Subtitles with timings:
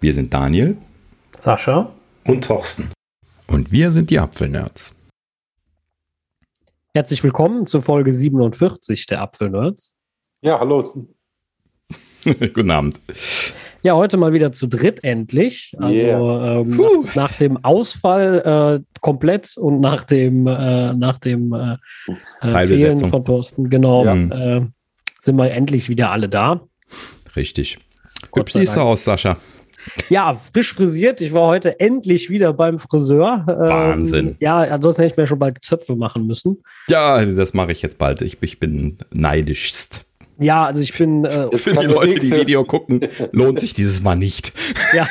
[0.00, 0.76] Wir sind Daniel,
[1.40, 1.92] Sascha
[2.24, 2.88] und Thorsten.
[3.48, 4.94] Und wir sind die Apfelnerds.
[6.94, 9.96] Herzlich willkommen zur Folge 47 der Apfelnerds.
[10.40, 11.06] Ja, hallo.
[12.24, 13.00] Guten Abend.
[13.82, 15.74] Ja, heute mal wieder zu dritt endlich.
[15.78, 16.60] Also yeah.
[16.60, 21.76] ähm, nach, nach, dem Ausfall äh, komplett und nach dem, äh, nach dem äh,
[22.40, 24.14] äh Fehlen von Thorsten, genau, ja.
[24.58, 24.66] Äh,
[25.18, 26.60] sind wir endlich wieder alle da.
[27.34, 27.78] Richtig.
[28.32, 29.36] Hübsch siehst du aus, Sascha.
[30.08, 31.20] Ja, frisch frisiert.
[31.20, 33.44] Ich war heute endlich wieder beim Friseur.
[33.48, 34.26] Ähm, Wahnsinn.
[34.28, 36.62] Ähm, ja, ansonsten hätte ich mir schon bald Zöpfe machen müssen.
[36.88, 38.22] Ja, also das mache ich jetzt bald.
[38.22, 40.04] Ich, ich bin neidischst.
[40.40, 41.24] Ja, also ich bin.
[41.24, 43.00] Äh, Für die Leute, die Video gucken,
[43.32, 44.52] lohnt sich dieses Mal nicht.
[44.94, 45.06] Ja.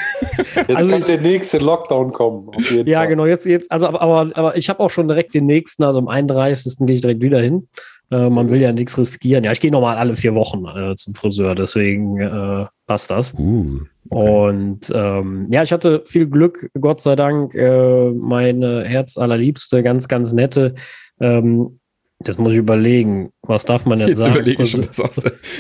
[0.56, 2.50] Jetzt also kann ich, der nächste Lockdown kommen.
[2.86, 3.08] ja, Fall.
[3.08, 3.26] genau.
[3.28, 6.08] Jetzt, jetzt, also, aber, aber, aber ich habe auch schon direkt den nächsten, also am
[6.08, 6.78] 31.
[6.80, 7.68] gehe ich direkt wieder hin.
[8.10, 9.44] Äh, man will ja nichts riskieren.
[9.44, 13.34] Ja, ich gehe nochmal alle vier Wochen äh, zum Friseur, deswegen äh, passt das.
[13.38, 14.30] Uh, okay.
[14.30, 17.54] Und ähm, ja, ich hatte viel Glück, Gott sei Dank.
[17.54, 20.76] Äh, meine Herzallerliebste, ganz, ganz nette.
[21.20, 21.80] Ähm,
[22.20, 23.32] das muss ich überlegen.
[23.44, 24.88] Was darf man denn jetzt sagen?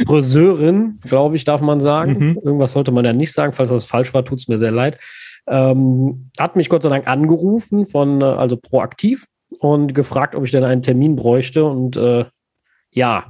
[0.07, 2.17] Friseurin, glaube ich, darf man sagen.
[2.17, 2.39] Mhm.
[2.43, 3.53] Irgendwas sollte man ja nicht sagen.
[3.53, 4.97] Falls das falsch war, tut es mir sehr leid.
[5.47, 9.27] Ähm, hat mich Gott sei Dank angerufen von, äh, also proaktiv
[9.59, 11.63] und gefragt, ob ich denn einen Termin bräuchte.
[11.63, 12.25] Und äh,
[12.97, 13.25] ja,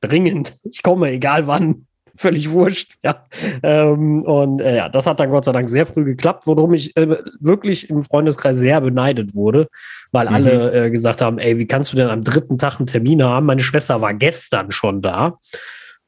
[0.00, 0.54] dringend.
[0.64, 1.86] Ich komme, egal wann.
[2.16, 3.24] Völlig wurscht, ja.
[3.62, 6.94] Ähm, und äh, ja, das hat dann Gott sei Dank sehr früh geklappt, worum ich
[6.96, 9.68] äh, wirklich im Freundeskreis sehr beneidet wurde,
[10.12, 10.34] weil mhm.
[10.34, 13.46] alle äh, gesagt haben: Ey, wie kannst du denn am dritten Tag einen Termin haben?
[13.46, 15.38] Meine Schwester war gestern schon da.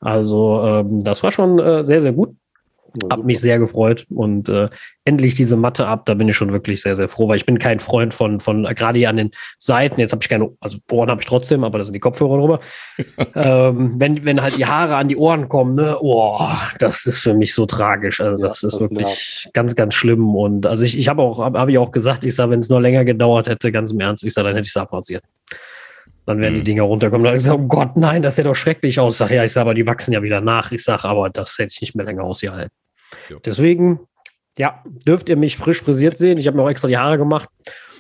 [0.01, 2.37] Also, ähm, das war schon äh, sehr, sehr gut.
[3.11, 4.69] Hab mich sehr gefreut und äh,
[5.05, 7.59] endlich diese Matte ab, da bin ich schon wirklich sehr, sehr froh, weil ich bin
[7.59, 11.11] kein Freund von, von gerade hier an den Seiten, jetzt habe ich keine, also Ohren
[11.11, 12.61] habe ich trotzdem, aber da sind die Kopfhörer drüber.
[13.35, 16.39] ähm, wenn, wenn halt die Haare an die Ohren kommen, ne, oh,
[16.79, 18.21] das ist für mich so tragisch.
[18.21, 19.51] Also das ja, ist das wirklich nervt.
[19.53, 20.37] ganz, ganz schlimm.
[20.37, 22.69] Und also ich, ich habe auch, habe hab ich auch gesagt, ich sage, wenn es
[22.69, 25.25] noch länger gedauert hätte, ganz im Ernst, ich sage, dann hätte ich es abrasiert.
[26.27, 26.59] Dann werden mhm.
[26.59, 27.25] die Dinger runterkommen.
[27.25, 29.19] Dann gesagt, oh Gott, nein, das sieht doch schrecklich aus.
[29.19, 30.71] Sag, ja, ich sage, aber die wachsen ja wieder nach.
[30.71, 32.71] Ich sage, aber das hätte ich nicht mehr länger ausgehalten.
[33.29, 33.37] Ja.
[33.45, 34.01] Deswegen,
[34.59, 36.39] ja, dürft ihr mich frisch frisiert sehen.
[36.39, 37.49] Ich habe mir auch extra die Haare gemacht.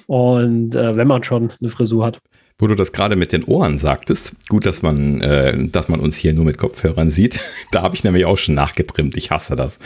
[0.06, 2.21] Und äh, wenn man schon eine Frisur hat.
[2.59, 6.17] Wo du das gerade mit den Ohren sagtest, gut, dass man, äh, dass man uns
[6.17, 7.41] hier nur mit Kopfhörern sieht.
[7.72, 9.17] da habe ich nämlich auch schon nachgetrimmt.
[9.17, 9.78] Ich hasse das.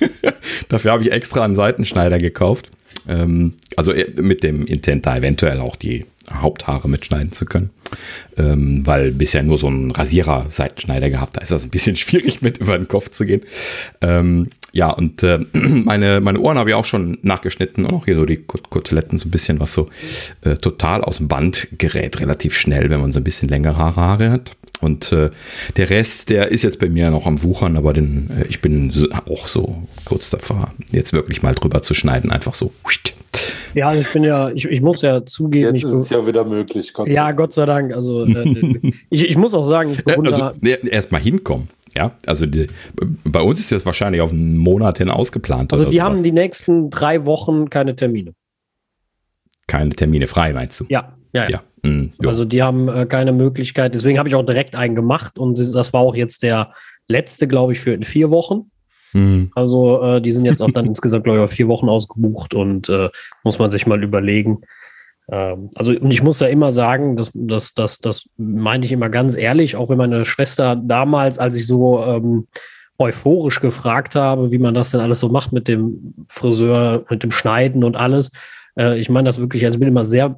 [0.68, 2.70] Dafür habe ich extra einen Seitenschneider gekauft.
[3.08, 7.70] Ähm, also äh, mit dem Intent, da eventuell auch die Haupthaare mitschneiden zu können.
[8.36, 12.58] Ähm, weil bisher nur so ein Rasierer-Seitenschneider gehabt, da ist das ein bisschen schwierig mit
[12.58, 13.42] über den Kopf zu gehen.
[14.00, 18.16] Ähm, ja, und äh, meine, meine Ohren habe ich auch schon nachgeschnitten und auch hier
[18.16, 19.86] so die Koteletten so ein bisschen, was so
[20.42, 24.30] äh, total aus dem Band gerät, relativ schnell, wenn man so ein bisschen längere Haare
[24.30, 24.56] hat.
[24.80, 25.30] Und äh,
[25.76, 28.92] der Rest, der ist jetzt bei mir noch am Wuchern, aber den, äh, ich bin
[29.26, 32.72] auch so kurz davor, jetzt wirklich mal drüber zu schneiden, einfach so.
[33.74, 35.74] Ja, ich bin ja, ich, ich muss ja zugeben.
[35.74, 36.92] Jetzt ist es ja wieder möglich.
[36.92, 37.92] Gott ja, Gott sei Dank.
[37.92, 40.54] Also äh, ich, ich muss auch sagen, ich bewundere.
[40.60, 41.68] Also, erst mal hinkommen.
[41.96, 42.66] Ja, also die,
[43.24, 45.72] bei uns ist das wahrscheinlich auf einen Monat hin ausgeplant.
[45.72, 48.34] Also die haben die nächsten drei Wochen keine Termine.
[49.66, 50.86] Keine Termine frei, meinst du?
[50.88, 51.48] Ja, ja.
[51.48, 51.62] ja.
[51.82, 53.94] Mm, also die haben äh, keine Möglichkeit.
[53.94, 56.72] Deswegen habe ich auch direkt einen gemacht und das war auch jetzt der
[57.06, 58.70] letzte, glaube ich, für in vier Wochen.
[59.12, 59.50] Mhm.
[59.54, 62.88] Also äh, die sind jetzt auch dann insgesamt, glaube ich, auf vier Wochen ausgebucht und
[62.88, 63.08] äh,
[63.44, 64.62] muss man sich mal überlegen.
[65.30, 69.08] Ähm, also, und ich muss ja immer sagen, das, das, das, das meine ich immer
[69.08, 72.46] ganz ehrlich, auch wenn meine Schwester damals, als ich so ähm,
[72.98, 77.30] euphorisch gefragt habe, wie man das denn alles so macht mit dem Friseur, mit dem
[77.30, 78.30] Schneiden und alles,
[78.78, 80.36] äh, ich meine das wirklich, also ich bin immer sehr,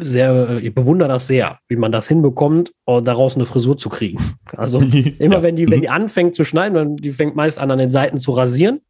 [0.00, 4.18] sehr, ich bewundere das sehr, wie man das hinbekommt, uh, daraus eine Frisur zu kriegen.
[4.56, 4.80] Also
[5.18, 5.42] immer ja.
[5.42, 8.32] wenn die, wenn die anfängt zu schneiden, die fängt meist an, an den Seiten zu
[8.32, 8.80] rasieren.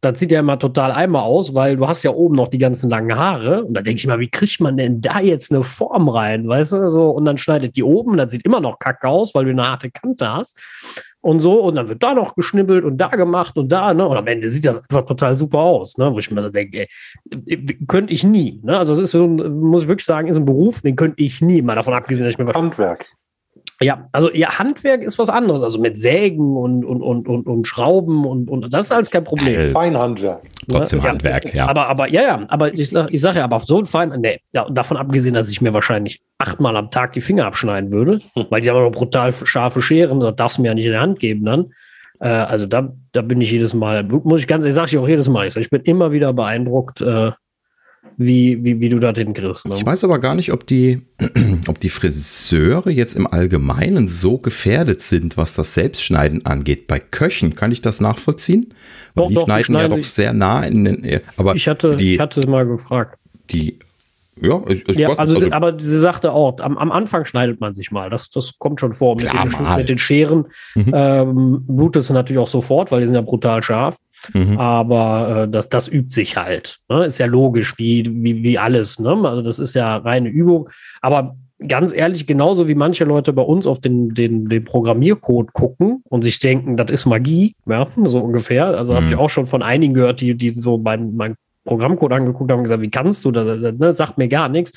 [0.00, 2.88] Das sieht ja immer total einmal aus, weil du hast ja oben noch die ganzen
[2.88, 3.64] langen Haare.
[3.64, 6.72] Und da denke ich mal, wie kriegt man denn da jetzt eine Form rein, weißt
[6.72, 6.88] du?
[6.88, 9.66] So, und dann schneidet die oben, das sieht immer noch kacke aus, weil du eine
[9.66, 10.60] harte Kante hast
[11.20, 11.60] und so.
[11.62, 14.06] Und dann wird da noch geschnibbelt und da gemacht und da, ne?
[14.06, 16.14] Und am Ende sieht das einfach total super aus, ne?
[16.14, 16.86] Wo ich mir so denke,
[17.46, 18.78] ey, könnte ich nie, ne?
[18.78, 21.60] Also es ist so, muss ich wirklich sagen, ist ein Beruf, den könnte ich nie,
[21.60, 23.04] mal davon abgesehen, dass ich mir Handwerk.
[23.80, 27.66] Ja, also ja, Handwerk ist was anderes, also mit Sägen und, und, und, und, und
[27.66, 29.60] Schrauben und, und das ist alles kein Problem.
[29.60, 30.42] Äh, Feinhandwerk.
[30.68, 31.68] Trotzdem ja, Handwerk, ja.
[31.68, 34.12] Aber, aber ja, ja, aber ich sage ich sag ja, aber auf so ein Fein,
[34.20, 38.18] nee, ja, davon abgesehen, dass ich mir wahrscheinlich achtmal am Tag die Finger abschneiden würde,
[38.34, 38.46] hm.
[38.50, 41.00] weil die haben noch brutal scharfe Scheren, das darfst du mir ja nicht in der
[41.00, 41.72] Hand geben dann.
[42.18, 45.08] Äh, also da, da bin ich jedes Mal, muss ich ganz ehrlich, sage ich auch
[45.08, 47.30] jedes Mal, ich, sag, ich bin immer wieder beeindruckt, äh,
[48.20, 49.68] wie, wie, wie du das hinkriegst.
[49.68, 49.76] Ne?
[49.76, 51.02] Ich weiß aber gar nicht, ob die,
[51.68, 56.88] ob die Friseure jetzt im Allgemeinen so gefährdet sind, was das Selbstschneiden angeht.
[56.88, 58.74] Bei Köchen kann ich das nachvollziehen.
[59.14, 61.20] Weil Doch, die doch, die schneiden ja schneiden doch sehr nah in den.
[61.36, 63.18] Aber Ich hatte, die, ich hatte mal gefragt.
[63.50, 63.78] die,
[64.40, 67.24] ja, ich, ich Ja, weiß also, nicht, also, aber sie sagte auch, am, am Anfang
[67.24, 68.10] schneidet man sich mal.
[68.10, 69.16] Das, das kommt schon vor.
[69.16, 70.92] Mit, Klar, den, mit den Scheren Mhm.
[70.94, 73.96] ähm, blutet es natürlich auch sofort, weil die sind ja brutal scharf.
[74.32, 74.58] Mhm.
[74.58, 76.78] Aber äh, das, das übt sich halt.
[76.88, 77.04] Ne?
[77.04, 78.98] Ist ja logisch, wie, wie, wie alles.
[78.98, 79.10] Ne?
[79.24, 80.68] Also das ist ja reine Übung.
[81.00, 81.36] Aber
[81.66, 86.22] ganz ehrlich, genauso wie manche Leute bei uns auf den, den, den Programmiercode gucken und
[86.22, 88.66] sich denken, das ist Magie, ja, so ungefähr.
[88.66, 89.12] Also habe Mhm.
[89.12, 91.34] ich auch schon von einigen gehört, die, die so meinen mein
[91.64, 93.60] Programmcode angeguckt haben und gesagt, wie kannst du das?
[93.60, 93.92] Das, Ne?
[93.92, 94.72] Sagt mir gar nichts.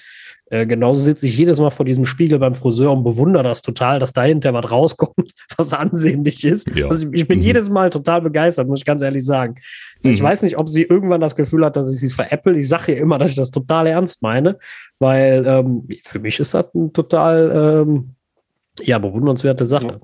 [0.51, 3.99] Äh, genauso sitze ich jedes Mal vor diesem Spiegel beim Friseur und bewundere das total,
[3.99, 6.69] dass dahinter was rauskommt, was ansehnlich ist.
[6.75, 6.89] Ja.
[6.89, 7.45] Also ich, ich bin Mhm.
[7.45, 9.55] jedes Mal total begeistert, muss ich ganz ehrlich sagen.
[10.03, 10.25] Ich Mhm.
[10.25, 12.59] weiß nicht, ob sie irgendwann das Gefühl hat, dass ich es veräpple.
[12.59, 14.57] Ich sage ihr immer, dass ich das total ernst meine,
[14.99, 18.09] weil ähm, für mich ist das ein total ähm,
[18.81, 20.01] ja, bewundernswerte Sache.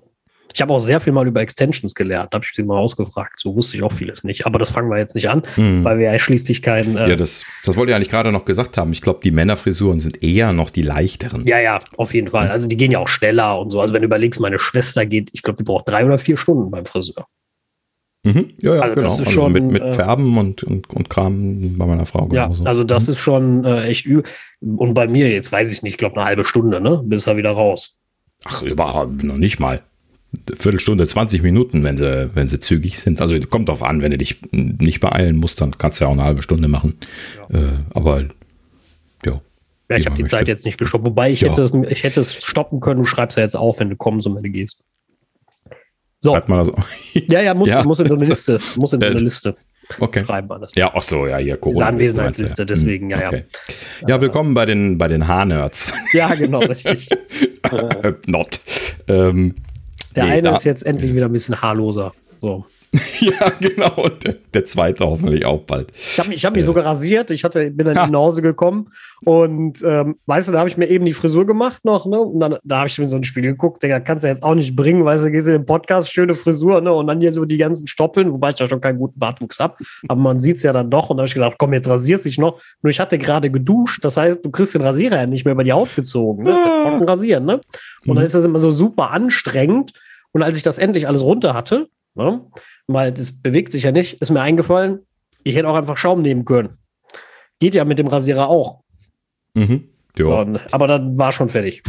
[0.53, 3.39] Ich habe auch sehr viel mal über Extensions gelernt, habe ich sie mal ausgefragt.
[3.39, 4.45] So wusste ich auch vieles nicht.
[4.45, 5.83] Aber das fangen wir jetzt nicht an, Mhm.
[5.83, 6.97] weil wir ja schließlich kein.
[6.97, 8.91] Äh, Ja, das, das wollte ich eigentlich gerade noch gesagt haben.
[8.91, 11.45] Ich glaube, die Männerfrisuren sind eher noch die leichteren.
[11.45, 12.49] ja, ja, auf jeden Fall.
[12.49, 13.81] Also die gehen ja auch schneller und so.
[13.81, 16.71] Also wenn du überlegst, meine Schwester geht, ich glaube, die braucht drei oder vier Stunden
[16.71, 17.27] beim Friseur.
[18.23, 18.53] Mhm.
[18.61, 19.13] Ja, ja, Also das genau.
[19.13, 22.45] ist Also schon, mit, mit äh, Färben und, und, und Kram bei meiner Frau Ja,
[22.47, 22.65] genauso.
[22.65, 23.13] also das Mhm.
[23.13, 24.23] ist schon äh, echt übel.
[24.59, 27.01] Und bei mir, jetzt weiß ich nicht, ich glaube eine halbe Stunde, ne?
[27.05, 27.95] Bis er wieder raus.
[28.43, 29.81] Ach, überhaupt noch nicht mal.
[30.55, 33.21] Viertelstunde, 20 Minuten, wenn sie, wenn sie zügig sind.
[33.21, 36.13] Also kommt drauf an, wenn du dich nicht beeilen musst, dann kannst du ja auch
[36.13, 36.95] eine halbe Stunde machen.
[37.49, 37.59] Äh,
[37.93, 38.23] aber
[39.25, 39.41] ja.
[39.89, 40.37] Ja, ich habe die möchte.
[40.37, 41.05] Zeit jetzt nicht gestoppt.
[41.05, 41.51] Wobei ich, Ja.
[41.51, 42.99] hätte es, ich hätte es stoppen können.
[42.99, 44.83] Du schreibst ja jetzt auf, wenn du kommst und wenn du gehst.
[46.19, 46.85] So, Schreibt man das auch.
[47.13, 47.83] ja, ja, muss, Ja.
[47.83, 48.59] muss in so eine Liste.
[48.79, 49.55] Muss in so Äh, eine Liste
[49.99, 50.25] Okay.
[50.25, 50.75] schreiben alles.
[50.75, 51.85] Ja, ach so, ja, hier Diese Corona.
[51.85, 53.27] Anwesenheitsliste, deswegen, ja, ja.
[53.29, 53.43] okay.
[54.05, 54.19] ja.
[54.19, 55.93] willkommen bei den, bei den Haarnerds.
[56.11, 57.07] Ja, genau, richtig.
[58.03, 58.61] Äh, Not.
[59.09, 59.53] Ähm,
[60.17, 62.13] Der nee, eine da- ist jetzt endlich wieder ein bisschen haarloser.
[62.41, 62.65] So.
[63.19, 64.03] Ja, genau.
[64.03, 65.91] Und der, der zweite hoffentlich auch bald.
[65.93, 67.31] Ich habe mich, ich hab mich sogar rasiert.
[67.31, 68.07] Ich hatte, bin dann Ha.
[68.07, 68.89] nach Hause gekommen
[69.25, 72.19] und ähm, weißt du, da habe ich mir eben die Frisur gemacht noch, ne?
[72.19, 74.41] Und dann da habe ich mir in so ein Spiel geguckt, Digga, kannst du jetzt
[74.43, 76.93] auch nicht bringen, weißt du, gehst in den Podcast, schöne Frisur, ne?
[76.93, 79.75] Und dann hier so die ganzen Stoppeln, wobei ich ja schon keinen guten Bartwuchs habe.
[80.07, 81.09] Aber man sieht es ja dann doch.
[81.09, 82.61] Und da habe ich gedacht, komm, jetzt rasierst dich noch.
[82.83, 85.63] Nur ich hatte gerade geduscht, das heißt, du kriegst den Rasierer ja nicht mehr über
[85.63, 86.43] die Haut gezogen.
[86.43, 86.53] Ne?
[86.53, 86.97] Ah.
[87.03, 87.59] rasieren, ne?
[88.05, 89.91] Und dann ist das immer so super anstrengend.
[90.31, 92.45] Und als ich das endlich alles runter hatte, ne?
[92.87, 94.99] Weil das bewegt sich ja nicht, ist mir eingefallen,
[95.43, 96.77] ich hätte auch einfach Schaum nehmen können.
[97.59, 98.81] Geht ja mit dem Rasierer auch.
[99.53, 99.89] Mhm.
[100.17, 101.83] Ja, Und, aber dann war schon fertig.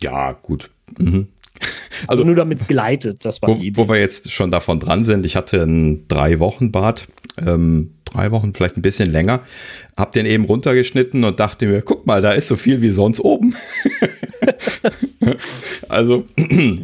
[0.00, 0.70] ja, gut.
[0.98, 1.28] Mhm.
[2.06, 3.76] Also nur damit es geleitet, das war Wo, die Idee.
[3.76, 7.08] wo wir jetzt schon davon dran sind, ich hatte einen drei Wochen Bart,
[7.44, 9.40] ähm, drei Wochen, vielleicht ein bisschen länger,
[9.98, 13.20] hab den eben runtergeschnitten und dachte mir, guck mal, da ist so viel wie sonst
[13.20, 13.54] oben.
[15.88, 16.24] also,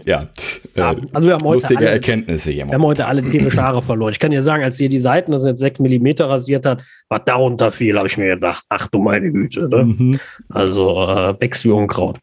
[0.05, 0.29] ja,
[0.77, 2.67] Ja, äh, also wir haben heute lustige alle- Erkenntnisse hier.
[2.67, 4.11] Wir haben heute alle tierische Haare verloren.
[4.13, 6.83] Ich kann dir sagen, als ihr die Seiten, das sind jetzt 6 mm rasiert hat,
[7.09, 9.69] was darunter fiel, habe ich mir gedacht, ach du meine Güte.
[9.71, 9.85] Ne?
[9.85, 10.21] Mhm,
[10.51, 12.19] Also äh, wächst wie Unkraut.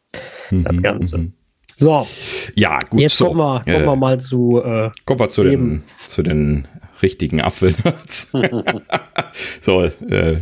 [0.52, 1.18] Das mhm, Ganze.
[1.18, 1.32] mhm.
[1.76, 2.06] So,
[2.54, 3.00] Ja, gut.
[3.00, 3.26] jetzt so.
[3.26, 5.84] kommen, wir, kommen Äh, wir mal zu äh, Kommen wir zu den, Eben.
[6.06, 6.68] zu den
[7.02, 8.30] richtigen Apfelnerds.
[9.60, 10.36] so, äh,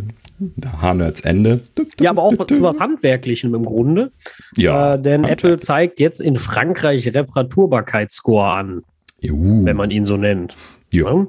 [0.80, 1.60] Haarnerds Ende.
[2.00, 4.10] Ja, aber auch zu was Handwerklichem im Grunde.
[4.56, 5.24] Ja, äh, denn.
[5.24, 8.82] Apple zeigt jetzt in Frankreich Reparaturbarkeitsscore an,
[9.20, 9.64] Juhu.
[9.64, 10.54] wenn man ihn so nennt.
[10.92, 11.10] Ja.
[11.12, 11.26] Ja?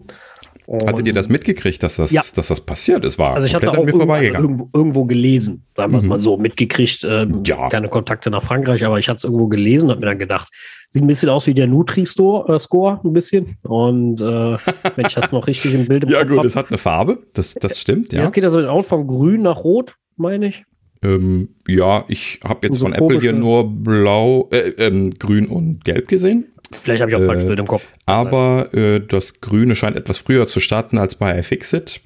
[0.85, 2.21] Hattet ihr das mitgekriegt, dass das, Ja.
[2.35, 3.19] dass das passiert ist?
[3.19, 4.41] War Also ich habe auch mir irgendwo, vorbeigegangen.
[4.49, 6.09] irgendwo, irgendwo gelesen, sagen wir es Mhm.
[6.09, 7.03] mal so, mitgekriegt.
[7.03, 7.67] Ähm, Ja.
[7.69, 10.49] Keine Kontakte nach Frankreich, aber ich hatte es irgendwo gelesen und habe mir dann gedacht,
[10.89, 13.57] sieht ein bisschen aus wie der Nutri-Score, äh, ein bisschen.
[13.63, 14.57] Und äh,
[14.95, 17.53] wenn ich das noch richtig im Bild im Ja, gut, es hat eine Farbe, das,
[17.55, 18.21] das stimmt, ja.
[18.21, 20.63] Jetzt geht das auch von grün nach rot, meine ich.
[21.03, 25.83] Ähm, ja, ich habe jetzt So von Apple hier nur blau, äh, ähm, grün und
[25.83, 26.45] gelb gesehen.
[26.81, 27.91] Vielleicht habe ich auch ein Äh, Bild im Kopf.
[28.05, 32.01] Aber äh, das Grüne scheint etwas früher zu starten als bei iFixit.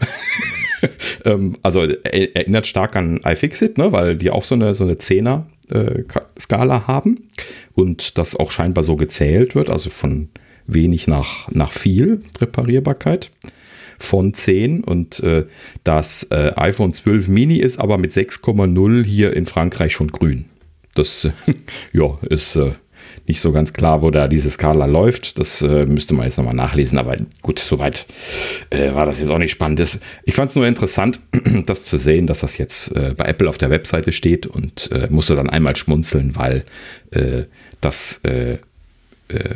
[1.26, 4.98] ähm, also er, erinnert stark an iFixit, ne, weil die auch so eine, so eine
[4.98, 7.30] Zehner-Skala haben
[7.74, 10.30] und das auch scheinbar so gezählt wird, also von
[10.68, 13.32] wenig nach, nach viel Reparierbarkeit
[14.00, 15.46] von 10 und äh,
[15.84, 20.46] das äh, iPhone 12 Mini ist aber mit 6,0 hier in Frankreich schon grün.
[20.94, 21.32] Das äh,
[21.94, 22.72] ja, ist äh,
[23.28, 25.40] nicht so ganz klar, wo da diese Skala läuft.
[25.40, 28.06] Das äh, müsste man jetzt nochmal nachlesen, aber gut, soweit
[28.70, 29.80] äh, war das jetzt auch nicht spannend.
[29.80, 31.20] Das, ich fand es nur interessant,
[31.66, 35.08] das zu sehen, dass das jetzt äh, bei Apple auf der Webseite steht und äh,
[35.10, 36.64] musste dann einmal schmunzeln, weil
[37.12, 37.44] äh,
[37.82, 38.58] das äh,
[39.28, 39.56] äh,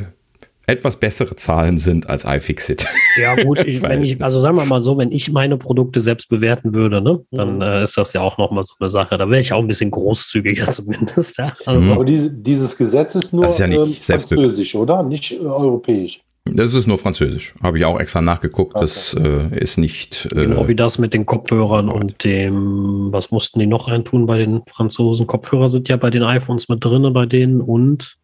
[0.67, 2.87] etwas bessere Zahlen sind als iFixit.
[3.19, 6.29] Ja, gut, ich, wenn ich, also sagen wir mal so, wenn ich meine Produkte selbst
[6.29, 7.61] bewerten würde, ne, dann mhm.
[7.61, 9.17] äh, ist das ja auch nochmal so eine Sache.
[9.17, 11.37] Da wäre ich auch ein bisschen großzügiger zumindest.
[11.37, 11.53] Ja?
[11.65, 11.91] Also, mhm.
[11.91, 15.03] Aber diese, dieses Gesetz ist nur ist ja ähm, französisch, oder?
[15.03, 16.21] Nicht äh, europäisch.
[16.45, 17.53] Das ist nur französisch.
[17.61, 18.75] Habe ich auch extra nachgeguckt.
[18.75, 18.81] Okay.
[18.81, 20.27] Das äh, ist nicht.
[20.33, 24.39] Äh, genau wie das mit den Kopfhörern und dem, was mussten die noch reintun bei
[24.39, 25.27] den Franzosen?
[25.27, 28.17] Kopfhörer sind ja bei den iPhones mit drin, bei denen und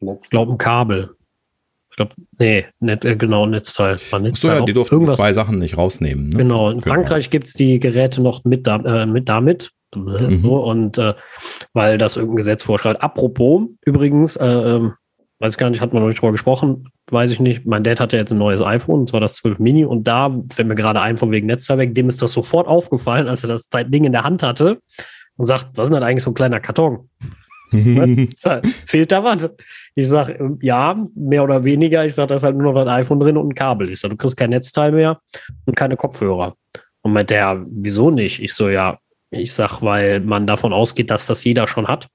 [0.00, 1.10] ich glaube ein Kabel.
[1.94, 4.00] Ich glaube, nee, net, äh, genau, Netzteil.
[4.10, 5.20] War Netzteil so, ja, die durften irgendwas.
[5.20, 6.30] zwei Sachen nicht rausnehmen.
[6.30, 6.38] Ne?
[6.38, 6.92] Genau, in genau.
[6.92, 9.70] Frankreich gibt es die Geräte noch mit, da, äh, mit damit.
[9.94, 10.44] Mhm.
[10.44, 11.14] Und äh,
[11.72, 13.00] weil das irgendein Gesetz vorschreibt.
[13.00, 14.94] Apropos, übrigens, äh, ähm,
[15.38, 17.64] weiß ich gar nicht, hat man noch nicht drüber gesprochen, weiß ich nicht.
[17.64, 20.66] Mein Dad hatte jetzt ein neues iPhone, und zwar das 12 Mini, und da fällt
[20.66, 23.68] mir gerade ein von wegen Netzteil weg, dem ist das sofort aufgefallen, als er das
[23.68, 24.80] Ding in der Hand hatte
[25.36, 27.08] und sagt, was ist denn eigentlich so ein kleiner Karton?
[28.86, 29.50] Fehlt da was?
[29.94, 32.04] Ich sage, ähm, ja, mehr oder weniger.
[32.04, 33.90] Ich sage, da ist halt nur noch ein iPhone drin und ein Kabel.
[33.90, 35.20] Ich sage, du kriegst kein Netzteil mehr
[35.66, 36.56] und keine Kopfhörer.
[37.02, 38.42] Und meint der, wieso nicht?
[38.42, 38.98] Ich so, ja,
[39.30, 42.08] ich sag, weil man davon ausgeht, dass das jeder schon hat.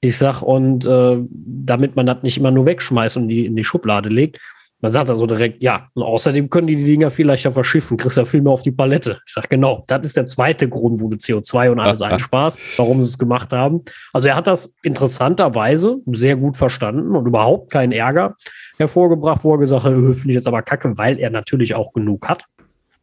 [0.00, 3.64] Ich sag, und äh, damit man das nicht immer nur wegschmeißt und die in die
[3.64, 4.38] Schublade legt,
[4.84, 8.18] man sagt also direkt, ja, und außerdem können die die Dinger viel leichter verschiffen, kriegst
[8.18, 9.18] ja viel mehr auf die Palette.
[9.26, 13.00] Ich sage, genau, das ist der zweite Grund, wo du CO2 und alles einsparst, warum
[13.00, 13.80] sie es gemacht haben.
[14.12, 18.36] Also er hat das interessanterweise sehr gut verstanden und überhaupt keinen Ärger
[18.76, 22.28] hervorgebracht, wo er gesagt hat, finde ich jetzt aber kacke, weil er natürlich auch genug
[22.28, 22.44] hat.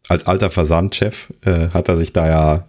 [0.07, 2.67] Als alter Versandchef äh, hat er sich da ja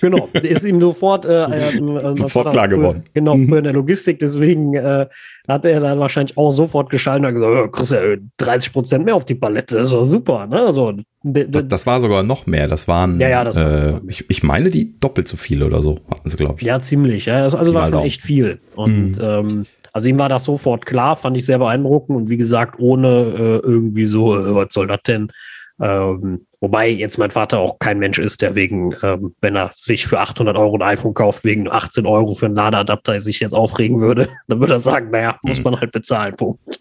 [0.00, 3.04] Genau, ist ihm sofort, äh, äh, sofort klar geworden.
[3.14, 3.54] Genau, mhm.
[3.54, 5.06] in der Logistik, deswegen äh,
[5.46, 8.00] hat er dann wahrscheinlich auch sofort geschaltet und gesagt, oh, kriegst ja
[8.38, 10.46] 30 Prozent mehr auf die Palette, das ist doch super.
[10.46, 10.60] Ne?
[10.60, 14.28] Also, das, das, war sogar noch mehr, das waren, ja, ja, das äh, war ich,
[14.30, 16.66] ich meine, die doppelt so viele oder so hatten sie, glaube ich.
[16.66, 19.22] Ja, ziemlich, ja, also, also war schon echt viel und mhm.
[19.22, 23.08] ähm, also ihm war das sofort klar, fand ich sehr beeindruckend und wie gesagt, ohne
[23.08, 25.32] äh, irgendwie so, äh, was soll das denn?
[25.80, 30.06] Ähm, wobei jetzt mein Vater auch kein Mensch ist, der wegen, ähm, wenn er sich
[30.06, 34.00] für 800 Euro ein iPhone kauft, wegen 18 Euro für einen Ladeadapter sich jetzt aufregen
[34.00, 34.28] würde.
[34.48, 35.64] Dann würde er sagen, naja, muss mhm.
[35.64, 36.34] man halt bezahlen.
[36.36, 36.80] Punkt.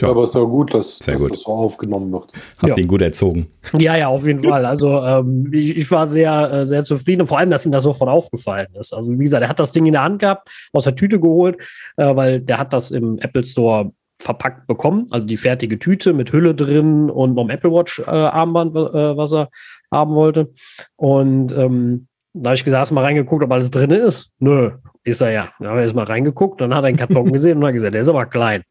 [0.00, 1.32] Ja, aber es ist ja gut, dass, dass gut.
[1.32, 2.30] das so aufgenommen wird.
[2.58, 2.76] Hast ja.
[2.76, 3.46] ihn gut erzogen.
[3.78, 4.66] Ja, ja, auf jeden Fall.
[4.66, 8.10] Also ähm, ich, ich, war sehr, äh, sehr zufrieden vor allem, dass ihm das sofort
[8.10, 8.92] aufgefallen ist.
[8.92, 11.56] Also wie gesagt, er hat das Ding in der Hand gehabt, aus der Tüte geholt,
[11.96, 13.90] äh, weil der hat das im Apple Store
[14.26, 18.10] verpackt bekommen, also die fertige Tüte mit Hülle drin und noch ein Apple Watch äh,
[18.10, 19.48] Armband, äh, was er
[19.92, 20.52] haben wollte.
[20.96, 24.30] Und ähm, da habe ich gesagt, hast du mal reingeguckt, ob alles drin ist?
[24.40, 24.72] Nö.
[25.04, 25.48] Ist er ja.
[25.60, 27.94] Da habe ich erst mal reingeguckt, dann hat er einen Karton gesehen und hat gesagt,
[27.94, 28.64] der ist aber klein.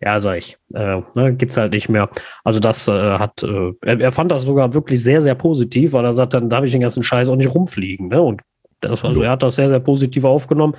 [0.00, 0.58] Ja, sag ich.
[0.74, 2.10] Äh, ne, gibt's halt nicht mehr.
[2.44, 6.04] Also das äh, hat, äh, er, er, fand das sogar wirklich sehr, sehr positiv, weil
[6.04, 8.08] er sagt, dann darf ich den ganzen Scheiß auch nicht rumfliegen.
[8.08, 8.20] Ne?
[8.20, 8.42] Und
[8.80, 10.76] das, also er hat das sehr, sehr positiv aufgenommen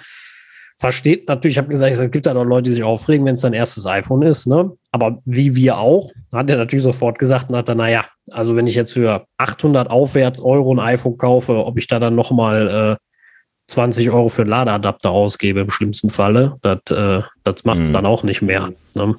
[0.84, 3.40] versteht natürlich, ich habe gesagt, es gibt ja noch Leute, die sich aufregen, wenn es
[3.40, 4.70] sein erstes iPhone ist, ne?
[4.92, 8.68] Aber wie wir auch, hat er natürlich sofort gesagt und hat dann, naja, also wenn
[8.68, 13.72] ich jetzt für 800 aufwärts Euro ein iPhone kaufe, ob ich da dann nochmal äh,
[13.72, 17.94] 20 Euro für einen Ladeadapter ausgebe im schlimmsten Falle, das, äh, das macht es mhm.
[17.94, 18.74] dann auch nicht mehr.
[18.96, 19.16] Ne?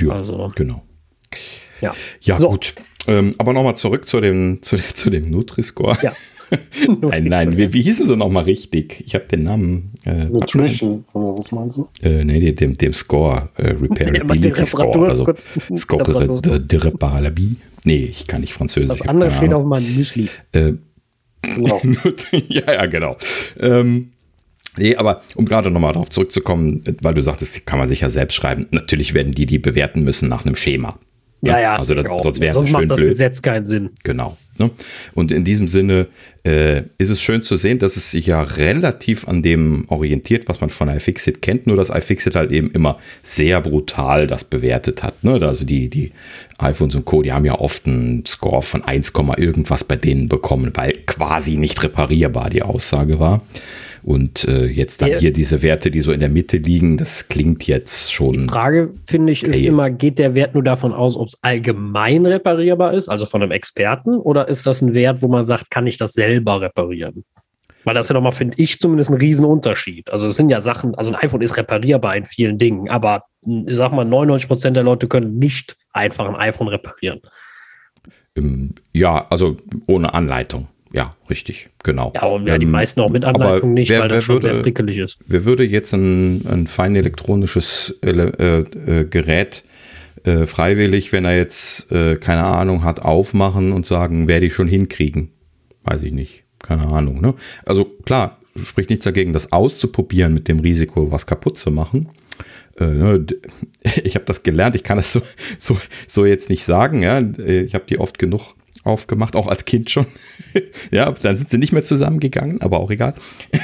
[0.00, 0.84] Ja, also, genau.
[1.80, 2.50] Ja, ja so.
[2.50, 2.72] gut.
[3.08, 5.98] Ähm, aber nochmal zurück zu dem, zu, zu dem Nutri-Score.
[6.02, 6.12] Ja.
[7.00, 9.02] nein, nein, wie, wie hießen sie nochmal richtig?
[9.06, 9.92] Ich habe den Namen.
[10.04, 11.88] Äh, Nutrition, oder was meinst du?
[12.02, 15.08] Äh, nee, dem, dem Score, äh, Repairability Score.
[15.08, 15.26] Also
[15.76, 17.56] Score de, de Reparability.
[17.84, 18.88] Nee, ich kann nicht Französisch.
[18.88, 20.28] Das andere steht auf meinem Müsli.
[20.52, 20.74] Äh,
[21.42, 21.80] genau.
[22.48, 23.16] ja, ja, genau.
[23.60, 24.10] Ähm,
[24.76, 28.10] Nee, aber um gerade nochmal darauf zurückzukommen, weil du sagtest, die kann man sich ja
[28.10, 28.66] selbst schreiben.
[28.72, 30.98] Natürlich werden die die bewerten müssen nach einem Schema.
[31.46, 31.76] Ja, ja.
[31.76, 33.10] Also das, sonst wäre sonst macht das blöd.
[33.10, 33.90] Gesetz keinen Sinn.
[34.02, 34.36] Genau.
[34.58, 34.70] Ne?
[35.14, 36.06] Und in diesem Sinne
[36.44, 40.60] äh, ist es schön zu sehen, dass es sich ja relativ an dem orientiert, was
[40.60, 45.24] man von iFixit kennt, nur dass iFixit halt eben immer sehr brutal das bewertet hat.
[45.24, 45.40] Ne?
[45.42, 46.12] Also die, die
[46.58, 50.70] iPhones und Co., die haben ja oft einen Score von 1, irgendwas bei denen bekommen,
[50.74, 53.42] weil quasi nicht reparierbar die Aussage war.
[54.04, 57.66] Und äh, jetzt dann hier diese Werte, die so in der Mitte liegen, das klingt
[57.66, 58.34] jetzt schon.
[58.34, 62.26] Die Frage, finde ich, ist immer, geht der Wert nur davon aus, ob es allgemein
[62.26, 65.86] reparierbar ist, also von einem Experten, oder ist das ein Wert, wo man sagt, kann
[65.86, 67.24] ich das selber reparieren?
[67.84, 70.10] Weil das ja nochmal, finde ich, zumindest ein Riesenunterschied.
[70.10, 73.74] Also es sind ja Sachen, also ein iPhone ist reparierbar in vielen Dingen, aber ich
[73.74, 77.22] sag mal, 99 Prozent der Leute können nicht einfach ein iPhone reparieren.
[78.36, 79.56] Ähm, ja, also
[79.86, 80.68] ohne Anleitung.
[80.94, 82.12] Ja, richtig, genau.
[82.14, 84.54] Ja, und ja, die ähm, meisten auch mit Anleitung nicht, wer, weil das schon würde,
[84.54, 85.18] sehr frickelig ist.
[85.26, 89.64] Wer würde jetzt ein, ein fein elektronisches äh, äh, Gerät
[90.22, 94.68] äh, freiwillig, wenn er jetzt äh, keine Ahnung hat, aufmachen und sagen, werde ich schon
[94.68, 95.32] hinkriegen?
[95.82, 96.44] Weiß ich nicht.
[96.60, 97.20] Keine Ahnung.
[97.20, 97.34] Ne?
[97.66, 102.08] Also klar, spricht nichts dagegen, das auszuprobieren mit dem Risiko, was kaputt zu machen.
[102.78, 103.26] äh, ne,
[104.04, 105.22] ich habe das gelernt, ich kann das so,
[105.58, 107.02] so, so jetzt nicht sagen.
[107.02, 107.20] Ja?
[107.20, 110.06] Ich habe die oft genug aufgemacht, auch als Kind schon.
[110.90, 113.14] ja, dann sind sie nicht mehr zusammengegangen, aber auch egal.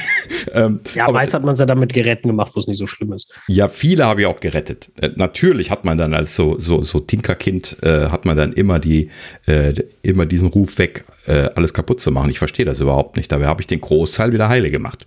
[0.53, 2.87] ähm, ja, aber, meist hat man es ja damit gerettet gemacht, wo es nicht so
[2.87, 3.31] schlimm ist.
[3.47, 4.91] Ja, viele habe ich auch gerettet.
[4.99, 8.79] Äh, natürlich hat man dann als so, so, so Tinkerkind, äh, hat man dann immer
[8.79, 9.09] die,
[9.45, 12.31] äh, immer diesen Ruf weg, äh, alles kaputt zu machen.
[12.31, 13.31] Ich verstehe das überhaupt nicht.
[13.31, 15.05] Dabei habe ich den Großteil wieder heile gemacht.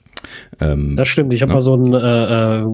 [0.60, 1.32] Ähm, das stimmt.
[1.34, 1.54] Ich habe ja.
[1.54, 2.66] mal so ein äh, äh,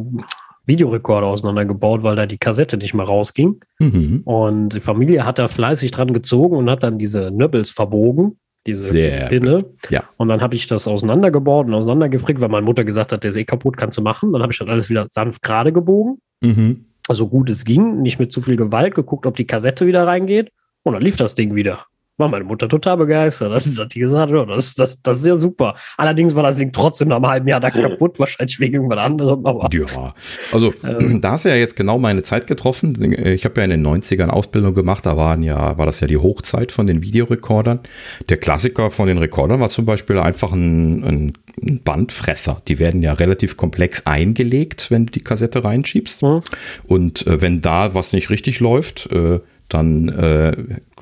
[0.70, 3.60] Videorekorder auseinandergebaut, weil da die Kassette nicht mehr rausging.
[3.78, 4.22] Mhm.
[4.24, 8.84] Und die Familie hat da fleißig dran gezogen und hat dann diese Nöbbels verbogen, diese,
[8.84, 9.64] Sehr Pinne.
[9.88, 10.04] Ja.
[10.16, 13.36] Und dann habe ich das auseinandergebaut und auseinandergefrickt, weil meine Mutter gesagt hat, der ist
[13.36, 14.32] eh kaputt, kannst du machen.
[14.32, 16.20] Dann habe ich das alles wieder sanft gerade gebogen.
[16.40, 16.84] Mhm.
[17.08, 20.50] Also gut es ging, nicht mit zu viel Gewalt, geguckt, ob die Kassette wieder reingeht.
[20.82, 21.86] Und dann lief das Ding wieder
[22.20, 23.50] war meine Mutter total begeistert.
[23.50, 25.74] Dann hat die gesagt, ja, das, das, das ist ja super.
[25.96, 29.44] Allerdings war das Ding trotzdem nach einem halben Jahr da kaputt, wahrscheinlich wegen irgendwas anderem.
[29.44, 30.14] Aber, ja,
[30.52, 32.94] also ähm, da hast du ja jetzt genau meine Zeit getroffen.
[33.24, 36.18] Ich habe ja in den 90ern Ausbildung gemacht, da waren ja, war das ja die
[36.18, 37.80] Hochzeit von den Videorekordern.
[38.28, 42.62] Der Klassiker von den Rekordern war zum Beispiel einfach ein, ein Bandfresser.
[42.68, 46.22] Die werden ja relativ komplex eingelegt, wenn du die Kassette reinschiebst.
[46.22, 46.42] Mhm.
[46.86, 50.52] Und äh, wenn da was nicht richtig läuft, äh, dann äh,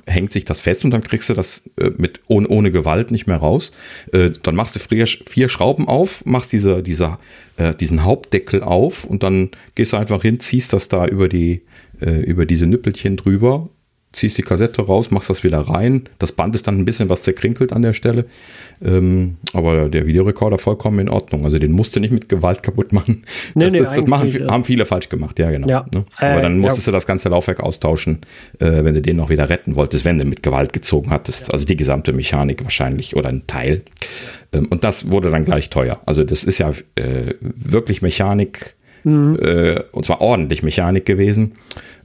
[0.09, 3.27] hängt sich das fest und dann kriegst du das äh, mit ohne, ohne Gewalt nicht
[3.27, 3.73] mehr raus.
[4.12, 7.19] Äh, dann machst du vier, vier Schrauben auf, machst diese, dieser,
[7.57, 11.62] äh, diesen Hauptdeckel auf und dann gehst du einfach hin, ziehst das da über die
[12.00, 13.69] äh, über diese Nüppelchen drüber
[14.12, 16.09] ziehst die Kassette raus, machst das wieder rein.
[16.19, 18.25] Das Band ist dann ein bisschen was zerkrinkelt an der Stelle.
[18.83, 21.45] Ähm, aber der Videorekorder vollkommen in Ordnung.
[21.45, 23.25] Also den musst du nicht mit Gewalt kaputt machen.
[23.55, 24.50] Nee, das, nee, das, das machen, ja.
[24.50, 25.69] haben viele falsch gemacht, ja, genau.
[25.69, 25.87] Ja.
[25.95, 26.05] Ne?
[26.17, 26.93] Aber dann musstest ja.
[26.93, 28.21] du das ganze Laufwerk austauschen,
[28.61, 31.53] äh, wenn du den noch wieder retten wolltest, wenn du mit Gewalt gezogen hattest.
[31.53, 33.83] Also die gesamte Mechanik wahrscheinlich oder ein Teil.
[34.53, 36.00] Ähm, und das wurde dann gleich teuer.
[36.07, 38.75] Also das ist ja äh, wirklich Mechanik.
[39.05, 39.38] Mhm.
[39.41, 41.53] Äh, und zwar ordentlich Mechanik gewesen.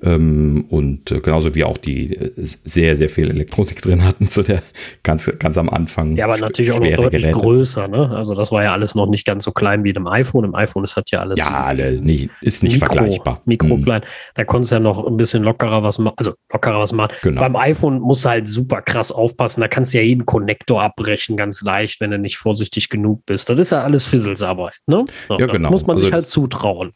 [0.03, 4.43] Ähm, und äh, genauso wie auch die äh, sehr, sehr viel Elektronik drin hatten zu
[4.43, 4.61] der
[5.01, 6.17] ganz, ganz am Anfang.
[6.17, 7.39] Ja, aber natürlich auch noch deutlich Geräte.
[7.39, 8.09] größer, ne?
[8.09, 10.43] Also das war ja alles noch nicht ganz so klein wie im iPhone.
[10.43, 11.39] Im iPhone ist hat ja alles.
[11.39, 13.41] Ja, alle nicht, ist nicht Mikro, vergleichbar.
[13.45, 13.83] Mikro mhm.
[13.85, 14.01] klein.
[14.35, 17.13] Da konntest du ja noch ein bisschen lockerer was machen, also lockerer was machen.
[17.21, 17.39] Genau.
[17.39, 19.61] Beim iPhone musst du halt super krass aufpassen.
[19.61, 23.47] Da kannst du ja jeden Konnektor abbrechen, ganz leicht, wenn du nicht vorsichtig genug bist.
[23.49, 25.05] Das ist ja alles Fizzlesarbeit, ne?
[25.29, 25.69] So, ja, genau.
[25.69, 26.91] Muss man also sich halt zutrauen.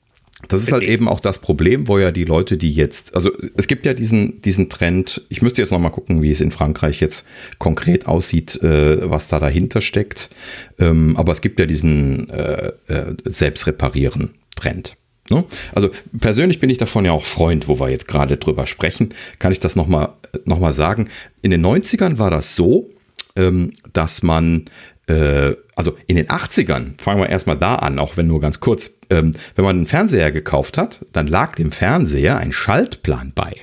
[0.47, 3.65] Das ist halt eben auch das Problem, wo ja die Leute, die jetzt, also es
[3.65, 7.25] gibt ja diesen, diesen Trend, ich müsste jetzt nochmal gucken, wie es in Frankreich jetzt
[7.57, 10.29] konkret aussieht, äh, was da dahinter steckt.
[10.77, 14.95] Ähm, aber es gibt ja diesen äh, äh, Selbstreparieren-Trend.
[15.31, 15.43] Ne?
[15.73, 19.51] Also persönlich bin ich davon ja auch Freund, wo wir jetzt gerade drüber sprechen, kann
[19.51, 20.13] ich das nochmal
[20.45, 21.09] noch mal sagen.
[21.41, 22.91] In den 90ern war das so,
[23.35, 24.65] ähm, dass man
[25.07, 28.91] äh, also in den 80ern, fangen wir erstmal da an, auch wenn nur ganz kurz,
[29.09, 33.53] ähm, wenn man einen Fernseher gekauft hat, dann lag dem Fernseher ein Schaltplan bei.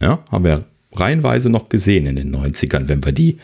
[0.00, 3.38] Ja, haben wir reihenweise noch gesehen in den 90ern, wenn wir die,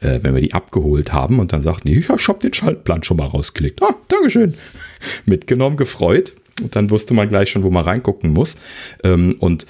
[0.00, 3.16] äh, wenn wir die abgeholt haben und dann sagten die, ich habe den Schaltplan schon
[3.16, 3.82] mal rausgelegt.
[3.82, 4.54] Ah, Dankeschön.
[5.24, 6.34] Mitgenommen, gefreut.
[6.60, 8.56] Und dann wusste man gleich schon, wo man reingucken muss.
[9.04, 9.66] Ähm, und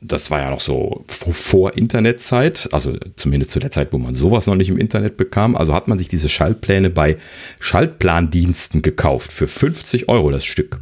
[0.00, 4.46] das war ja noch so vor Internetzeit, also zumindest zu der Zeit, wo man sowas
[4.46, 5.56] noch nicht im Internet bekam.
[5.56, 7.16] Also hat man sich diese Schaltpläne bei
[7.60, 10.80] Schaltplandiensten gekauft für 50 Euro das Stück.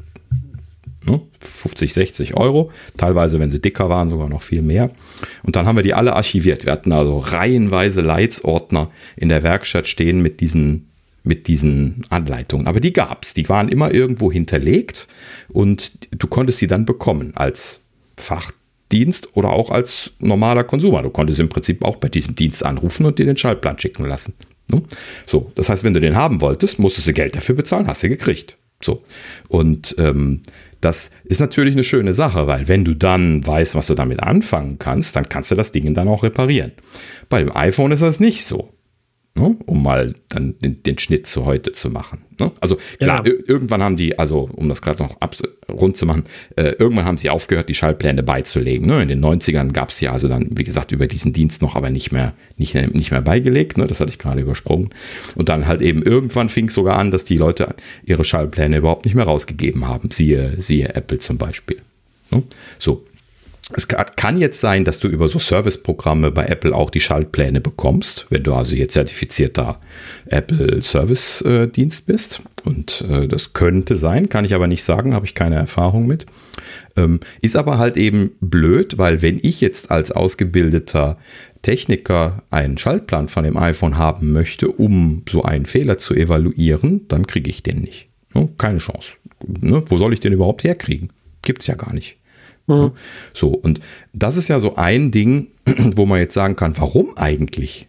[1.41, 1.95] 50, ne?
[1.95, 2.71] 60 Euro.
[2.97, 4.91] Teilweise, wenn sie dicker waren, sogar noch viel mehr.
[5.43, 6.65] Und dann haben wir die alle archiviert.
[6.65, 10.92] Wir hatten also reihenweise Leitsordner in der Werkstatt stehen mit diesen
[11.25, 12.67] mit diesen Anleitungen.
[12.67, 13.35] Aber die gab es.
[13.35, 15.09] Die waren immer irgendwo hinterlegt
[15.53, 17.81] und du konntest sie dann bekommen als
[18.17, 21.03] Fachdienst oder auch als normaler Konsumer.
[21.03, 24.35] Du konntest im Prinzip auch bei diesem Dienst anrufen und dir den Schaltplan schicken lassen.
[24.71, 24.83] Ne?
[25.27, 28.09] So, das heißt, wenn du den haben wolltest, musstest du Geld dafür bezahlen, hast du
[28.09, 28.57] gekriegt.
[28.83, 29.05] So.
[29.49, 30.43] Und ähm,
[30.81, 34.81] das ist natürlich eine schöne Sache, weil wenn du dann weißt, was du damit anfangen
[34.81, 36.73] kannst, dann kannst du das Ding dann auch reparieren.
[37.29, 38.71] Bei dem iPhone ist das nicht so
[39.35, 39.57] ne?
[39.67, 42.25] um mal dann den, den, Schnitt zu heute zu machen.
[42.39, 42.53] Ne?
[42.61, 43.33] Also klar, ja.
[43.47, 45.37] irgendwann haben die, also um das gerade noch ab,
[45.69, 46.25] rund zu machen,
[46.57, 48.87] äh, irgendwann haben sie aufgehört, die Schaltpläne beizulegen.
[48.87, 49.03] Ne?
[49.03, 51.91] In den 90ern gab es ja also dann, wie gesagt, über diesen Dienst noch, aber
[51.91, 53.79] nicht mehr, nicht, nicht mehr beigelegt.
[53.79, 53.87] Ne?
[53.87, 54.91] Das hatte ich gerade übersprungen.
[55.35, 59.05] Und dann halt eben irgendwann fing es sogar an, dass die Leute ihre Schaltpläne überhaupt
[59.05, 60.11] nicht mehr rausgegeben haben.
[60.11, 61.81] Siehe, siehe Apple zum Beispiel.
[62.31, 62.43] Ne?
[62.79, 63.05] So,
[63.75, 68.27] es kann jetzt sein, dass du über so Serviceprogramme bei Apple auch die Schaltpläne bekommst,
[68.31, 69.81] wenn du also hier zertifizierter
[70.27, 72.43] Apple Service äh, Dienst bist.
[72.65, 76.27] Und äh, das könnte sein, kann ich aber nicht sagen, habe ich keine Erfahrung mit.
[76.97, 81.19] Ähm, ist aber halt eben blöd, weil wenn ich jetzt als ausgebildeter
[81.63, 87.27] Techniker einen Schaltplan von dem iPhone haben möchte, um so einen Fehler zu evaluieren, dann
[87.27, 88.09] kriege ich den nicht.
[88.59, 89.13] keine Chance.
[89.47, 89.83] Ne?
[89.87, 91.11] Wo soll ich den überhaupt herkriegen?
[91.43, 92.17] Gibt es ja gar nicht.
[92.77, 92.91] Mhm.
[93.33, 93.81] So, und
[94.13, 97.89] das ist ja so ein Ding, wo man jetzt sagen kann, warum eigentlich?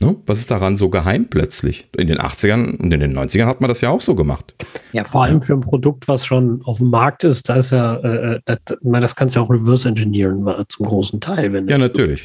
[0.00, 0.16] Ne?
[0.26, 1.86] Was ist daran so geheim plötzlich?
[1.96, 4.54] In den 80ern und in den 90ern hat man das ja auch so gemacht.
[4.92, 7.96] Ja, vor allem für ein Produkt, was schon auf dem Markt ist, da ist ja,
[7.96, 11.52] äh, äh das, das kannst du ja auch reverse engineeren zum großen Teil.
[11.52, 12.24] Wenn ja, natürlich.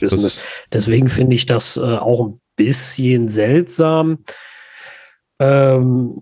[0.71, 4.19] Deswegen finde ich das äh, auch ein bisschen seltsam.
[5.39, 6.17] Ähm,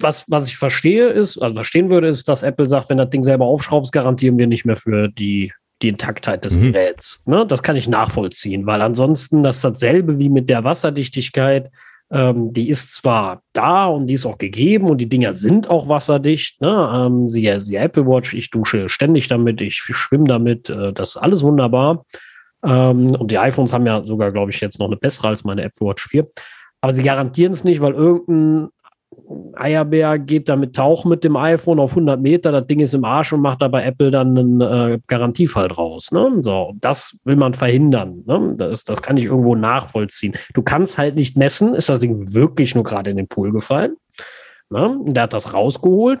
[0.00, 3.22] was, was ich verstehe ist, also verstehen würde, ist, dass Apple sagt, wenn das Ding
[3.22, 6.72] selber aufschraubst, garantieren wir nicht mehr für die die Intaktheit des mhm.
[6.72, 7.22] Geräts.
[7.26, 7.46] Ne?
[7.46, 11.70] Das kann ich nachvollziehen, weil ansonsten das ist dasselbe wie mit der Wasserdichtigkeit.
[12.10, 15.88] Ähm, die ist zwar da und die ist auch gegeben und die Dinger sind auch
[15.88, 16.60] wasserdicht.
[16.60, 16.90] Ne?
[16.94, 21.16] Ähm, siehe, siehe Apple Watch, ich dusche ständig damit, ich schwimme damit, äh, das ist
[21.16, 22.04] alles wunderbar.
[22.64, 25.62] Ähm, und die iPhones haben ja sogar, glaube ich, jetzt noch eine bessere als meine
[25.62, 26.26] Apple Watch 4.
[26.84, 28.68] Aber sie garantieren es nicht, weil irgendein
[29.54, 33.32] Eierbär geht damit tauchen mit dem iPhone auf 100 Meter, das Ding ist im Arsch
[33.32, 36.12] und macht da bei Apple dann einen äh, Garantiefall draus.
[36.12, 36.34] Ne?
[36.36, 38.22] So, das will man verhindern.
[38.26, 38.52] Ne?
[38.58, 40.34] Das, das kann ich irgendwo nachvollziehen.
[40.52, 43.96] Du kannst halt nicht messen, ist das Ding wirklich nur gerade in den Pool gefallen?
[44.68, 44.98] Ne?
[45.04, 46.20] Der hat das rausgeholt,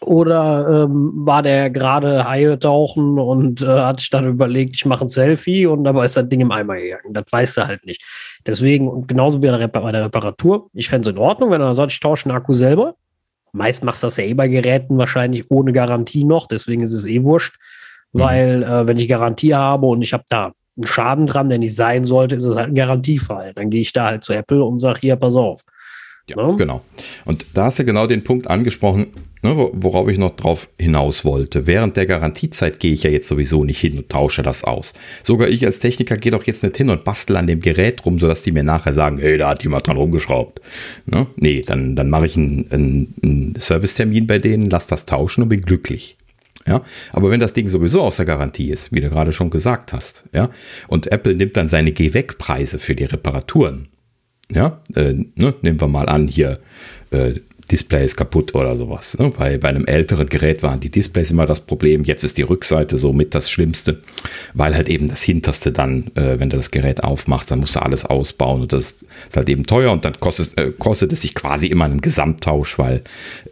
[0.00, 5.04] oder ähm, war der gerade Haie tauchen und äh, hat sich dann überlegt, ich mache
[5.04, 7.12] ein Selfie und dabei ist das Ding im Eimer gegangen.
[7.12, 8.02] Das weiß er halt nicht.
[8.46, 11.60] Deswegen, und genauso wie bei der, bei der Reparatur, ich fände es in Ordnung, wenn
[11.60, 12.94] er sagt, ich tausche den Akku selber.
[13.52, 17.06] Meist machst du das ja eh bei Geräten wahrscheinlich ohne Garantie noch, deswegen ist es
[17.06, 17.56] eh wurscht.
[18.12, 18.18] Mhm.
[18.20, 21.74] Weil, äh, wenn ich Garantie habe und ich habe da einen Schaden dran, der nicht
[21.74, 23.52] sein sollte, ist es halt ein Garantiefall.
[23.54, 25.62] Dann gehe ich da halt zu Apple und sage, hier, pass auf.
[26.28, 26.82] Ja, ja, genau.
[27.24, 29.08] Und da hast du genau den Punkt angesprochen,
[29.42, 31.66] ne, worauf ich noch drauf hinaus wollte.
[31.66, 34.94] Während der Garantiezeit gehe ich ja jetzt sowieso nicht hin und tausche das aus.
[35.22, 38.18] Sogar ich als Techniker gehe doch jetzt nicht hin und bastel an dem Gerät rum,
[38.18, 40.60] sodass die mir nachher sagen, hey, da hat jemand dran rumgeschraubt.
[41.06, 41.26] Ne?
[41.36, 45.48] Nee, dann, dann mache ich einen, einen, einen Servicetermin bei denen, lass das tauschen und
[45.48, 46.16] bin glücklich.
[46.66, 49.94] Ja, aber wenn das Ding sowieso aus der Garantie ist, wie du gerade schon gesagt
[49.94, 50.50] hast, ja,
[50.86, 53.88] und Apple nimmt dann seine Geh-Weg-Preise für die Reparaturen,
[54.52, 56.60] ja, äh, ne, nehmen wir mal an, hier
[57.10, 57.32] äh,
[57.70, 59.16] Display ist kaputt oder sowas.
[59.18, 59.30] Ne?
[59.36, 62.04] Bei, bei einem älteren Gerät waren die Displays immer das Problem.
[62.04, 64.00] Jetzt ist die Rückseite somit das Schlimmste,
[64.54, 67.80] weil halt eben das Hinterste dann, äh, wenn du das Gerät aufmachst, dann musst du
[67.80, 68.96] alles ausbauen und das
[69.28, 72.78] ist halt eben teuer und dann kostet, äh, kostet es sich quasi immer einen Gesamttausch,
[72.78, 73.02] weil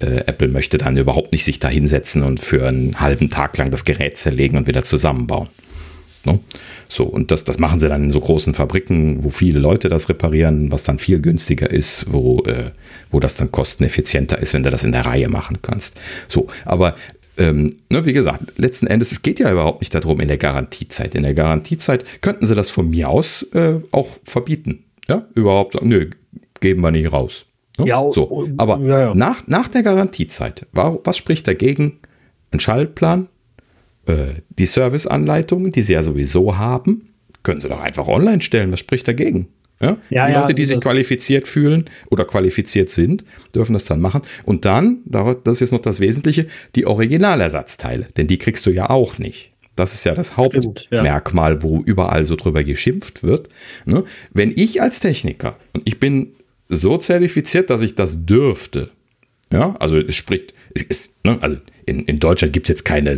[0.01, 3.71] äh, Apple möchte dann überhaupt nicht sich da hinsetzen und für einen halben Tag lang
[3.71, 5.49] das Gerät zerlegen und wieder zusammenbauen.
[6.27, 6.41] Ne?
[6.89, 10.09] So, und das, das machen sie dann in so großen Fabriken, wo viele Leute das
[10.09, 12.73] reparieren, was dann viel günstiger ist, wo, äh,
[13.11, 15.99] wo das dann kosteneffizienter ist, wenn du das in der Reihe machen kannst.
[16.29, 16.97] So, aber
[17.39, 21.15] ähm, ne, wie gesagt, letzten Endes, es geht ja überhaupt nicht darum in der Garantiezeit.
[21.15, 24.85] In der Garantiezeit könnten sie das von mir aus äh, auch verbieten.
[25.09, 26.11] Ja, überhaupt, nö,
[26.61, 27.47] geben wir nicht raus.
[27.79, 27.87] Ne?
[27.89, 28.49] Ja, so.
[28.57, 29.15] Aber ja, ja.
[29.15, 31.99] Nach, nach der Garantiezeit, was spricht dagegen?
[32.51, 33.29] Ein Schaltplan,
[34.07, 37.09] äh, die Serviceanleitungen, die sie ja sowieso haben,
[37.43, 38.73] können sie doch einfach online stellen.
[38.73, 39.49] Was spricht dagegen?
[39.81, 39.99] Ja?
[40.11, 44.23] Ja, die Leute, die sich qualifiziert fühlen oder qualifiziert sind, dürfen das dann machen.
[44.45, 48.91] Und dann, das ist jetzt noch das Wesentliche, die Originalersatzteile, denn die kriegst du ja
[48.91, 49.53] auch nicht.
[49.77, 51.63] Das ist ja das Hauptmerkmal, ja.
[51.63, 53.51] wo überall so drüber geschimpft wird.
[53.85, 54.05] Ne?
[54.33, 56.33] Wenn ich als Techniker, und ich bin
[56.69, 58.91] so zertifiziert, dass ich das dürfte,
[59.53, 63.11] ja, also es spricht, es ist, ne, also in, in Deutschland gibt es jetzt keine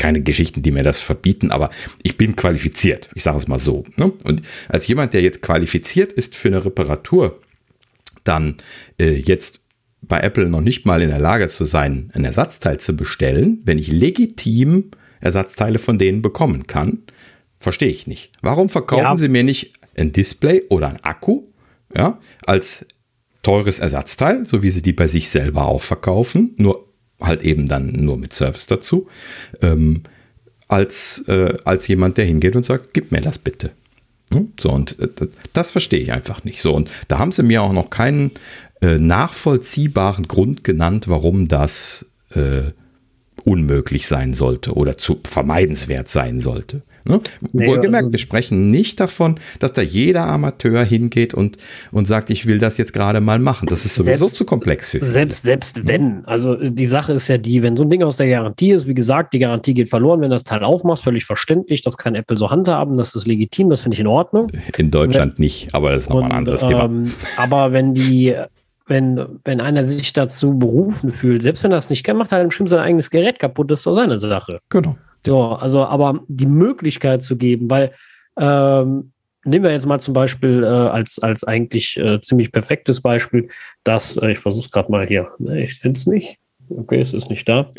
[0.00, 1.70] keine Geschichten, die mir das verbieten, aber
[2.02, 3.10] ich bin qualifiziert.
[3.14, 3.84] Ich sage es mal so.
[3.96, 4.10] Ne?
[4.24, 7.38] Und als jemand, der jetzt qualifiziert ist für eine Reparatur,
[8.24, 8.56] dann
[8.98, 9.60] äh, jetzt
[10.02, 13.78] bei Apple noch nicht mal in der Lage zu sein, ein Ersatzteil zu bestellen, wenn
[13.78, 17.02] ich legitim Ersatzteile von denen bekommen kann,
[17.58, 18.32] verstehe ich nicht.
[18.40, 19.16] Warum verkaufen ja.
[19.16, 21.42] sie mir nicht ein Display oder ein Akku
[21.94, 22.86] ja, als
[23.42, 26.89] teures Ersatzteil, so wie sie die bei sich selber auch verkaufen, nur
[27.20, 29.08] halt eben dann nur mit Service dazu,
[29.62, 30.02] ähm,
[30.68, 33.72] als, äh, als jemand, der hingeht und sagt, gib mir das bitte.
[34.32, 34.52] Hm?
[34.58, 35.08] So, und äh,
[35.52, 36.62] das verstehe ich einfach nicht.
[36.62, 38.32] So, und da haben sie mir auch noch keinen
[38.80, 42.72] äh, nachvollziehbaren Grund genannt, warum das äh,
[43.44, 46.82] unmöglich sein sollte oder zu vermeidenswert sein sollte.
[47.04, 47.20] Ne?
[47.52, 51.56] Nee, Wohlgemerkt, also, wir sprechen nicht davon, dass da jeder Amateur hingeht und,
[51.92, 53.68] und sagt, ich will das jetzt gerade mal machen.
[53.68, 56.24] Das ist sowieso selbst, zu komplex für Selbst, selbst wenn.
[56.26, 58.94] Also die Sache ist ja die, wenn so ein Ding aus der Garantie ist, wie
[58.94, 62.50] gesagt, die Garantie geht verloren, wenn das Teil aufmachst, völlig verständlich, das kann Apple so
[62.50, 64.48] handhaben, das ist legitim, das finde ich in Ordnung.
[64.76, 66.84] In Deutschland wenn, nicht, aber das ist nochmal ein anderes Thema.
[66.84, 68.34] Ähm, aber wenn die
[68.90, 72.38] wenn, wenn einer sich dazu berufen fühlt, selbst wenn er das nicht kann, macht er
[72.38, 74.58] halt im sein eigenes Gerät kaputt, das ist doch seine Sache.
[74.68, 74.96] Genau.
[75.24, 77.92] So, also aber die Möglichkeit zu geben, weil
[78.38, 79.12] ähm,
[79.44, 83.48] nehmen wir jetzt mal zum Beispiel äh, als, als eigentlich äh, ziemlich perfektes Beispiel,
[83.84, 86.38] dass, äh, ich versuche es gerade mal hier, ne, ich finde es nicht.
[86.68, 87.70] Okay, es ist nicht da.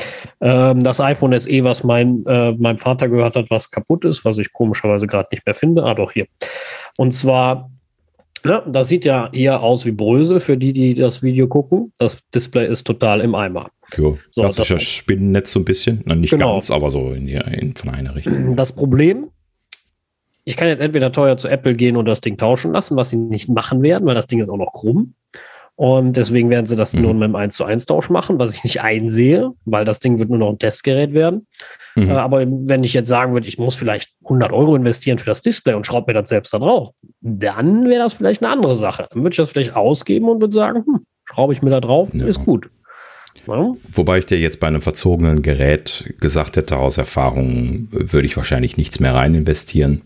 [0.42, 4.38] Ähm, das iPhone SE, was mein, äh, meinem Vater gehört hat, was kaputt ist, was
[4.38, 5.84] ich komischerweise gerade nicht mehr finde.
[5.84, 6.28] Ah, doch hier.
[6.98, 7.71] Und zwar,
[8.46, 11.94] ja, das sieht ja hier aus wie Brösel für die, die das Video gucken.
[12.00, 13.70] Das Display ist total im Eimer.
[13.98, 16.02] Jo, so, das, Spinnennetz so ein bisschen.
[16.06, 16.54] Na, nicht genau.
[16.54, 18.56] ganz, aber so in, die, in, von einer Richtung.
[18.56, 19.30] Das Problem,
[20.44, 23.18] ich kann jetzt entweder teuer zu Apple gehen und das Ding tauschen lassen, was sie
[23.18, 25.14] nicht machen werden, weil das Ding ist auch noch krumm.
[25.82, 27.02] Und deswegen werden sie das mhm.
[27.02, 30.20] nur mit einem 1 zu 1 Tausch machen, was ich nicht einsehe, weil das Ding
[30.20, 31.48] wird nur noch ein Testgerät werden.
[31.96, 32.12] Mhm.
[32.12, 35.42] Äh, aber wenn ich jetzt sagen würde, ich muss vielleicht 100 Euro investieren für das
[35.42, 36.92] Display und schraube mir das selbst da drauf,
[37.22, 39.08] dann wäre das vielleicht eine andere Sache.
[39.10, 42.14] Dann würde ich das vielleicht ausgeben und würde sagen, hm, schraube ich mir da drauf,
[42.14, 42.28] ja.
[42.28, 42.70] ist gut.
[43.48, 43.72] Ja.
[43.92, 48.78] Wobei ich dir jetzt bei einem verzogenen Gerät gesagt hätte, aus Erfahrung würde ich wahrscheinlich
[48.78, 50.02] nichts mehr rein investieren.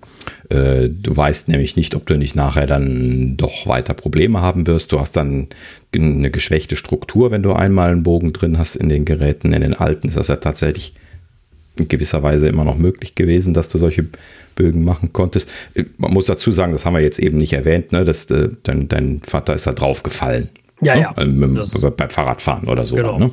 [0.49, 4.91] Äh, du weißt nämlich nicht, ob du nicht nachher dann doch weiter Probleme haben wirst.
[4.91, 5.49] Du hast dann
[5.93, 9.53] eine geschwächte Struktur, wenn du einmal einen Bogen drin hast in den Geräten.
[9.53, 10.93] In den alten ist das ja tatsächlich
[11.77, 14.05] in gewisser Weise immer noch möglich gewesen, dass du solche
[14.55, 15.49] Bögen machen konntest.
[15.73, 18.49] Äh, man muss dazu sagen, das haben wir jetzt eben nicht erwähnt, ne, dass äh,
[18.63, 20.49] dein, dein Vater ist da drauf gefallen.
[20.85, 21.01] Ja, ne?
[21.01, 21.13] ja.
[21.17, 21.65] Ähm,
[21.97, 22.95] beim Fahrradfahren oder so.
[22.95, 23.17] Genau.
[23.17, 23.31] Ne?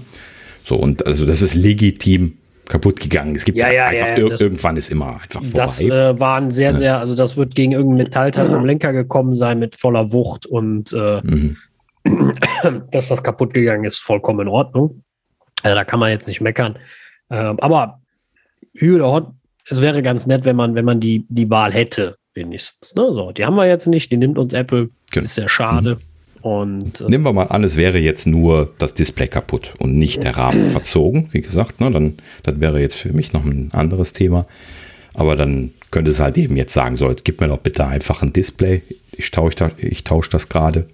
[0.64, 3.34] So, und also das ist legitim kaputt gegangen.
[3.34, 5.64] Es gibt ja, ja, einfach, ja, ir irgendwann ist immer einfach vorbei.
[5.66, 9.58] Das äh, waren sehr, sehr, also das wird gegen irgendein Metallteil vom Lenker gekommen sein
[9.58, 11.56] mit voller Wucht und äh, mhm.
[12.90, 15.02] dass das kaputt gegangen ist, vollkommen in Ordnung.
[15.62, 16.78] Also da kann man jetzt nicht meckern.
[17.30, 18.00] Ähm, aber
[18.74, 19.30] Hü oder Hot,
[19.68, 22.94] es wäre ganz nett, wenn man, wenn man die, die Wahl hätte, wenigstens.
[22.94, 23.12] Ne?
[23.12, 24.90] So, die haben wir jetzt nicht, die nimmt uns Apple.
[25.10, 25.24] Genau.
[25.24, 25.96] Ist sehr schade.
[25.96, 26.11] Mhm.
[26.42, 30.24] Und, äh, Nehmen wir mal an, es wäre jetzt nur das Display kaputt und nicht
[30.24, 31.28] der Rahmen verzogen.
[31.30, 34.46] Wie gesagt, ne, dann das wäre jetzt für mich noch ein anderes Thema.
[35.14, 38.22] Aber dann könnte es halt eben jetzt sagen, so, jetzt gib mir doch bitte einfach
[38.22, 38.82] ein Display.
[39.16, 40.86] Ich tausche da, ich tausche das gerade.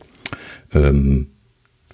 [0.74, 1.28] Ähm,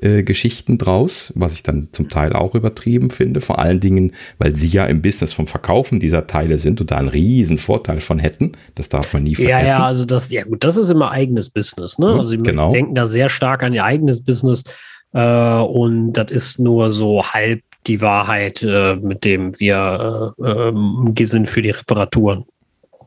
[0.00, 3.40] äh, Geschichten draus, was ich dann zum Teil auch übertrieben finde.
[3.40, 6.96] Vor allen Dingen, weil sie ja im Business vom Verkaufen dieser Teile sind und da
[6.96, 8.52] einen riesen Vorteil von hätten.
[8.74, 9.66] Das darf man nie vergessen.
[9.66, 11.98] Ja, ja, also das, ja gut, das ist immer eigenes Business.
[11.98, 12.06] Ne?
[12.06, 12.72] Also sie genau.
[12.72, 14.64] denken da sehr stark an ihr eigenes Business.
[15.12, 21.26] Äh, und das ist nur so halb die Wahrheit, äh, mit dem wir äh, äh,
[21.26, 22.44] sind für die Reparaturen.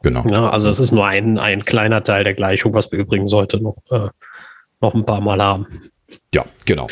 [0.04, 0.24] Genau.
[0.30, 3.62] Ja, also es ist nur ein, ein kleiner Teil der Gleichung, was wir übrigens heute
[3.62, 4.10] noch, äh,
[4.82, 5.68] noch ein paar Mal haben.
[6.34, 6.88] Ja, genau.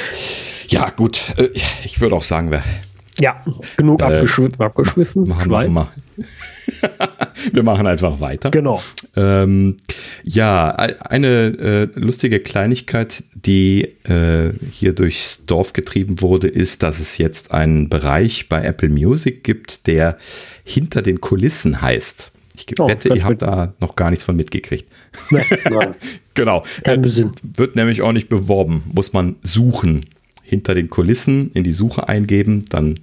[0.67, 1.33] Ja, gut.
[1.37, 1.49] Äh,
[1.83, 2.63] ich würde auch sagen, wir.
[3.19, 3.43] Ja,
[3.77, 4.59] genug äh, abgeschwiffen.
[4.59, 5.87] abgeschwiffen machen, wir.
[7.53, 8.51] wir machen einfach weiter.
[8.51, 8.81] Genau.
[9.15, 9.77] Ähm,
[10.23, 11.27] ja, eine
[11.95, 17.87] äh, lustige Kleinigkeit, die äh, hier durchs Dorf getrieben wurde, ist, dass es jetzt einen
[17.87, 20.17] Bereich bei Apple Music gibt, der
[20.65, 22.31] hinter den Kulissen heißt.
[22.55, 24.89] Ich oh, wette, ihr habt da noch gar nichts von mitgekriegt.
[25.29, 25.45] Nein.
[26.33, 26.63] genau.
[26.83, 28.83] Äh, wird nämlich auch nicht beworben.
[28.93, 30.01] Muss man suchen.
[30.47, 32.99] Hinter den Kulissen in die Suche eingeben, dann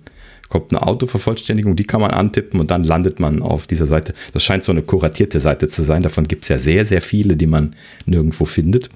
[0.49, 4.15] kommt eine Autovervollständigung, die kann man antippen und dann landet man auf dieser Seite.
[4.33, 6.03] Das scheint so eine kuratierte Seite zu sein.
[6.03, 7.75] Davon gibt es ja sehr, sehr viele, die man
[8.07, 8.91] nirgendwo findet.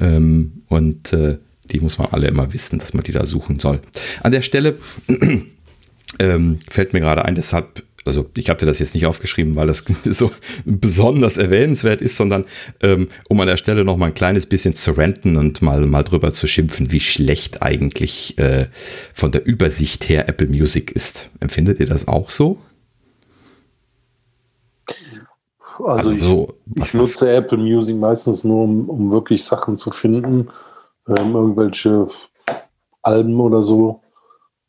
[0.00, 1.38] Ähm, und äh,
[1.70, 3.80] die muss man alle immer wissen, dass man die da suchen soll.
[4.22, 4.76] An der Stelle
[6.18, 9.84] ähm, fällt mir gerade ein, deshalb also ich hatte das jetzt nicht aufgeschrieben, weil das
[10.04, 10.30] so
[10.64, 12.44] besonders erwähnenswert ist, sondern
[12.80, 16.02] ähm, um an der Stelle noch mal ein kleines bisschen zu renten und mal, mal
[16.02, 18.66] drüber zu schimpfen, wie schlecht eigentlich äh,
[19.14, 21.30] von der Übersicht her Apple Music ist.
[21.40, 22.58] Empfindet ihr das auch so?
[25.78, 29.90] Also, also ich, so, ich nutze Apple Music meistens nur, um, um wirklich Sachen zu
[29.90, 30.48] finden,
[31.08, 32.08] ähm, irgendwelche
[33.02, 34.00] Alben oder so.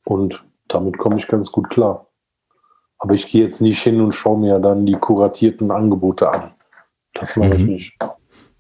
[0.06, 2.08] Und damit komme ich ganz gut klar.
[3.04, 6.52] Aber ich gehe jetzt nicht hin und schaue mir dann die kuratierten Angebote an.
[7.14, 7.56] Das mache mhm.
[7.56, 7.94] ich nicht.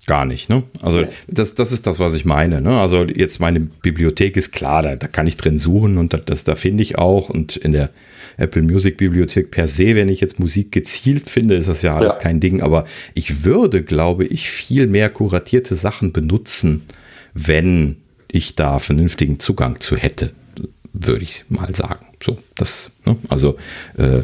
[0.05, 0.63] Gar nicht, ne?
[0.81, 2.59] Also das, das ist das, was ich meine.
[2.59, 2.77] Ne?
[2.77, 6.43] Also jetzt meine Bibliothek ist klar, da, da kann ich drin suchen und das, das
[6.43, 7.29] da finde ich auch.
[7.29, 7.91] Und in der
[8.35, 12.15] Apple Music Bibliothek per se, wenn ich jetzt Musik gezielt finde, ist das ja alles
[12.15, 12.19] ja.
[12.19, 12.61] kein Ding.
[12.61, 16.83] Aber ich würde, glaube ich, viel mehr kuratierte Sachen benutzen,
[17.33, 17.95] wenn
[18.29, 20.31] ich da vernünftigen Zugang zu hätte,
[20.93, 22.05] würde ich mal sagen.
[22.23, 23.17] So, das, ne?
[23.29, 23.57] also
[23.97, 24.23] äh,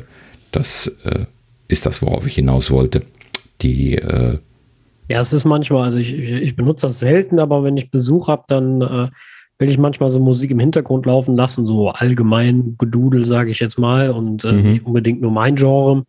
[0.52, 1.26] das äh,
[1.68, 3.04] ist das, worauf ich hinaus wollte.
[3.62, 4.38] Die äh,
[5.10, 8.44] ja, es ist manchmal, also ich, ich benutze das selten, aber wenn ich Besuch habe,
[8.48, 9.10] dann äh,
[9.58, 13.80] will ich manchmal so Musik im Hintergrund laufen lassen, so allgemein Gedudel, sage ich jetzt
[13.80, 14.72] mal, und äh, mhm.
[14.72, 16.04] nicht unbedingt nur mein Genre.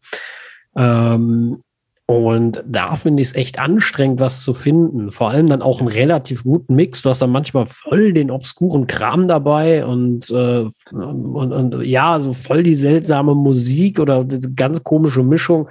[0.76, 1.62] Ähm,
[2.10, 5.12] und da finde ich es echt anstrengend, was zu finden.
[5.12, 7.02] Vor allem dann auch einen relativ guten Mix.
[7.02, 12.32] Du hast dann manchmal voll den obskuren Kram dabei und, äh, und, und ja, so
[12.32, 15.68] voll die seltsame Musik oder diese ganz komische Mischung.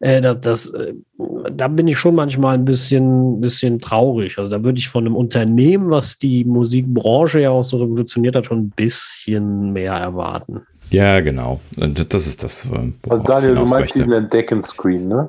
[0.00, 0.94] Äh, das, das, äh,
[1.52, 4.38] da bin ich schon manchmal ein bisschen, bisschen traurig.
[4.38, 8.46] Also da würde ich von einem Unternehmen, was die Musikbranche ja auch so revolutioniert hat,
[8.46, 10.62] schon ein bisschen mehr erwarten.
[10.90, 11.60] Ja, genau.
[11.78, 12.66] Und das ist das.
[13.10, 13.98] Also Daniel, du meinst möchte.
[13.98, 15.28] diesen Entdecken-Screen, ne?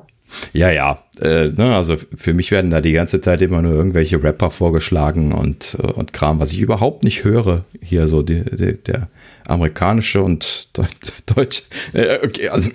[0.52, 1.02] Ja, ja.
[1.20, 5.32] Äh, ne, also für mich werden da die ganze Zeit immer nur irgendwelche Rapper vorgeschlagen
[5.32, 7.64] und, äh, und Kram, was ich überhaupt nicht höre.
[7.80, 9.08] Hier so die, die, der
[9.46, 10.68] amerikanische und
[11.34, 11.62] deutsch.
[11.92, 12.68] Äh, okay, also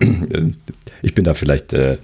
[1.01, 1.97] ich bin da vielleicht äh,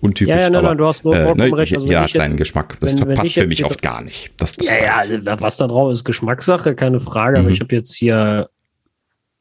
[0.00, 0.30] untypisch.
[0.30, 1.74] Ja, ja, nein, aber, nein, du hast nur äh, ne, recht.
[1.74, 2.76] Also, ja, hat seinen Geschmack.
[2.80, 4.32] Das wenn, passt wenn für mich oft gar nicht.
[4.36, 7.38] Das, das ja, ja, was da drauf ist, Geschmackssache, keine Frage.
[7.38, 7.44] Mhm.
[7.44, 8.48] Aber ich habe jetzt hier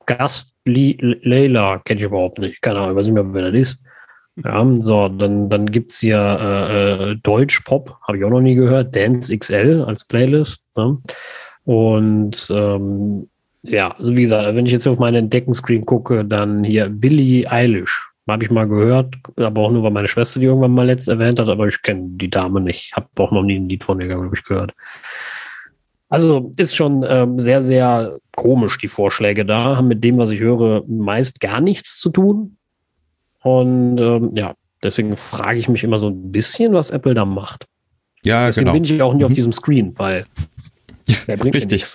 [0.06, 2.62] Gast Leila, kenne ich überhaupt nicht.
[2.62, 3.84] Keine Ahnung, weiß nicht mehr, wer das ist.
[4.36, 8.56] Ja, so, dann, dann gibt es hier äh, äh, Deutsch-Pop, habe ich auch noch nie
[8.56, 10.64] gehört, Dance XL als Playlist.
[10.76, 10.98] Ne?
[11.66, 13.30] Und ähm,
[13.62, 18.10] ja, also wie gesagt, wenn ich jetzt auf meinen Entdeckenscreen gucke, dann hier Billie Eilish.
[18.28, 21.42] Habe ich mal gehört, aber auch nur, weil meine Schwester die irgendwann mal letzt erwähnt
[21.42, 22.94] hat, aber ich kenne die Dame nicht.
[22.96, 24.74] Habe auch noch nie ein Lied von ihr, glaube ich, gehört.
[26.08, 30.40] Also ist schon ähm, sehr, sehr komisch, die Vorschläge da, haben mit dem, was ich
[30.40, 32.58] höre, meist gar nichts zu tun.
[33.44, 37.66] Und ähm, ja, deswegen frage ich mich immer so ein bisschen, was Apple da macht.
[38.26, 38.74] Ja, deswegen genau.
[38.74, 39.26] bin ich auch nie mhm.
[39.26, 40.26] auf diesem Screen, weil
[41.28, 41.86] der bringt Richtig.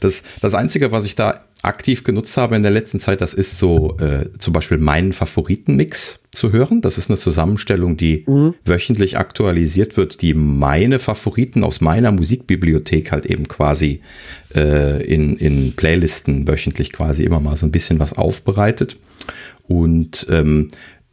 [0.00, 3.58] Das, das Einzige, was ich da aktiv genutzt habe in der letzten Zeit, das ist
[3.58, 6.80] so äh, zum Beispiel meinen Favoritenmix zu hören.
[6.80, 8.54] Das ist eine Zusammenstellung, die mhm.
[8.64, 14.00] wöchentlich aktualisiert wird, die meine Favoriten aus meiner Musikbibliothek halt eben quasi
[14.54, 18.96] äh, in, in Playlisten wöchentlich quasi immer mal so ein bisschen was aufbereitet.
[19.70, 20.68] Und ähm,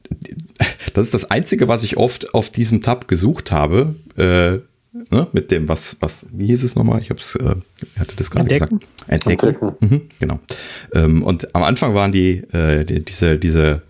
[0.93, 3.96] das ist das Einzige, was ich oft auf diesem Tab gesucht habe.
[4.17, 4.60] Äh,
[5.12, 7.00] ne, mit dem, was, was, wie hieß es nochmal?
[7.02, 7.56] Ich habe es, äh,
[8.00, 8.72] hatte das gerade gesagt.
[9.08, 9.32] Entdecken.
[9.32, 9.76] Entdecken.
[9.80, 10.39] Mhm, genau.
[10.96, 13.84] Ähm, und am Anfang waren die, äh, die, diese, diese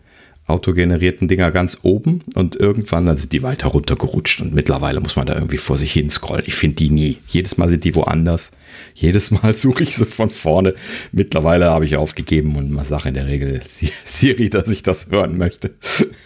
[0.47, 5.27] autogenerierten Dinger ganz oben und irgendwann dann sind die weiter runtergerutscht und mittlerweile muss man
[5.27, 6.45] da irgendwie vor sich hin scrollen.
[6.47, 7.17] Ich finde die nie.
[7.27, 8.51] Jedes Mal sind die woanders.
[8.93, 10.73] Jedes Mal suche ich sie von vorne.
[11.11, 13.61] Mittlerweile habe ich aufgegeben und man sagt in der Regel
[14.05, 15.71] Siri, dass ich das hören möchte.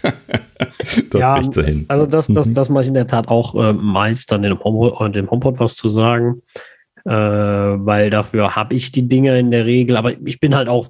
[1.09, 1.85] das ja, bricht so hin.
[1.87, 2.53] Also das, das, mhm.
[2.53, 5.59] das mache ich in der Tat auch äh, meist dann in dem, Home, dem HomePod
[5.59, 6.43] was zu sagen
[7.05, 9.97] äh, weil dafür habe ich die Dinge in der Regel.
[9.97, 10.87] Aber ich bin halt auch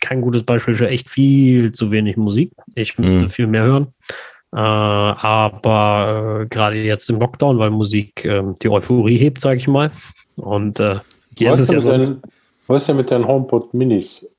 [0.00, 2.52] kein gutes Beispiel für echt viel zu wenig Musik.
[2.74, 3.30] Ich müsste mhm.
[3.30, 3.88] viel mehr hören.
[4.54, 9.68] Äh, aber äh, gerade jetzt im Lockdown, weil Musik ähm, die Euphorie hebt, sage ich
[9.68, 9.90] mal.
[10.36, 11.00] Und äh,
[11.36, 11.90] hier ist es ja so.
[12.66, 14.31] was ist denn mit deinen HomePod Minis?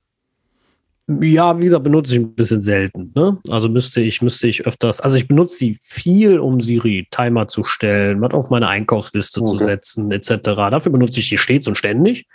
[1.08, 3.12] Ja, wie gesagt, benutze ich ein bisschen selten.
[3.14, 3.38] Ne?
[3.50, 7.66] Also müsste ich, müsste ich öfters, also ich benutze sie viel, um Siri Timer zu
[7.66, 9.50] stellen, was auf meine Einkaufsliste okay.
[9.50, 10.30] zu setzen, etc.
[10.44, 12.26] Dafür benutze ich die stets und ständig.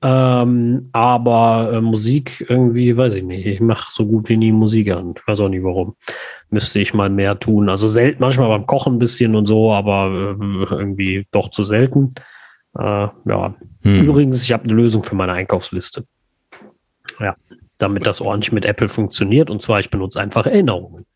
[0.00, 3.44] Ähm, aber äh, Musik irgendwie, weiß ich nicht.
[3.46, 5.14] Ich mache so gut wie nie Musik an.
[5.16, 5.96] Ich weiß auch nicht warum.
[6.50, 7.68] Müsste ich mal mehr tun.
[7.68, 12.14] Also selten, manchmal beim Kochen ein bisschen und so, aber äh, irgendwie doch zu selten.
[12.78, 13.56] Äh, ja.
[13.82, 14.02] Hm.
[14.04, 16.04] Übrigens, ich habe eine Lösung für meine Einkaufsliste.
[17.18, 17.34] Ja
[17.78, 19.50] damit das ordentlich mit Apple funktioniert.
[19.50, 21.06] Und zwar, ich benutze einfach Erinnerungen.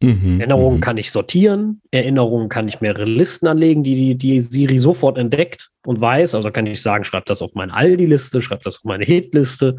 [0.00, 0.80] Mhm, Erinnerungen mhm.
[0.80, 5.70] kann ich sortieren, Erinnerungen kann ich mehrere Listen anlegen, die, die, die Siri sofort entdeckt
[5.86, 6.36] und weiß.
[6.36, 9.76] Also kann ich sagen, schreib das auf meine Aldi-Liste, schreib das auf meine Hit-Liste.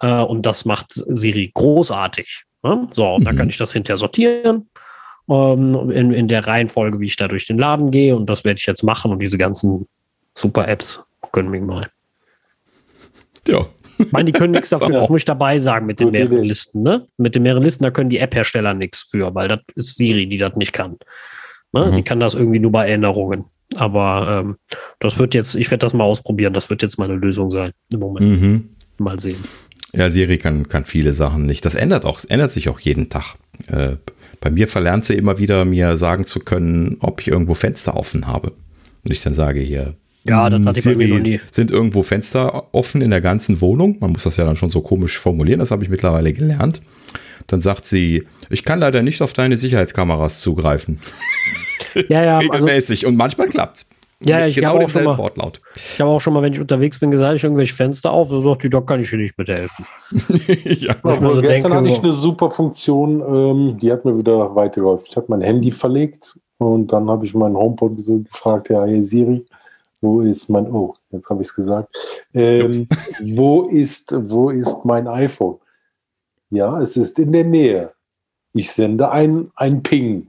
[0.00, 2.44] Äh, und das macht Siri großartig.
[2.62, 2.88] Ne?
[2.92, 3.24] So, und mhm.
[3.26, 4.70] dann kann ich das hinterher sortieren
[5.28, 8.16] ähm, in, in der Reihenfolge, wie ich da durch den Laden gehe.
[8.16, 9.12] Und das werde ich jetzt machen.
[9.12, 9.86] Und diese ganzen
[10.34, 11.90] Super-Apps können mich mal.
[13.46, 13.66] Ja,
[13.98, 16.82] ich meine, die können nichts dafür, das muss ich dabei sagen mit den mehreren Listen.
[16.82, 17.06] Ne?
[17.16, 20.38] Mit den mehreren Listen, da können die App-Hersteller nichts für, weil das ist Siri, die
[20.38, 20.96] das nicht kann.
[21.72, 21.86] Ne?
[21.86, 21.96] Mhm.
[21.96, 23.46] Die kann das irgendwie nur bei Erinnerungen.
[23.74, 24.56] Aber ähm,
[24.98, 28.00] das wird jetzt, ich werde das mal ausprobieren, das wird jetzt meine Lösung sein im
[28.00, 28.26] Moment.
[28.26, 28.68] Mhm.
[28.98, 29.38] Mal sehen.
[29.92, 31.64] Ja, Siri kann, kann viele Sachen nicht.
[31.64, 33.36] Das ändert auch, ändert sich auch jeden Tag.
[33.68, 33.96] Äh,
[34.40, 38.26] bei mir verlernt sie immer wieder, mir sagen zu können, ob ich irgendwo Fenster offen
[38.26, 38.52] habe.
[39.04, 39.94] Und ich dann sage hier,
[40.28, 41.40] ja, das hatte ich Siri, bei mir noch nie.
[41.50, 43.96] Sind irgendwo Fenster offen in der ganzen Wohnung?
[44.00, 46.80] Man muss das ja dann schon so komisch formulieren, das habe ich mittlerweile gelernt.
[47.46, 51.00] Dann sagt sie, ich kann leider nicht auf deine Sicherheitskameras zugreifen.
[52.08, 52.36] Ja, ja.
[52.38, 52.98] Also Regelmäßig.
[53.00, 53.86] Also, und manchmal klappt
[54.20, 55.60] ja, ich genau habe auch schon mal, Wortlaut.
[55.74, 58.40] Ich habe auch schon mal, wenn ich unterwegs bin, gesagt, ich irgendwelche Fenster auf, so
[58.40, 59.86] sagt die, da kann ich dir nicht mithelfen.
[60.64, 60.96] ja.
[61.04, 65.06] Aber so gestern hatte ich eine super Funktion, ähm, die hat mir wieder weitergeholfen.
[65.10, 69.44] Ich habe mein Handy verlegt und dann habe ich meinen HomePod gefragt, ja, hey Siri,
[70.00, 71.88] wo ist mein, oh, jetzt habe ich es gesagt.
[72.34, 72.88] Ähm,
[73.20, 75.58] wo, ist, wo ist mein iPhone?
[76.50, 77.92] Ja, es ist in der Nähe.
[78.52, 80.28] Ich sende ein, ein Ping.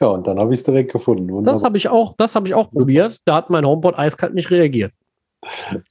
[0.00, 1.28] Ja, und dann habe ich es direkt gefunden.
[1.30, 1.54] Wunderbar.
[1.54, 3.18] Das habe ich auch, das habe ich auch probiert.
[3.24, 4.92] Da hat mein HomePod eiskalt nicht reagiert.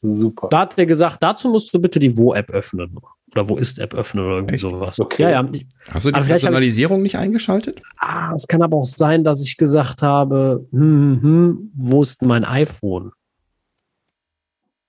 [0.01, 0.47] Super.
[0.49, 2.97] Da hat er gesagt, dazu musst du bitte die Wo-App öffnen.
[3.33, 4.61] Oder Wo ist-App öffnen oder irgendwie Echt?
[4.61, 4.99] sowas.
[4.99, 5.23] Okay.
[5.23, 5.49] Ja, ja.
[5.91, 7.81] Hast du die Personalisierung nicht eingeschaltet?
[7.97, 12.21] Ah, es kann aber auch sein, dass ich gesagt habe, hm, hm, hm wo ist
[12.21, 13.11] mein iPhone?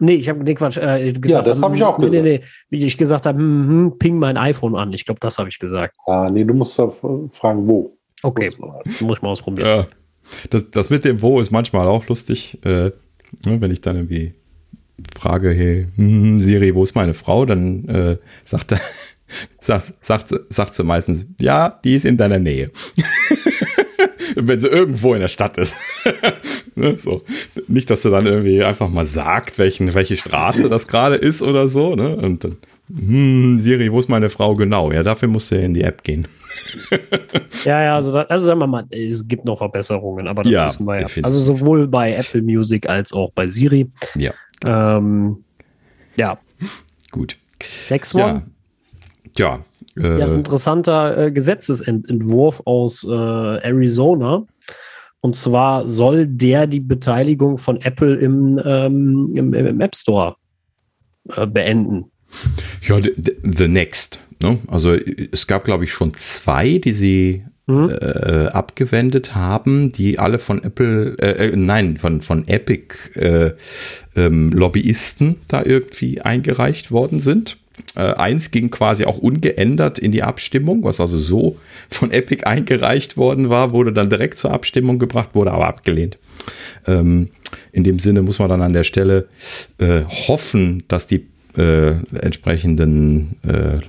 [0.01, 0.77] Nee, ich habe nee, Quatsch.
[0.77, 2.23] Äh, gesagt, ja, das habe ich auch gesagt.
[2.23, 4.93] Nee, nee, wie ich gesagt habe, hm, hm, ping mein iPhone an.
[4.93, 5.97] Ich glaube, das habe ich gesagt.
[6.07, 7.97] Ah, nee, du musst fragen, wo.
[8.23, 9.67] Okay, muss ich mal ausprobieren.
[9.67, 9.87] Ja.
[10.51, 12.59] Das, das mit dem Wo ist manchmal auch lustig.
[12.65, 12.91] Äh,
[13.45, 14.35] ne, wenn ich dann irgendwie
[15.17, 17.45] frage, hey, hm, Siri, wo ist meine Frau?
[17.45, 18.81] Dann äh, sagt, er,
[19.61, 22.71] sagt, sagt, sagt sie meistens, ja, die ist in deiner Nähe.
[24.41, 25.77] wenn sie irgendwo in der Stadt ist.
[26.75, 27.23] ne, so.
[27.67, 31.69] Nicht, dass sie dann irgendwie einfach mal sagt, welchen, welche Straße das gerade ist oder
[31.69, 31.95] so.
[31.95, 32.17] Ne?
[32.17, 32.57] Und dann,
[32.89, 34.93] hm, Siri, wo ist meine Frau genau?
[34.93, 36.27] Ja, dafür musst du ja in die App gehen.
[37.65, 40.67] ja, ja, also, da, also sagen wir mal, es gibt noch Verbesserungen, aber das ja,
[40.67, 41.07] wissen wir ja.
[41.23, 43.91] Also sowohl bei Apple Music als auch bei Siri.
[44.15, 44.33] Ja.
[44.65, 45.45] Ähm,
[46.17, 46.39] ja.
[47.11, 47.37] Gut.
[47.91, 48.47] Next one.
[49.37, 49.57] Ja.
[49.57, 49.65] ja,
[50.01, 54.47] äh, interessanter äh, Gesetzesentwurf aus äh, Arizona.
[55.21, 60.37] Und zwar soll der die Beteiligung von Apple im, ähm, im, im App Store
[61.29, 62.11] äh, beenden.
[62.83, 64.21] Ja, the, the Next.
[64.41, 64.59] Ne?
[64.69, 67.91] Also es gab, glaube ich, schon zwei, die sie mhm.
[67.91, 73.55] äh, abgewendet haben, die alle von Apple, äh, äh, nein, von, von Epic äh,
[74.17, 77.59] ähm, Lobbyisten da irgendwie eingereicht worden sind.
[77.97, 81.57] Äh, eins ging quasi auch ungeändert in die Abstimmung, was also so
[81.91, 86.19] von Epic eingereicht worden war, wurde dann direkt zur Abstimmung gebracht, wurde aber abgelehnt.
[86.87, 87.29] Ähm,
[87.73, 89.29] in dem Sinne muss man dann an der Stelle
[89.79, 91.27] äh, hoffen, dass die
[91.57, 93.81] äh, entsprechenden, äh,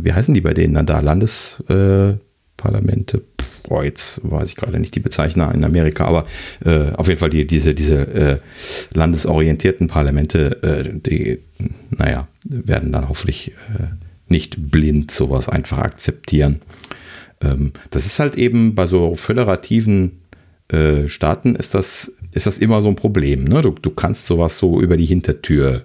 [0.00, 3.22] wie heißen die bei denen dann da, Landesparlamente?
[3.68, 6.24] Boah, jetzt weiß ich gerade nicht die Bezeichner in Amerika, aber
[6.64, 8.38] äh, auf jeden Fall die, diese, diese äh,
[8.94, 11.40] landesorientierten Parlamente, äh, die,
[11.90, 13.88] naja, werden dann hoffentlich äh,
[14.28, 16.62] nicht blind sowas einfach akzeptieren.
[17.42, 20.22] Ähm, das ist halt eben bei so föderativen
[20.68, 23.44] äh, Staaten ist das, ist das immer so ein Problem.
[23.44, 23.62] Ne?
[23.62, 25.84] Du, du kannst sowas so über die Hintertür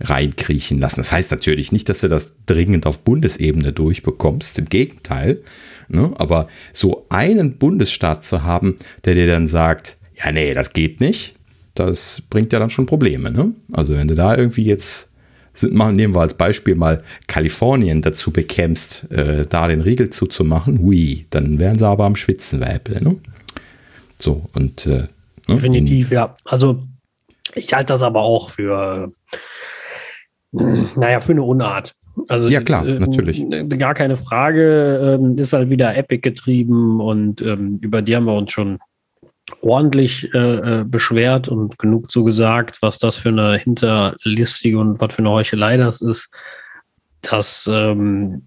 [0.00, 1.00] reinkriechen lassen.
[1.00, 4.58] Das heißt natürlich nicht, dass du das dringend auf Bundesebene durchbekommst.
[4.58, 5.40] Im Gegenteil.
[5.92, 6.10] Ne?
[6.16, 11.34] Aber so einen Bundesstaat zu haben, der dir dann sagt, ja, nee, das geht nicht,
[11.74, 13.30] das bringt ja dann schon Probleme.
[13.30, 13.52] Ne?
[13.72, 15.10] Also wenn du da irgendwie jetzt,
[15.70, 21.26] machen, nehmen wir als Beispiel mal Kalifornien dazu bekämst, äh, da den Riegel zuzumachen, hui,
[21.30, 23.02] dann wären sie aber am Schwitzen Apple.
[23.02, 23.16] Ne?
[24.18, 25.08] So, und äh, ne?
[25.48, 26.36] Definitiv, ja.
[26.44, 26.82] Also
[27.54, 29.12] ich halte das aber auch für
[30.52, 31.94] naja, für eine Unart.
[32.28, 33.44] Also, ja, klar, äh, natürlich.
[33.78, 35.18] Gar keine Frage.
[35.20, 38.78] Ähm, ist halt wieder Epic getrieben und ähm, über die haben wir uns schon
[39.60, 45.14] ordentlich äh, äh, beschwert und genug zu gesagt, was das für eine hinterlistige und was
[45.14, 46.30] für eine Heuchelei das ist.
[47.22, 48.46] Das ähm,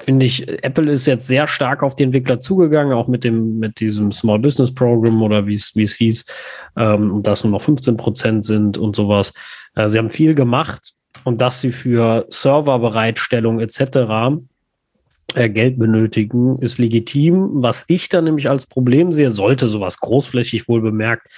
[0.00, 3.80] finde ich, Apple ist jetzt sehr stark auf die Entwickler zugegangen, auch mit dem, mit
[3.80, 6.24] diesem Small Business Program oder wie es, wie es hieß,
[6.76, 9.32] ähm, dass nur noch 15 Prozent sind und sowas.
[9.74, 10.94] Äh, sie haben viel gemacht
[11.28, 14.40] und dass sie für Serverbereitstellung etc.
[15.34, 17.50] Äh, Geld benötigen, ist legitim.
[17.52, 21.28] Was ich dann nämlich als Problem sehe, sollte sowas großflächig wohl bemerkt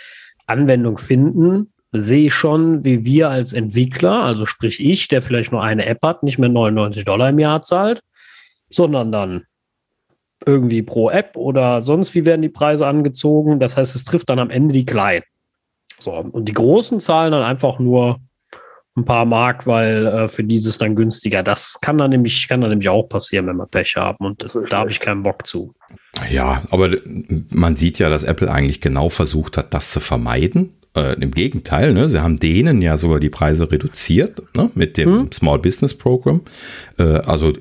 [0.46, 5.62] Anwendung finden, sehe ich schon, wie wir als Entwickler, also sprich ich, der vielleicht nur
[5.64, 8.00] eine App hat, nicht mehr 99 Dollar im Jahr zahlt,
[8.68, 9.42] sondern dann
[10.46, 13.58] irgendwie pro App oder sonst wie werden die Preise angezogen.
[13.58, 15.24] Das heißt, es trifft dann am Ende die Kleinen.
[15.98, 18.20] So, und die Großen zahlen dann einfach nur
[18.96, 21.42] ein paar Mark, weil äh, für dieses dann günstiger.
[21.42, 24.24] Das kann dann nämlich, kann dann nämlich auch passieren, wenn wir Pech haben.
[24.24, 25.74] Und da habe ich keinen Bock zu.
[26.30, 26.96] Ja, aber
[27.50, 30.74] man sieht ja, dass Apple eigentlich genau versucht hat, das zu vermeiden.
[30.96, 32.08] Äh, Im Gegenteil, ne?
[32.08, 34.70] sie haben denen ja sogar die Preise reduziert ne?
[34.74, 35.32] mit dem hm.
[35.32, 36.42] Small Business Program.
[36.98, 37.52] Äh, also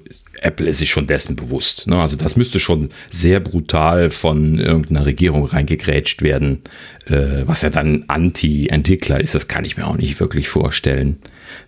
[0.42, 1.88] Apple ist sich schon dessen bewusst.
[1.88, 1.98] Ne?
[1.98, 6.62] Also das müsste schon sehr brutal von irgendeiner Regierung reingegrätscht werden,
[7.06, 9.36] äh, was ja dann Anti-Entwickler ist.
[9.36, 11.20] Das kann ich mir auch nicht wirklich vorstellen.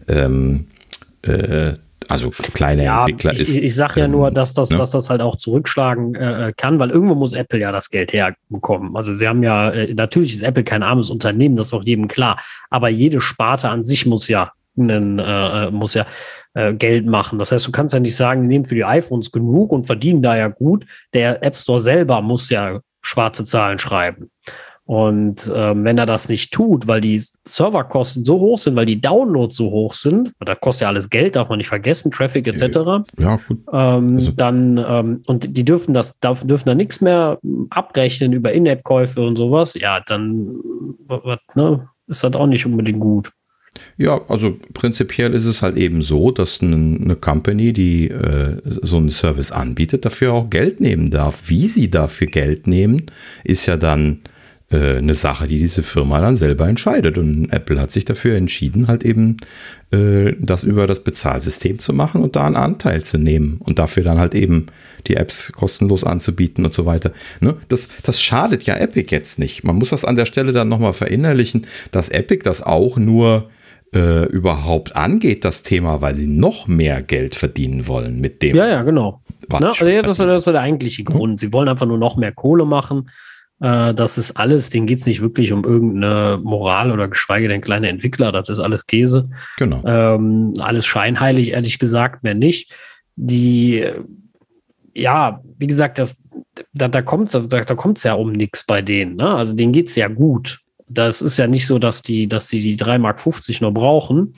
[0.07, 0.65] Ähm,
[1.21, 1.73] äh,
[2.11, 3.55] also kleine ja, Entwickler ich, ist.
[3.55, 4.77] Ich, ich sage ja ähm, nur, dass das, ne?
[4.77, 8.95] dass das halt auch zurückschlagen äh, kann, weil irgendwo muss Apple ja das Geld herbekommen.
[8.95, 12.07] Also sie haben ja, äh, natürlich ist Apple kein armes Unternehmen, das ist auch jedem
[12.07, 12.39] klar.
[12.69, 16.05] Aber jede Sparte an sich muss ja einen, äh, äh muss ja
[16.53, 17.39] äh, Geld machen.
[17.39, 20.21] Das heißt, du kannst ja nicht sagen, die nehmen für die iPhones genug und verdienen
[20.21, 20.85] da ja gut.
[21.13, 24.29] Der App Store selber muss ja schwarze Zahlen schreiben.
[24.85, 28.99] Und ähm, wenn er das nicht tut, weil die Serverkosten so hoch sind, weil die
[28.99, 33.05] Downloads so hoch sind, da kostet ja alles Geld, darf man nicht vergessen, Traffic etc.
[33.17, 33.59] Ja, gut.
[33.71, 34.31] Ähm, also.
[34.31, 39.37] Dann, ähm, und die dürfen das, darf, dürfen da nichts mehr abrechnen über In-App-Käufe und
[39.37, 40.59] sowas, ja, dann
[41.55, 43.31] ne, ist das auch nicht unbedingt gut.
[43.97, 48.97] Ja, also prinzipiell ist es halt eben so, dass eine, eine Company, die äh, so
[48.97, 51.49] einen Service anbietet, dafür auch Geld nehmen darf.
[51.49, 53.03] Wie sie dafür Geld nehmen,
[53.43, 54.19] ist ja dann
[54.71, 57.17] äh, eine Sache, die diese Firma dann selber entscheidet.
[57.17, 59.37] Und Apple hat sich dafür entschieden, halt eben
[59.91, 64.03] äh, das über das Bezahlsystem zu machen und da einen Anteil zu nehmen und dafür
[64.03, 64.67] dann halt eben
[65.07, 67.11] die Apps kostenlos anzubieten und so weiter.
[67.39, 67.57] Ne?
[67.67, 69.63] Das, das schadet ja Epic jetzt nicht.
[69.63, 73.49] Man muss das an der Stelle dann nochmal verinnerlichen, dass Epic das auch nur
[73.93, 78.55] äh, überhaupt angeht, das Thema, weil sie noch mehr Geld verdienen wollen mit dem.
[78.55, 79.21] Ja, ja, genau.
[79.49, 81.39] Was Na, also ja, das, ist der eigentliche Grund.
[81.39, 83.09] Sie wollen einfach nur noch mehr Kohle machen.
[83.61, 87.61] Äh, das ist alles, denen geht es nicht wirklich um irgendeine Moral oder geschweige denn
[87.61, 88.31] kleine Entwickler.
[88.31, 89.29] Das ist alles Käse.
[89.57, 89.81] Genau.
[89.85, 92.73] Ähm, alles scheinheilig, ehrlich gesagt, mehr nicht.
[93.15, 93.87] Die,
[94.93, 96.17] ja, wie gesagt, das,
[96.73, 99.15] da, da kommt es da, da kommt's ja um nichts bei denen.
[99.15, 99.29] Ne?
[99.29, 100.59] Also denen geht es ja gut
[100.93, 104.33] das ist ja nicht so, dass die, dass sie die 3,50 Mark nur brauchen,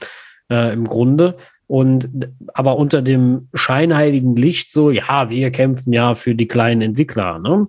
[0.50, 1.38] äh, im Grunde.
[1.68, 2.10] Und
[2.54, 7.40] aber unter dem scheinheiligen Licht so, ja, wir kämpfen ja für die kleinen Entwickler.
[7.40, 7.68] Ne?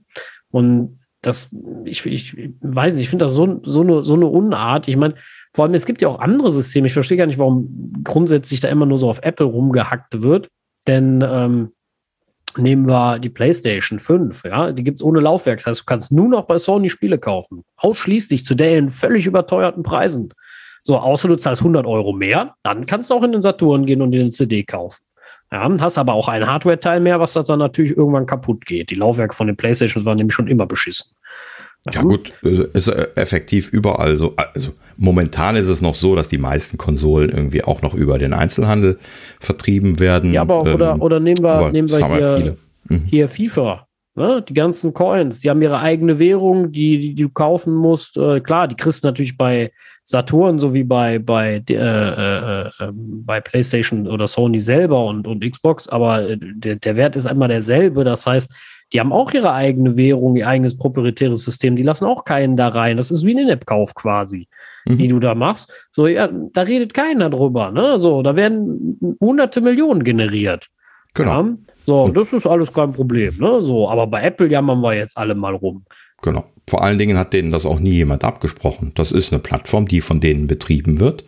[0.50, 1.50] Und das,
[1.84, 4.88] ich, ich weiß nicht, ich finde das so, so, eine, so eine Unart.
[4.88, 5.14] Ich meine,
[5.52, 6.86] vor allem, es gibt ja auch andere Systeme.
[6.86, 10.48] Ich verstehe gar nicht, warum grundsätzlich da immer nur so auf Apple rumgehackt wird.
[10.86, 11.70] Denn ähm,
[12.56, 15.58] Nehmen wir die PlayStation 5, ja, die gibt es ohne Laufwerk.
[15.58, 17.64] Das heißt, du kannst nur noch bei Sony Spiele kaufen.
[17.76, 20.32] Ausschließlich zu deren völlig überteuerten Preisen.
[20.82, 24.02] So, außer du zahlst 100 Euro mehr, dann kannst du auch in den Saturn gehen
[24.02, 25.04] und dir eine CD kaufen.
[25.54, 28.90] Ja, hast aber auch ein Hardware-Teil mehr, was dann natürlich irgendwann kaputt geht.
[28.90, 31.12] Die Laufwerke von den PlayStations waren nämlich schon immer beschissen.
[31.92, 34.34] Ja, gut, ist effektiv überall so.
[34.36, 38.32] Also momentan ist es noch so, dass die meisten Konsolen irgendwie auch noch über den
[38.32, 38.98] Einzelhandel
[39.38, 40.32] vertrieben werden.
[40.32, 42.56] Ja, aber ähm, oder, oder nehmen wir, nehmen wir hier,
[42.88, 43.04] mhm.
[43.04, 43.86] hier FIFA.
[44.16, 44.44] Ne?
[44.48, 48.16] Die ganzen Coins, die haben ihre eigene Währung, die, die, die du kaufen musst.
[48.16, 49.70] Äh, klar, die kriegst du natürlich bei
[50.04, 55.88] Saturn sowie bei, bei, äh, äh, ähm, bei PlayStation oder Sony selber und, und Xbox,
[55.88, 58.04] aber äh, der, der Wert ist einmal derselbe.
[58.04, 58.52] Das heißt,
[58.92, 61.74] die haben auch ihre eigene Währung, ihr eigenes proprietäres System.
[61.74, 62.96] Die lassen auch keinen da rein.
[62.98, 64.46] Das ist wie ein In-App-Kauf quasi,
[64.84, 64.98] mhm.
[64.98, 65.72] die du da machst.
[65.90, 67.70] So, ja, da redet keiner drüber.
[67.70, 67.98] Ne?
[67.98, 70.68] So, da werden hunderte Millionen generiert.
[71.14, 71.42] Genau.
[71.42, 71.56] Ja?
[71.86, 73.34] So, das ist alles kein Problem.
[73.38, 73.62] Ne?
[73.62, 75.84] So, aber bei Apple jammern wir jetzt alle mal rum.
[76.24, 76.46] Genau.
[76.66, 78.92] Vor allen Dingen hat denen das auch nie jemand abgesprochen.
[78.94, 81.22] Das ist eine Plattform, die von denen betrieben wird.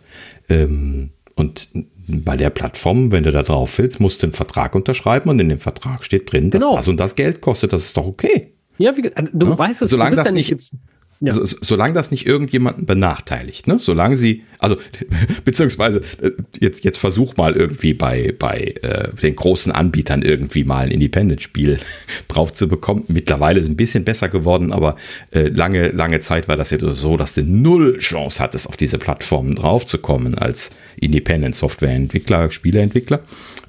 [0.49, 1.69] Ähm, und
[2.07, 5.49] bei der Plattform, wenn du da drauf willst, musst du einen Vertrag unterschreiben und in
[5.49, 6.75] dem Vertrag steht drin, dass genau.
[6.75, 7.73] das und das Geld kostet.
[7.73, 8.53] Das ist doch okay.
[8.79, 9.59] Ja, wie, du ja?
[9.59, 10.73] weißt es, solange das ja nicht, jetzt,
[11.19, 11.33] ja.
[11.33, 13.79] So, solange das nicht irgendjemanden benachteiligt, ne?
[13.79, 14.77] Solange sie, also
[15.45, 20.85] beziehungsweise äh, jetzt jetzt versuch mal irgendwie bei bei äh, den großen Anbietern irgendwie mal
[20.85, 21.79] ein Independent-Spiel
[22.27, 23.05] drauf zu bekommen.
[23.07, 24.95] Mittlerweile ist ein bisschen besser geworden, aber
[25.31, 28.99] äh, lange lange Zeit war das ja so, dass du null Chance hattest, auf diese
[28.99, 33.21] Plattformen draufzukommen als Independent-Software-Entwickler, Spieleentwickler.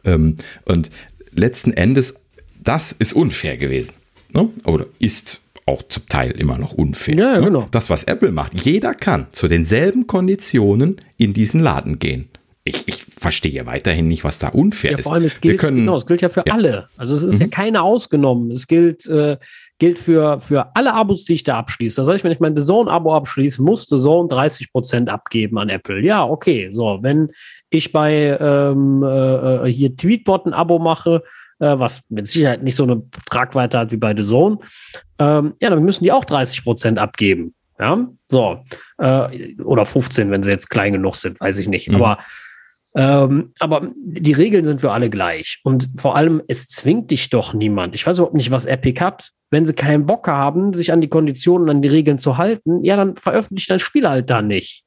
[0.04, 0.36] Ähm,
[0.66, 0.90] und
[1.32, 2.20] letzten Endes,
[2.62, 3.94] das ist unfair gewesen,
[4.34, 4.50] ne?
[4.64, 7.14] oder ist auch zum Teil immer noch unfair.
[7.14, 7.44] Ja, ne?
[7.44, 7.68] genau.
[7.70, 12.28] Das, was Apple macht, jeder kann zu denselben Konditionen in diesen Laden gehen.
[12.64, 15.04] Ich, ich verstehe weiterhin nicht, was da unfair ja, ist.
[15.04, 16.54] Vor allem, es gilt, können, genau, es gilt ja für ja.
[16.54, 16.88] alle.
[16.96, 17.40] Also es ist mhm.
[17.40, 18.50] ja keiner ausgenommen.
[18.50, 19.36] Es gilt, äh,
[19.78, 22.00] gilt für, für alle Abos, die ich da abschließe.
[22.00, 26.02] Das heißt, wenn ich mein The Zone-Abo abschließe, muss The Zone 30% abgeben an Apple.
[26.02, 26.68] Ja, okay.
[26.70, 27.30] So, wenn
[27.70, 31.22] ich bei ähm, äh, äh hier Tweetbot ein Abo mache,
[31.60, 34.58] äh, was mit Sicherheit nicht so eine Tragweite hat wie bei The Zone,
[35.18, 37.54] ähm, ja, dann müssen die auch 30 Prozent abgeben.
[37.80, 38.64] Ja, so.
[38.98, 41.88] Äh, oder 15, wenn sie jetzt klein genug sind, weiß ich nicht.
[41.88, 41.96] Mhm.
[41.96, 42.18] Aber,
[42.96, 45.60] ähm, aber die Regeln sind für alle gleich.
[45.62, 47.94] Und vor allem, es zwingt dich doch niemand.
[47.94, 49.30] Ich weiß überhaupt nicht, was Epic hat.
[49.50, 52.96] Wenn sie keinen Bock haben, sich an die Konditionen, an die Regeln zu halten, ja,
[52.96, 54.84] dann veröffentlicht dein Spiel halt da nicht.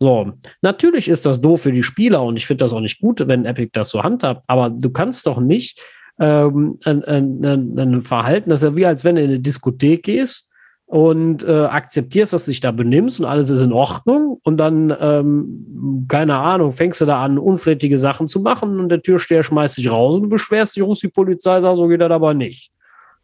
[0.00, 0.32] So,
[0.62, 3.44] natürlich ist das doof für die Spieler und ich finde das auch nicht gut, wenn
[3.44, 5.80] Epic das so handhabt, aber du kannst doch nicht
[6.20, 10.04] ähm, ein, ein, ein, Verhalten, das ist ja wie als wenn du in eine Diskothek
[10.04, 10.48] gehst
[10.86, 14.94] und äh, akzeptierst, dass du dich da benimmst und alles ist in Ordnung und dann,
[15.00, 19.78] ähm, keine Ahnung, fängst du da an, unflätige Sachen zu machen und der Türsteher schmeißt
[19.78, 22.70] dich raus und du beschwerst dich, rufst die Polizei, sagt, so geht das aber nicht.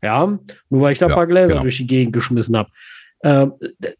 [0.02, 0.26] Ja,
[0.68, 1.62] nur weil ich da ein paar Gläser genau.
[1.62, 2.68] durch die Gegend geschmissen habe.
[3.24, 3.46] Äh,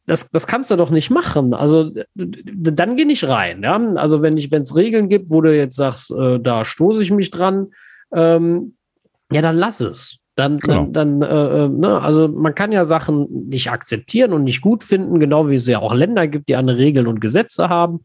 [0.05, 1.55] das, das kannst du doch nicht machen.
[1.55, 3.63] Also dann geh nicht rein.
[3.63, 3.81] Ja?
[3.95, 7.11] Also wenn ich, wenn es Regeln gibt, wo du jetzt sagst, äh, da stoße ich
[7.11, 7.69] mich dran,
[8.13, 8.75] ähm,
[9.33, 10.19] ja, dann lass es.
[10.37, 10.89] Dann, genau.
[10.91, 14.85] dann, dann äh, äh, ne, also man kann ja Sachen nicht akzeptieren und nicht gut
[14.85, 18.01] finden, genau wie es ja auch Länder gibt, die andere Regeln und Gesetze haben.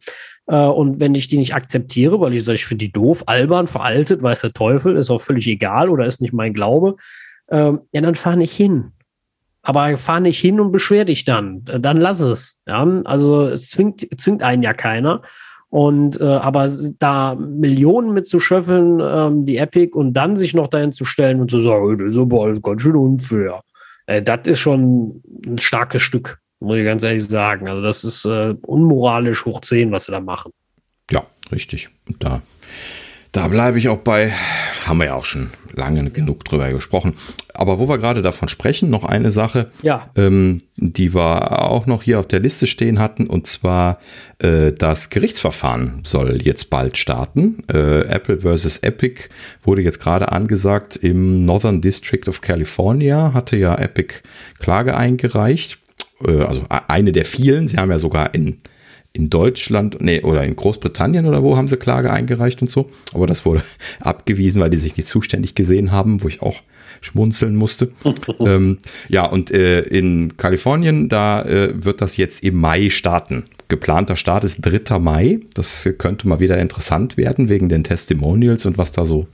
[0.46, 3.68] Äh, und wenn ich die nicht akzeptiere, weil ich sage, ich finde die doof, albern,
[3.68, 6.96] veraltet, weiß der Teufel, ist auch völlig egal oder ist nicht mein Glaube,
[7.48, 8.94] äh, ja, dann fahre ich hin.
[9.62, 11.64] Aber fahr nicht hin und beschwer dich dann.
[11.66, 12.58] Dann lass es.
[12.66, 12.86] Ja?
[13.06, 15.22] Also es zwingt, zwingt einen ja keiner.
[15.70, 20.68] Und äh, aber da Millionen mit zu schöffeln, ähm, die Epic, und dann sich noch
[20.68, 23.62] dahin zu stellen und zu sagen, das ist aber ganz schön unfair.
[24.08, 27.68] Äh, das ist schon ein starkes Stück, muss ich ganz ehrlich sagen.
[27.68, 30.52] Also das ist äh, unmoralisch hoch 10, was sie da machen.
[31.12, 31.90] Ja, richtig.
[32.18, 32.42] Da
[33.32, 34.32] da bleibe ich auch bei,
[34.86, 37.14] haben wir ja auch schon lange genug drüber gesprochen.
[37.54, 40.10] Aber wo wir gerade davon sprechen, noch eine Sache, ja.
[40.16, 44.00] ähm, die wir auch noch hier auf der Liste stehen hatten, und zwar
[44.40, 47.64] äh, das Gerichtsverfahren soll jetzt bald starten.
[47.72, 49.30] Äh, Apple versus Epic
[49.64, 54.16] wurde jetzt gerade angesagt im Northern District of California, hatte ja Epic
[54.60, 55.80] Klage eingereicht.
[56.24, 57.68] Äh, also eine der vielen.
[57.68, 58.62] Sie haben ja sogar in
[59.20, 62.90] in Deutschland, nee, oder in Großbritannien oder wo haben sie Klage eingereicht und so.
[63.14, 63.64] Aber das wurde
[64.00, 66.62] abgewiesen, weil die sich nicht zuständig gesehen haben, wo ich auch
[67.02, 67.92] schmunzeln musste.
[68.40, 68.78] ähm,
[69.10, 73.44] ja, und äh, in Kalifornien, da äh, wird das jetzt im Mai starten.
[73.68, 74.98] Geplanter Start ist 3.
[75.00, 75.42] Mai.
[75.54, 79.28] Das könnte mal wieder interessant werden wegen den Testimonials und was da so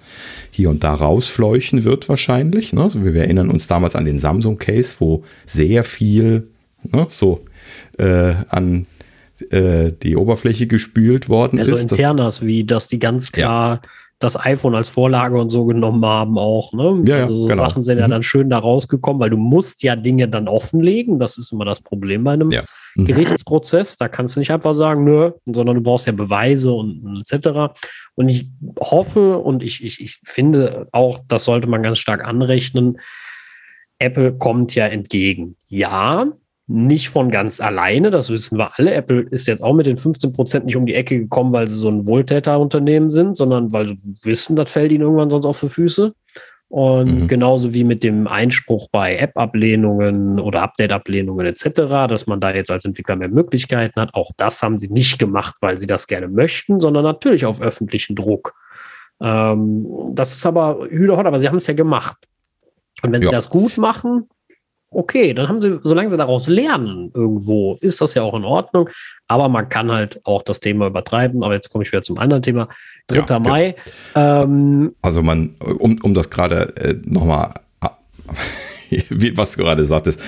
[0.52, 2.74] hier und da rausfleuchen wird wahrscheinlich.
[2.74, 2.82] Ne?
[2.82, 6.48] Also wir erinnern uns damals an den Samsung-Case, wo sehr viel
[6.92, 7.46] ne, so
[7.98, 8.88] äh, an
[9.52, 11.84] äh, die Oberfläche gespült worden also ist.
[11.84, 13.90] Also internas, wie dass die ganz klar ja.
[14.20, 16.74] das iPhone als Vorlage und so genommen haben auch.
[16.74, 17.04] Ne?
[17.06, 17.64] Ja, also so genau.
[17.64, 18.12] Sachen sind ja mhm.
[18.12, 21.20] dann schön da rausgekommen, weil du musst ja Dinge dann offenlegen.
[21.20, 22.62] Das ist immer das Problem bei einem ja.
[22.96, 23.06] mhm.
[23.06, 23.98] Gerichtsprozess.
[23.98, 27.74] Da kannst du nicht einfach sagen, nö, sondern du brauchst ja Beweise und, und etc.
[28.16, 33.00] Und ich hoffe und ich, ich, ich finde auch, das sollte man ganz stark anrechnen,
[34.00, 35.56] Apple kommt ja entgegen.
[35.68, 36.28] Ja,
[36.68, 38.94] nicht von ganz alleine, das wissen wir alle.
[38.94, 41.76] Apple ist jetzt auch mit den 15 Prozent nicht um die Ecke gekommen, weil sie
[41.76, 45.70] so ein Wohltäterunternehmen sind, sondern weil sie wissen, das fällt ihnen irgendwann sonst auf die
[45.70, 46.14] Füße.
[46.68, 47.28] Und mhm.
[47.28, 51.70] genauso wie mit dem Einspruch bei App-Ablehnungen oder Update-Ablehnungen etc.,
[52.10, 54.16] dass man da jetzt als Entwickler mehr Möglichkeiten hat.
[54.16, 58.16] Auch das haben sie nicht gemacht, weil sie das gerne möchten, sondern natürlich auf öffentlichen
[58.16, 58.56] Druck.
[59.22, 62.18] Ähm, das ist aber Hühnerhot, aber sie haben es ja gemacht.
[63.04, 63.28] Und wenn ja.
[63.28, 64.28] sie das gut machen,
[64.96, 68.90] okay, dann haben sie, solange sie daraus lernen irgendwo, ist das ja auch in Ordnung.
[69.28, 71.44] Aber man kann halt auch das Thema übertreiben.
[71.44, 72.70] Aber jetzt komme ich wieder zum anderen Thema.
[73.08, 73.26] 3.
[73.28, 73.76] Ja, Mai.
[74.16, 77.54] Ähm, also man, um, um das gerade äh, nochmal,
[79.36, 80.20] was du gerade sagtest,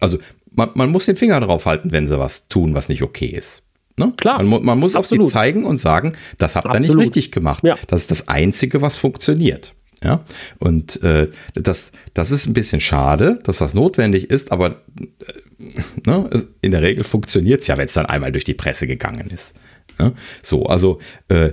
[0.00, 0.18] also
[0.52, 3.62] man, man muss den Finger drauf halten, wenn sie was tun, was nicht okay ist.
[3.96, 4.12] Ne?
[4.16, 4.42] Klar.
[4.42, 5.24] Man, man muss Absolut.
[5.24, 7.62] auf sie zeigen und sagen, das habt ihr nicht richtig gemacht.
[7.64, 7.76] Ja.
[7.86, 9.74] Das ist das Einzige, was funktioniert.
[10.02, 10.24] Ja,
[10.58, 16.30] und äh, das, das ist ein bisschen schade, dass das notwendig ist, aber äh, ne,
[16.62, 19.60] in der Regel funktioniert es ja, wenn es dann einmal durch die Presse gegangen ist.
[19.98, 20.12] Ja?
[20.42, 21.50] So, also äh,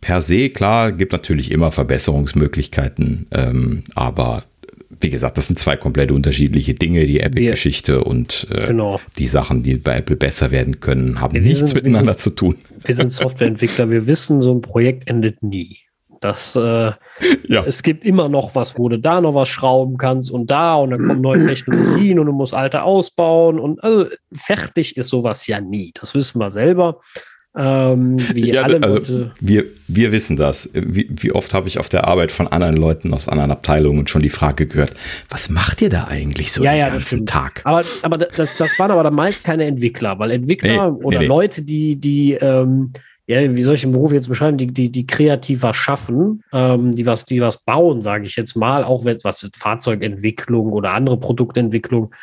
[0.00, 4.44] per se, klar, gibt natürlich immer Verbesserungsmöglichkeiten, ähm, aber
[5.00, 7.06] wie gesagt, das sind zwei komplett unterschiedliche Dinge.
[7.06, 9.00] Die Epic-Geschichte und äh, genau.
[9.18, 12.30] die Sachen, die bei Apple besser werden können, haben wir nichts sind, miteinander sind, zu
[12.30, 12.56] tun.
[12.84, 15.78] Wir sind Softwareentwickler, wir wissen, so ein Projekt endet nie.
[16.20, 16.92] Das, äh,
[17.48, 17.64] ja.
[17.64, 20.90] Es gibt immer noch was, wo du da noch was schrauben kannst und da und
[20.90, 25.60] dann kommen neue Technologien und du musst alte ausbauen und also fertig ist sowas ja
[25.60, 25.92] nie.
[25.94, 27.00] Das wissen wir selber.
[27.56, 30.70] Ähm, ja, also wir, wir wissen das.
[30.74, 34.22] Wie, wie oft habe ich auf der Arbeit von anderen Leuten aus anderen Abteilungen schon
[34.22, 34.92] die Frage gehört,
[35.28, 37.62] was macht ihr da eigentlich so ja, den ja, ganzen Tag?
[37.64, 41.26] Aber, aber das, das waren aber dann meist keine Entwickler, weil Entwickler nee, oder nee.
[41.26, 42.92] Leute, die, die ähm,
[43.28, 47.04] ja, wie soll ich den Beruf jetzt beschreiben, die, die, die kreativer schaffen, ähm, die
[47.04, 51.20] was, die was bauen, sage ich jetzt mal, auch wenn was mit Fahrzeugentwicklung oder andere
[51.20, 52.14] Produktentwicklung,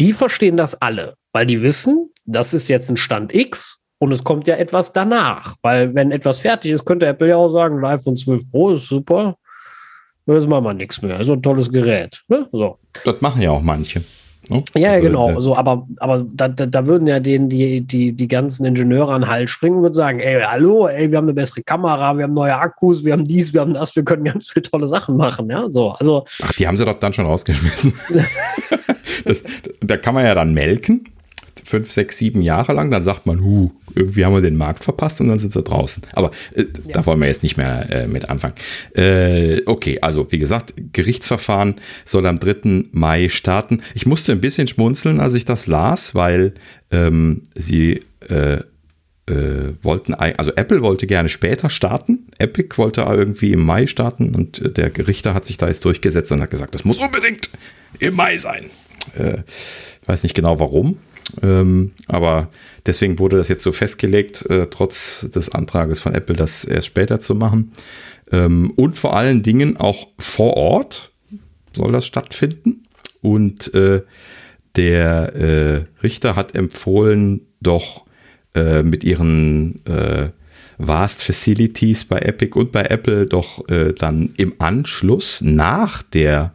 [0.00, 4.24] die verstehen das alle, weil die wissen, das ist jetzt ein Stand X und es
[4.24, 5.56] kommt ja etwas danach.
[5.60, 8.86] Weil wenn etwas fertig ist, könnte Apple ja auch sagen, ein iPhone 12 Pro ist
[8.86, 9.36] super,
[10.26, 11.22] jetzt machen wir nichts mehr.
[11.22, 12.22] So ein tolles Gerät.
[12.28, 12.48] Ne?
[12.50, 12.78] So.
[13.04, 14.02] Das machen ja auch manche.
[14.48, 14.64] Ne?
[14.74, 15.30] Ja, also, genau.
[15.30, 19.12] Äh, so, aber aber da, da, da, würden ja denen die, die, die ganzen Ingenieure
[19.12, 22.34] an Hals springen und sagen, ey, hallo, ey, wir haben eine bessere Kamera, wir haben
[22.34, 25.50] neue Akkus, wir haben dies, wir haben das, wir können ganz viele tolle Sachen machen.
[25.50, 26.24] Ja, so, also.
[26.42, 27.92] Ach, die haben sie doch dann schon rausgeschmissen.
[29.24, 29.42] das,
[29.80, 31.04] da kann man ja dann melken
[31.66, 35.20] fünf, sechs, sieben Jahre lang, dann sagt man, hu, irgendwie haben wir den Markt verpasst
[35.20, 36.04] und dann sind sie draußen.
[36.12, 36.92] Aber äh, ja.
[36.92, 38.54] da wollen wir jetzt nicht mehr äh, mit anfangen.
[38.94, 42.84] Äh, okay, also wie gesagt, Gerichtsverfahren soll am 3.
[42.92, 43.82] Mai starten.
[43.94, 46.54] Ich musste ein bisschen schmunzeln, als ich das las, weil
[46.92, 48.60] ähm, sie äh,
[49.28, 52.28] äh, wollten, also Apple wollte gerne später starten.
[52.38, 56.40] Epic wollte irgendwie im Mai starten und der Richter hat sich da jetzt durchgesetzt und
[56.40, 57.50] hat gesagt, das muss unbedingt
[57.98, 58.70] im Mai sein.
[59.18, 59.38] Äh,
[60.06, 60.98] weiß nicht genau warum,
[61.42, 62.48] ähm, aber
[62.86, 67.20] deswegen wurde das jetzt so festgelegt, äh, trotz des Antrages von Apple, das erst später
[67.20, 67.72] zu machen.
[68.30, 71.12] Ähm, und vor allen Dingen auch vor Ort
[71.72, 72.82] soll das stattfinden.
[73.22, 74.02] Und äh,
[74.76, 78.04] der äh, Richter hat empfohlen, doch
[78.54, 80.30] äh, mit ihren äh,
[80.78, 86.52] Vast Facilities bei Epic und bei Apple doch äh, dann im Anschluss nach der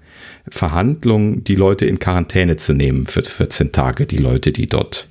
[0.52, 5.08] Verhandlung die Leute in Quarantäne zu nehmen für 14 Tage, die Leute, die dort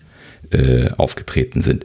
[0.51, 1.85] äh, aufgetreten sind.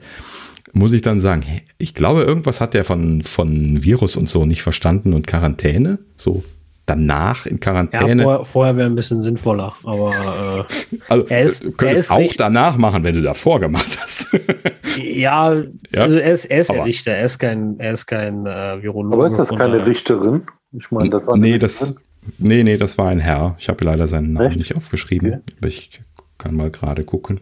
[0.74, 1.43] Muss ich dann sagen,
[1.78, 6.43] ich glaube, irgendwas hat der von, von Virus und so nicht verstanden und Quarantäne, so
[6.86, 8.24] danach in Quarantäne.
[8.24, 12.20] Ja, vorher, vorher wäre ein bisschen sinnvoller, aber äh, also, er ist, du könntest er
[12.20, 14.28] ist auch danach machen, wenn du davor gemacht hast.
[15.01, 18.45] ja, ja, also er ist, er ist ja Richter, er ist kein, er ist kein
[18.45, 19.16] äh, Virologe.
[19.16, 20.43] Aber ist das keine Richterin?
[20.74, 21.95] Ich meine, das war nee, das,
[22.38, 23.55] nee, nee, das war ein Herr.
[23.59, 24.59] Ich habe leider seinen Namen Echt?
[24.59, 25.41] nicht aufgeschrieben.
[25.57, 25.67] Okay.
[25.67, 26.01] Ich
[26.38, 27.39] kann mal gerade gucken.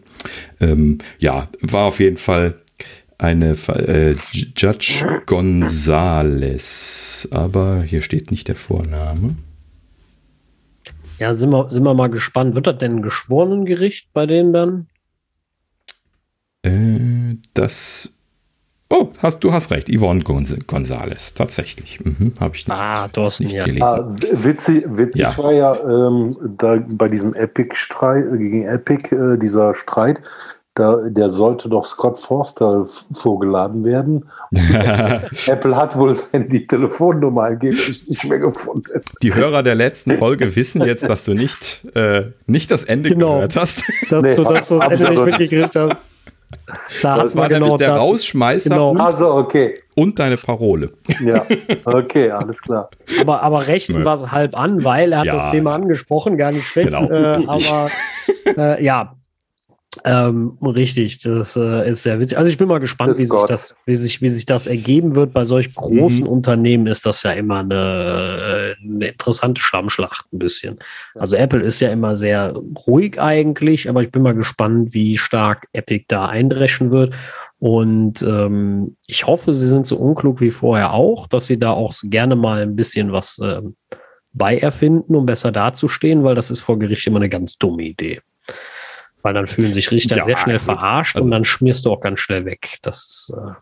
[0.60, 2.60] Ähm, ja, war auf jeden Fall
[3.18, 4.16] eine äh,
[4.56, 9.36] Judge Gonzales, aber hier steht nicht der Vorname.
[11.18, 12.54] Ja, sind wir, sind wir mal gespannt.
[12.54, 14.88] Wird das denn ein Geschworenengericht bei denen dann?
[16.62, 18.13] Äh, das.
[18.96, 19.88] Oh, hast, du hast recht.
[19.88, 21.98] Yvonne Gonzales, tatsächlich.
[22.04, 23.64] Mhm, Habe ich nicht, ah, Thorsten, nicht ja.
[23.64, 23.82] gelesen.
[23.82, 25.36] Ah, witzig witzig ja.
[25.36, 30.20] war ja ähm, da bei diesem Epic-Streit, gegen Epic, äh, dieser Streit,
[30.76, 34.28] da, der sollte doch Scott Forster vorgeladen werden.
[35.46, 39.00] Apple hat wohl seine die Telefonnummer angeblich nicht mehr gefunden.
[39.22, 43.34] Die Hörer der letzten Folge wissen jetzt, dass du nicht, äh, nicht das Ende genau.
[43.34, 43.82] gehört hast.
[44.08, 45.96] Dass nee, du das, was Ende nicht mitgekriegt hast.
[47.02, 48.90] Da das war genau nämlich der da, Rausschmeißer genau.
[48.90, 49.80] und, also, okay.
[49.94, 50.92] und deine Parole.
[51.24, 51.46] Ja,
[51.84, 52.90] okay, alles klar.
[53.20, 55.34] Aber, aber rechten war es halb an, weil er hat ja.
[55.34, 56.88] das Thema angesprochen, gar nicht schlecht.
[56.88, 57.10] Genau.
[57.10, 57.90] Äh, aber
[58.56, 59.14] äh, ja,
[60.04, 62.36] ähm, richtig, das äh, ist sehr witzig.
[62.36, 65.32] Also ich bin mal gespannt, wie sich, das, wie, sich, wie sich das ergeben wird.
[65.32, 66.28] Bei solch großen mhm.
[66.28, 70.78] Unternehmen ist das ja immer eine, äh, eine interessante Schlammschlacht ein bisschen.
[71.14, 72.54] Also Apple ist ja immer sehr
[72.86, 77.14] ruhig eigentlich, aber ich bin mal gespannt, wie stark Epic da eindreschen wird.
[77.58, 81.94] Und ähm, ich hoffe, sie sind so unklug wie vorher auch, dass sie da auch
[82.02, 83.62] gerne mal ein bisschen was äh,
[84.32, 88.20] bei erfinden, um besser dazustehen, weil das ist vor Gericht immer eine ganz dumme Idee.
[89.24, 90.66] Weil dann fühlen sich Richter ja, sehr schnell gut.
[90.66, 92.78] verarscht also, und dann schmierst du auch ganz schnell weg.
[92.82, 93.54] Das ist, äh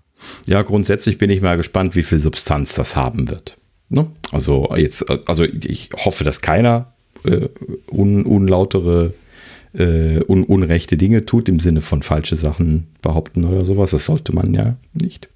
[0.46, 3.56] ja, grundsätzlich bin ich mal gespannt, wie viel Substanz das haben wird.
[3.88, 4.08] Ne?
[4.32, 6.92] Also jetzt, also ich hoffe, dass keiner
[7.24, 7.48] äh,
[7.90, 9.14] un, unlautere,
[9.74, 13.92] äh, un, unrechte Dinge tut, im Sinne von falsche Sachen behaupten oder sowas.
[13.92, 15.28] Das sollte man ja nicht.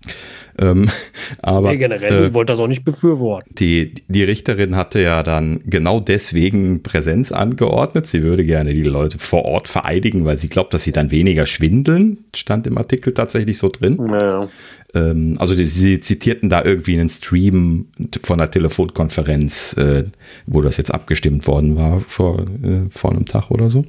[0.58, 0.88] Ähm,
[1.42, 3.54] aber nee, generell äh, wollte das auch nicht befürworten.
[3.54, 8.06] Die, die Richterin hatte ja dann genau deswegen Präsenz angeordnet.
[8.06, 11.46] Sie würde gerne die Leute vor Ort vereidigen, weil sie glaubt, dass sie dann weniger
[11.46, 12.24] schwindeln.
[12.34, 13.96] Stand im Artikel tatsächlich so drin.
[14.10, 14.48] Ja.
[14.94, 17.86] Ähm, also die, sie zitierten da irgendwie einen Stream
[18.22, 20.04] von einer Telefonkonferenz, äh,
[20.46, 23.84] wo das jetzt abgestimmt worden war vor, äh, vor einem Tag oder so.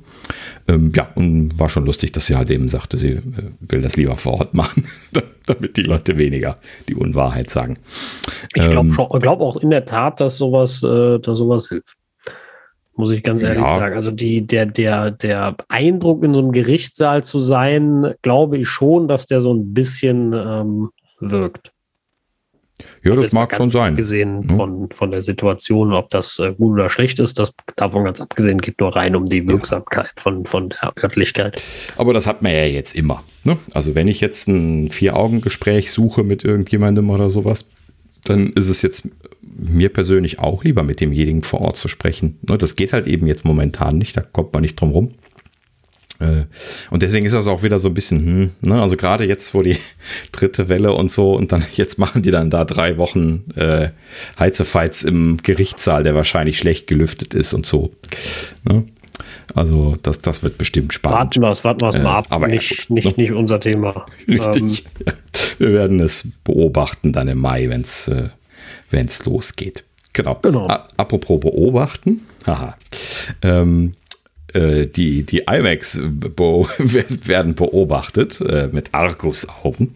[0.68, 3.22] Ähm, ja, und war schon lustig, dass sie halt eben sagte, sie äh,
[3.60, 4.86] will das lieber vor Ort machen,
[5.46, 6.57] damit die Leute weniger
[6.88, 7.78] die Unwahrheit sagen.
[8.56, 11.98] Ich glaube ähm, glaub auch in der Tat, dass sowas, äh, dass sowas hilft
[12.98, 13.80] muss ich ganz ehrlich ja.
[13.80, 13.96] sagen.
[13.96, 19.08] Also die, der, der, der Eindruck in so einem Gerichtssaal zu sein, glaube ich schon,
[19.08, 20.90] dass der so ein bisschen ähm,
[21.20, 21.72] wirkt.
[23.04, 23.96] Ja, das mag schon sein.
[23.96, 24.58] Gesehen hm?
[24.58, 28.60] von, von der Situation, ob das äh, gut oder schlecht ist, das davon ganz abgesehen
[28.60, 30.22] geht nur rein um die Wirksamkeit ja.
[30.22, 31.62] von, von der Örtlichkeit.
[31.98, 33.24] Aber das hat man ja jetzt immer.
[33.44, 33.58] Ne?
[33.74, 37.66] Also wenn ich jetzt ein Vier-Augen-Gespräch suche mit irgendjemandem oder sowas,
[38.24, 39.08] dann ist es jetzt
[39.42, 42.38] mir persönlich auch lieber, mit demjenigen vor Ort zu sprechen.
[42.48, 45.12] Ne, das geht halt eben jetzt momentan nicht, da kommt man nicht drum rum.
[46.20, 46.46] Äh,
[46.90, 48.82] und deswegen ist das auch wieder so ein bisschen, hm, ne?
[48.82, 49.78] also gerade jetzt, wo die
[50.32, 53.90] dritte Welle und so, und dann jetzt machen die dann da drei Wochen äh,
[54.40, 57.92] Heizefights im Gerichtssaal, der wahrscheinlich schlecht gelüftet ist und so.
[58.68, 58.86] Ne?
[59.56, 61.20] Also das, das wird bestimmt spannend.
[61.20, 62.28] Warten wir es, warten wir es äh, mal ab.
[62.30, 63.24] Aber nicht, ja, nicht, ne?
[63.24, 64.06] nicht unser Thema.
[64.28, 64.86] Richtig.
[65.06, 65.14] Ähm,
[65.58, 68.30] wir werden es beobachten dann im Mai, wenn es äh,
[69.26, 69.84] losgeht.
[70.14, 70.40] Genau.
[70.42, 70.68] genau.
[70.98, 72.22] apropos beobachten.
[72.46, 72.76] Haha.
[73.44, 74.07] Ähm, äh,
[74.54, 79.96] die, die IMAX werden beobachtet äh, mit Argusaugen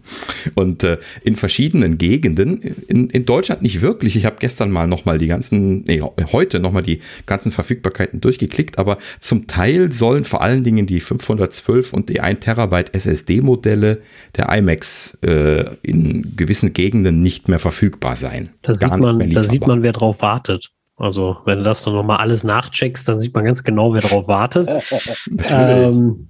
[0.54, 4.16] und äh, in verschiedenen Gegenden, in, in Deutschland nicht wirklich.
[4.16, 8.98] Ich habe gestern mal nochmal die ganzen, nee, heute nochmal die ganzen Verfügbarkeiten durchgeklickt, aber
[9.20, 14.02] zum Teil sollen vor allen Dingen die 512 und die 1 Terabyte SSD-Modelle
[14.36, 18.50] der IMAX äh, in gewissen Gegenden nicht mehr verfügbar sein.
[18.62, 20.72] Da, sieht man, da sieht man, wer drauf wartet.
[21.02, 24.28] Also, wenn du das dann nochmal alles nachcheckst, dann sieht man ganz genau, wer darauf
[24.28, 24.68] wartet.
[25.48, 26.28] ähm,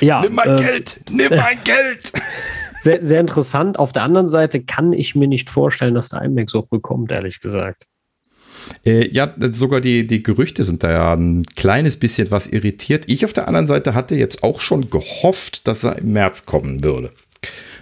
[0.00, 1.00] ja, nimm mein äh, Geld!
[1.10, 2.12] Nimm mein Geld!
[2.82, 3.80] Sehr, sehr interessant.
[3.80, 7.10] Auf der anderen Seite kann ich mir nicht vorstellen, dass der IMAX so früh kommt,
[7.10, 7.82] ehrlich gesagt.
[8.84, 13.06] Äh, ja, sogar die, die Gerüchte sind da ja ein kleines bisschen was irritiert.
[13.08, 16.84] Ich auf der anderen Seite hatte jetzt auch schon gehofft, dass er im März kommen
[16.84, 17.10] würde.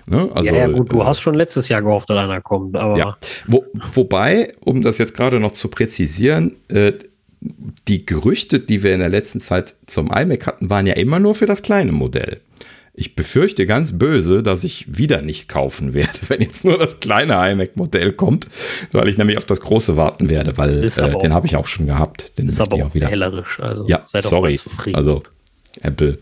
[0.07, 0.29] Ne?
[0.35, 2.77] Also, ja, ja, gut, du äh, hast schon letztes Jahr gehofft, dass einer kommt.
[2.77, 3.17] Aber ja.
[3.47, 6.93] Wo, wobei, um das jetzt gerade noch zu präzisieren, äh,
[7.89, 11.35] die Gerüchte, die wir in der letzten Zeit zum iMac hatten, waren ja immer nur
[11.35, 12.41] für das kleine Modell.
[12.97, 17.35] Ich befürchte ganz böse, dass ich wieder nicht kaufen werde, wenn jetzt nur das kleine
[17.51, 18.49] iMac-Modell kommt,
[18.93, 21.87] weil ich nämlich auf das große warten werde, weil äh, den habe ich auch schon
[21.87, 22.39] gehabt.
[22.39, 23.59] Den ist aber auch, auch wieder hellerisch.
[23.61, 24.59] Also ja, sorry.
[24.93, 25.25] Also
[25.83, 26.19] Apple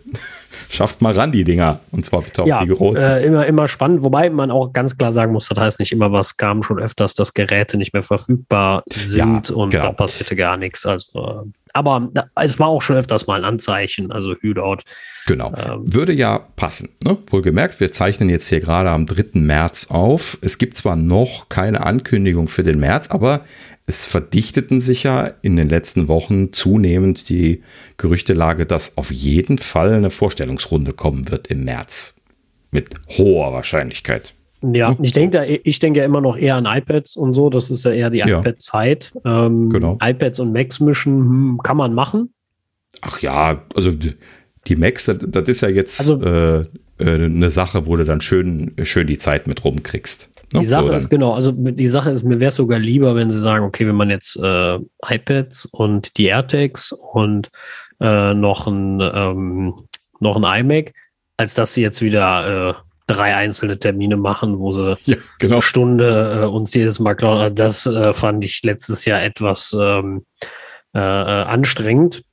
[0.69, 1.81] schafft mal ran, die Dinger.
[1.91, 3.05] Und zwar bitte auch ja, die großen.
[3.05, 6.13] Äh, immer, immer spannend, wobei man auch ganz klar sagen muss, das heißt nicht immer
[6.13, 9.85] was kam schon öfters, dass Geräte nicht mehr verfügbar sind ja, und genau.
[9.85, 10.87] da passierte gar nichts.
[10.87, 14.79] Also, aber es war auch schon öfters mal ein Anzeichen, also Hüdout.
[15.27, 15.53] Genau.
[15.57, 16.91] Ähm, Würde ja passen.
[17.03, 17.17] Ne?
[17.29, 19.41] Wohlgemerkt, wir zeichnen jetzt hier gerade am 3.
[19.41, 20.39] März auf.
[20.43, 23.43] Es gibt zwar noch keine Ankündigung für den März, aber
[23.93, 27.63] es verdichteten sich ja in den letzten Wochen zunehmend die
[27.99, 32.17] Gerüchtelage, dass auf jeden Fall eine Vorstellungsrunde kommen wird im März.
[32.71, 32.89] Mit
[33.19, 34.33] hoher Wahrscheinlichkeit.
[34.63, 35.05] Ja, hm?
[35.05, 37.51] ich denke ich denke ja immer noch eher an iPads und so.
[37.51, 38.41] Das ist ja eher die ja.
[38.41, 39.13] iPad-Zeit.
[39.27, 39.99] Ähm, genau.
[40.03, 42.33] iPads und Macs mischen hm, kann man machen.
[43.03, 44.15] Ach ja, also die,
[44.69, 46.61] die Macs, das, das, ist ja jetzt also, äh,
[46.99, 50.31] äh, eine Sache, wo du dann schön, schön die Zeit mit rumkriegst.
[50.53, 50.61] Ne?
[50.61, 53.39] Die Sache ist, genau, also die Sache ist, mir wäre es sogar lieber, wenn sie
[53.39, 57.51] sagen, okay, wenn man jetzt äh, iPads und die AirTags und
[58.01, 59.75] äh, noch ein ähm,
[60.21, 60.93] noch ein iMac,
[61.37, 62.75] als dass sie jetzt wieder äh,
[63.07, 65.57] drei einzelne Termine machen, wo sie ja, genau.
[65.57, 67.55] eine Stunde äh, uns jedes Mal klauen.
[67.55, 70.25] Das äh, fand ich letztes Jahr etwas ähm,
[70.95, 72.25] äh, äh anstrengend.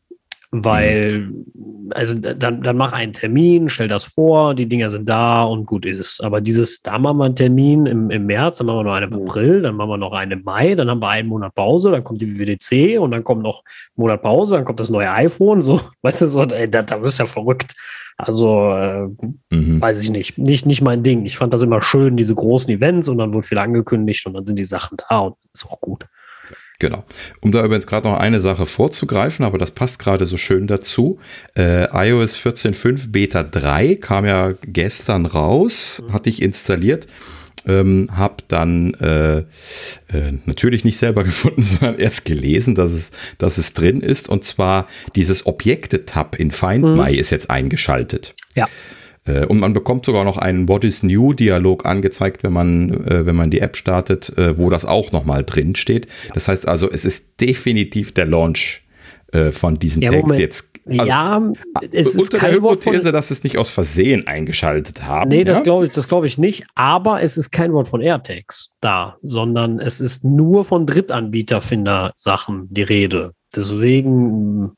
[0.51, 1.91] Weil, mhm.
[1.91, 5.85] also dann, dann mach einen Termin, stell das vor, die Dinger sind da und gut
[5.85, 6.23] ist.
[6.23, 9.13] Aber dieses, da machen wir einen Termin im, im März, dann machen wir noch einen
[9.13, 9.27] im mhm.
[9.27, 12.03] April, dann machen wir noch einen im Mai, dann haben wir einen Monat Pause, dann
[12.03, 15.61] kommt die WWDC und dann kommt noch ein Monat Pause, dann kommt das neue iPhone,
[15.61, 17.75] so, weißt du, so, ey, da, da wirst du ja verrückt.
[18.17, 19.07] Also, äh,
[19.49, 19.79] mhm.
[19.79, 20.37] weiß ich nicht.
[20.37, 20.65] nicht.
[20.65, 21.25] Nicht mein Ding.
[21.25, 24.45] Ich fand das immer schön, diese großen Events und dann wurde viel angekündigt und dann
[24.45, 26.05] sind die Sachen da und ist auch gut.
[26.79, 27.03] Genau.
[27.41, 31.19] Um da übrigens gerade noch eine Sache vorzugreifen, aber das passt gerade so schön dazu.
[31.57, 37.07] Äh, iOS 14.5 Beta 3 kam ja gestern raus, hatte ich installiert.
[37.67, 43.57] Ähm, habe dann äh, äh, natürlich nicht selber gefunden, sondern erst gelesen, dass es, dass
[43.57, 44.29] es drin ist.
[44.29, 46.95] Und zwar dieses Objekte-Tab in Find mhm.
[46.95, 48.33] My ist jetzt eingeschaltet.
[48.55, 48.69] Ja.
[49.29, 53.25] Äh, und man bekommt sogar noch einen What is New Dialog angezeigt, wenn man, äh,
[53.25, 56.07] wenn man die App startet, äh, wo das auch nochmal drin steht.
[56.33, 58.83] Das heißt also, es ist definitiv der Launch
[59.51, 60.79] von diesen ja, Tags jetzt.
[60.87, 61.53] Also, ja,
[61.91, 65.29] es ist unter kein der Hypothese, von, dass es nicht aus Versehen eingeschaltet haben.
[65.29, 65.63] Nee, das ja?
[65.63, 66.65] glaube ich, das ich nicht.
[66.73, 72.81] Aber es ist kein Wort von AirTags da, sondern es ist nur von Drittanbieterfinder-Sachen die
[72.81, 73.33] Rede.
[73.55, 74.71] Deswegen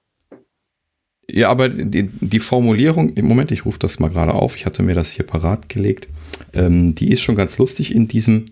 [1.31, 4.83] ja, aber die, die Formulierung, im Moment, ich rufe das mal gerade auf, ich hatte
[4.83, 6.07] mir das hier parat gelegt,
[6.53, 8.45] ähm, die ist schon ganz lustig in diesem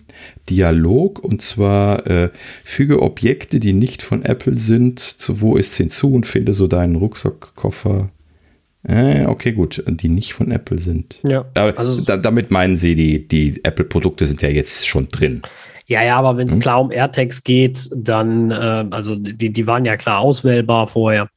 [0.50, 2.30] Dialog und zwar äh,
[2.64, 6.96] füge Objekte, die nicht von Apple sind, zu wo ist hinzu und finde so deinen
[6.96, 8.10] Rucksackkoffer.
[8.84, 11.18] Äh, okay, gut, die nicht von Apple sind.
[11.24, 11.46] Ja.
[11.54, 15.42] Also, da, damit meinen sie, die, die Apple-Produkte sind ja jetzt schon drin.
[15.86, 16.62] Ja, ja, aber wenn es hm?
[16.62, 21.30] klar um AirTags geht, dann, äh, also die, die waren ja klar auswählbar vorher.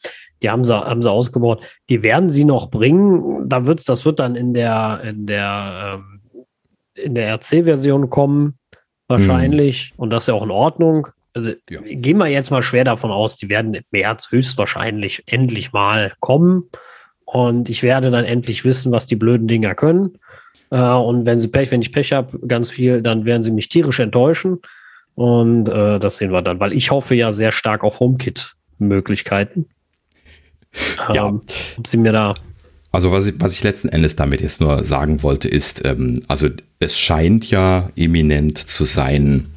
[0.43, 1.65] Die haben sie, haben sie ausgebaut.
[1.89, 3.49] Die werden sie noch bringen.
[3.49, 6.21] Da wird's, das wird dann in der, in der, ähm,
[6.95, 8.59] in der RC-Version kommen,
[9.09, 9.91] wahrscheinlich.
[9.91, 9.95] Hm.
[9.99, 11.09] Und das ist ja auch in Ordnung.
[11.35, 11.81] Also ja.
[11.83, 16.69] gehen wir jetzt mal schwer davon aus, die werden im März höchstwahrscheinlich endlich mal kommen.
[17.25, 20.19] Und ich werde dann endlich wissen, was die blöden Dinger können.
[20.71, 23.69] Äh, und wenn sie Pech, wenn ich Pech habe, ganz viel, dann werden sie mich
[23.69, 24.61] tierisch enttäuschen.
[25.15, 29.69] Und äh, das sehen wir dann, weil ich hoffe ja sehr stark auf HomeKit-Möglichkeiten.
[31.13, 31.29] Ja.
[31.29, 31.41] Ähm,
[31.79, 32.33] ob sie mir da.
[32.93, 36.49] Also was ich, was ich letzten Endes damit jetzt nur sagen wollte, ist, ähm, also
[36.79, 39.49] es scheint ja eminent zu sein,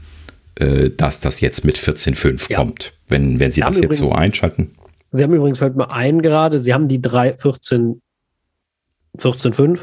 [0.56, 2.58] äh, dass das jetzt mit 14.5 ja.
[2.58, 2.94] kommt.
[3.08, 4.72] Wenn, wenn sie das jetzt so einschalten.
[5.12, 8.02] Sie haben übrigens, fällt mir ein gerade, Sie haben die 3, 14,
[9.18, 9.80] 14.5,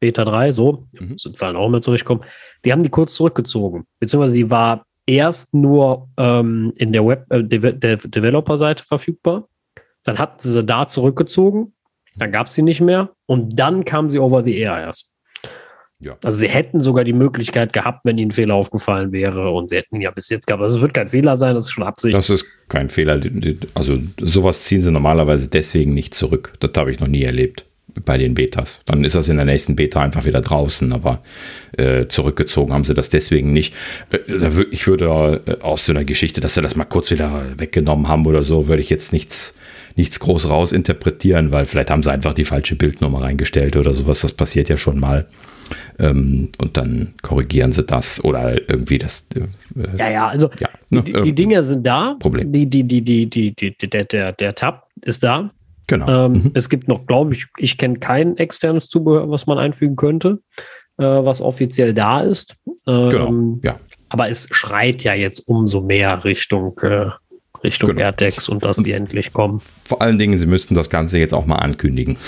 [0.00, 1.14] Beta 3, so, mhm.
[1.16, 2.24] so Zahlen auch immer zurechtkommen.
[2.64, 7.42] Die haben die kurz zurückgezogen, beziehungsweise sie war erst nur ähm, in der Web äh,
[7.42, 9.48] De De Developer-Seite verfügbar.
[10.04, 11.72] Dann hatten sie sie da zurückgezogen,
[12.16, 15.12] dann gab es sie nicht mehr und dann kam sie over the air erst.
[16.02, 16.16] Ja.
[16.24, 19.76] Also sie hätten sogar die Möglichkeit gehabt, wenn ihnen ein Fehler aufgefallen wäre und sie
[19.76, 20.62] hätten ja bis jetzt gehabt.
[20.62, 22.16] Also es wird kein Fehler sein, das ist schon Absicht.
[22.16, 23.20] Das ist kein Fehler.
[23.74, 26.54] Also sowas ziehen sie normalerweise deswegen nicht zurück.
[26.58, 27.64] Das habe ich noch nie erlebt
[28.04, 28.80] bei den Betas.
[28.84, 31.22] Dann ist das in der nächsten Beta einfach wieder draußen, aber
[31.76, 33.74] äh, zurückgezogen haben sie das deswegen nicht.
[34.10, 38.08] Äh, ich würde äh, aus so einer Geschichte, dass sie das mal kurz wieder weggenommen
[38.08, 39.54] haben oder so, würde ich jetzt nichts,
[39.96, 44.20] nichts groß rausinterpretieren, weil vielleicht haben sie einfach die falsche Bildnummer reingestellt oder sowas.
[44.20, 45.26] Das passiert ja schon mal.
[45.98, 49.26] Ähm, und dann korrigieren sie das oder irgendwie das.
[49.34, 52.16] Äh, ja, ja, also ja, ne, die, die, Dinge sind da.
[52.18, 52.52] Problem.
[52.52, 55.50] Die, die, die, die, die, die, der, der, der Tab ist da.
[55.86, 56.26] Genau.
[56.26, 56.50] Ähm, mhm.
[56.54, 60.40] Es gibt noch, glaube ich, ich kenne kein externes Zubehör, was man einfügen könnte,
[60.98, 62.56] äh, was offiziell da ist.
[62.86, 63.58] Ähm, genau.
[63.62, 63.80] Ja.
[64.08, 67.06] Aber es schreit ja jetzt umso mehr Richtung äh,
[67.64, 68.02] Richtung genau.
[68.02, 69.60] AirTags und dass sie endlich kommen.
[69.84, 72.16] Vor allen Dingen, sie müssten das Ganze jetzt auch mal ankündigen.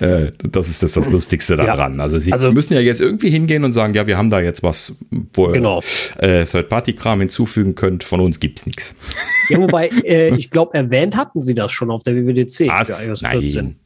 [0.00, 1.96] Äh, das ist das, das Lustigste daran.
[1.96, 2.02] Ja.
[2.02, 4.62] Also sie also, müssen ja jetzt irgendwie hingehen und sagen, ja, wir haben da jetzt
[4.62, 4.96] was,
[5.32, 5.82] wo genau.
[6.20, 8.04] ihr äh, Third-Party-Kram hinzufügen könnt.
[8.04, 8.94] Von uns gibt es nichts.
[9.48, 13.02] Ja, wobei, äh, ich glaube, erwähnt hatten sie das schon auf der WWDC Was?
[13.02, 13.64] für iOS 14.
[13.64, 13.76] Nein.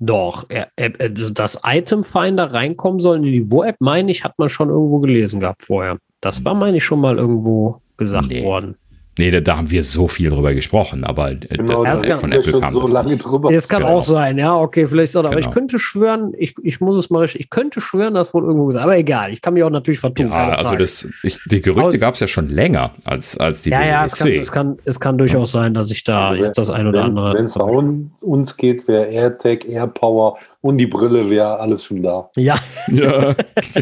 [0.00, 0.68] Doch, er,
[1.08, 5.40] dass Item Finder reinkommen soll in die Niveau-App, meine ich, hat man schon irgendwo gelesen
[5.40, 5.98] gehabt vorher.
[6.20, 8.42] Das war, meine ich, schon mal irgendwo gesagt nee.
[8.42, 8.76] worden.
[9.18, 12.32] Nee, da, da, haben wir so viel drüber gesprochen, aber äh, genau, das kann, von
[12.32, 13.52] Apple kam so lange drüber.
[13.52, 13.96] Das kann genau.
[13.96, 15.40] auch sein, ja, okay, vielleicht so, aber genau.
[15.40, 18.84] ich könnte schwören, ich, ich muss es mal, ich könnte schwören, das wurde irgendwo gesagt,
[18.84, 20.28] aber egal, ich kann mich auch natürlich vertun.
[20.28, 23.84] Ja, also das, ich, die Gerüchte gab es ja schon länger als, als die Ja,
[23.84, 26.70] ja, es kann, es, kann, es kann durchaus sein, dass ich da also jetzt das
[26.70, 27.34] ein oder andere.
[27.34, 32.30] Wenn es um uns geht, wäre AirTag, AirPower und die Brille wäre alles schon da.
[32.36, 32.56] Ja,
[32.88, 33.34] ja,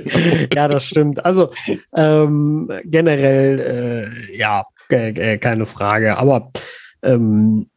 [0.55, 1.25] ja das stimmt.
[1.25, 1.51] Also
[1.95, 6.17] ähm, generell, äh, ja, äh, keine Frage.
[6.17, 6.53] Aber
[7.03, 7.69] ähm,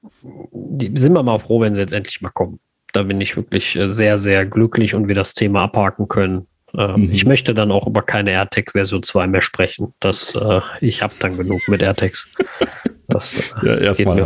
[0.52, 2.60] die, sind wir mal froh, wenn sie jetzt endlich mal kommen.
[2.94, 6.48] Da bin ich wirklich äh, sehr, sehr glücklich und wir das Thema abhaken können.
[6.78, 7.14] Ähm, mhm.
[7.14, 9.94] Ich möchte dann auch über keine AirTag Version 2 mehr sprechen.
[10.00, 12.30] Das, äh, ich habe dann genug mit AirTags.
[13.08, 14.18] Das äh, ja, erstmal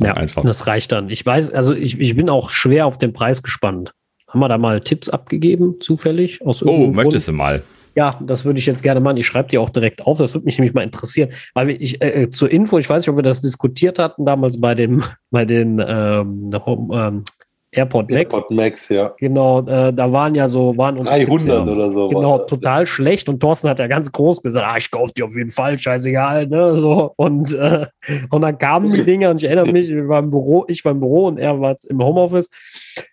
[0.00, 0.44] ja, einfach.
[0.44, 1.10] Das reicht dann.
[1.10, 3.92] Ich weiß, also ich, ich bin auch schwer auf den Preis gespannt.
[4.28, 6.44] Haben wir da mal Tipps abgegeben, zufällig?
[6.44, 7.38] Aus oh, möchtest Grund?
[7.38, 7.62] du mal?
[7.94, 9.18] Ja, das würde ich jetzt gerne machen.
[9.18, 10.18] Ich schreibe die auch direkt auf.
[10.18, 11.30] Das würde mich nämlich mal interessieren.
[11.54, 14.60] Weil ich äh, äh, zur Info, ich weiß nicht, ob wir das diskutiert hatten damals
[14.60, 16.50] bei dem, bei den ähm,
[16.92, 17.24] ähm,
[17.72, 18.34] AirPod Max.
[18.34, 19.14] AirPod Max, ja.
[19.18, 22.08] Genau, äh, da waren ja so, waren 300 ja, oder so.
[22.08, 23.30] Genau, total schlecht.
[23.30, 26.48] Und Thorsten hat ja ganz groß gesagt, ah, ich kaufe die auf jeden Fall, scheißegal,
[26.48, 27.12] ne, so.
[27.16, 27.86] Und, äh,
[28.30, 30.92] und dann kamen die Dinge und ich erinnere mich, wir waren im Büro, ich war
[30.92, 32.48] im Büro und er war im Homeoffice.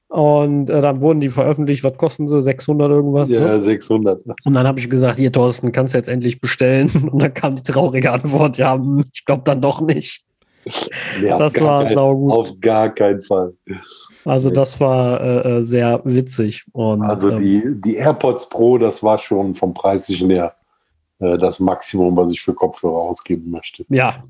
[0.10, 2.42] Und äh, dann wurden die veröffentlicht, was kosten sie?
[2.42, 3.30] 600 irgendwas?
[3.30, 3.62] Ja, ne?
[3.62, 4.24] 600.
[4.44, 6.90] Und dann habe ich gesagt, hier Thorsten, kannst du jetzt endlich bestellen?
[7.12, 10.26] Und dann kam die traurige Antwort, ja, hm, ich glaube dann doch nicht.
[11.22, 12.32] Nee, das war saugut.
[12.32, 13.54] Auf gar keinen Fall.
[14.26, 16.66] Also das war äh, äh, sehr witzig.
[16.74, 20.56] Und, also die, ähm, die AirPods Pro, das war schon vom preislichen her
[21.20, 23.86] äh, das Maximum, was ich für Kopfhörer ausgeben möchte.
[23.90, 24.24] Ja.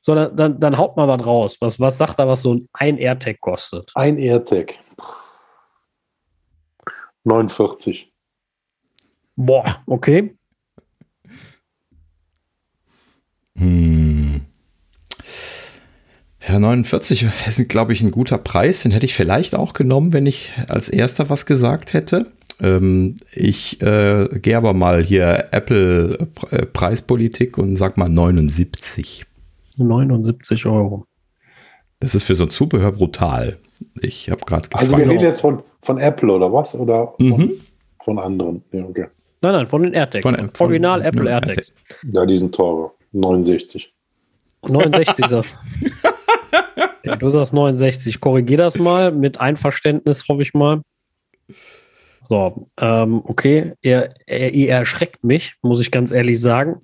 [0.00, 1.56] So, dann, dann, dann haut mal was raus.
[1.60, 3.92] Was, was sagt da, was so ein AirTag kostet?
[3.94, 4.74] Ein AirTag.
[7.24, 8.12] 49.
[9.36, 10.36] Boah, okay.
[13.56, 14.21] Hm.
[16.52, 18.82] Ja, 49 ist, glaube ich, ein guter Preis.
[18.82, 22.26] Den hätte ich vielleicht auch genommen, wenn ich als erster was gesagt hätte.
[22.60, 29.24] Ähm, ich äh, gehe aber mal hier Apple äh, Preispolitik und sag mal 79.
[29.78, 31.06] 79 Euro.
[32.00, 33.56] Das ist für so ein Zubehör brutal.
[34.00, 36.74] Ich habe gerade Also wir reden jetzt von, von Apple oder was?
[36.74, 37.52] Oder von, mhm.
[38.02, 38.62] von anderen?
[38.72, 39.06] Ja, okay.
[39.40, 40.22] Nein, nein, von den AirTags.
[40.22, 41.74] Von, von, Original Apple AirTags.
[42.10, 42.92] Ja, die sind teurer.
[43.12, 43.92] 69.
[44.68, 45.42] 69 so.
[47.04, 48.20] Ja, du sagst 69.
[48.20, 50.82] Korrigier das mal mit Einverständnis, hoffe ich mal.
[52.28, 53.72] So, ähm, okay.
[53.82, 56.80] Ihr, ihr, erschreckt mich, muss ich ganz ehrlich sagen.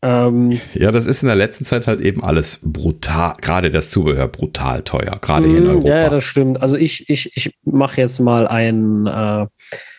[0.00, 4.28] Ähm, ja, das ist in der letzten Zeit halt eben alles brutal, gerade das Zubehör
[4.28, 5.88] brutal teuer, gerade hier in mm, Europa.
[5.88, 6.62] Ja, das stimmt.
[6.62, 9.46] Also ich, ich, ich mache jetzt mal einen, äh,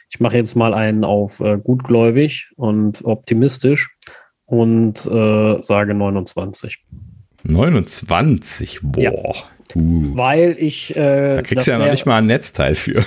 [0.09, 3.89] ich mache jetzt mal einen auf äh, gutgläubig und optimistisch
[4.45, 6.85] und äh, sage 29.
[7.49, 9.01] 29, boah.
[9.01, 9.11] Ja.
[9.75, 10.17] Uh.
[10.17, 10.95] Weil ich.
[10.95, 13.03] Äh, da kriegst du ja noch nicht mal ein Netzteil für.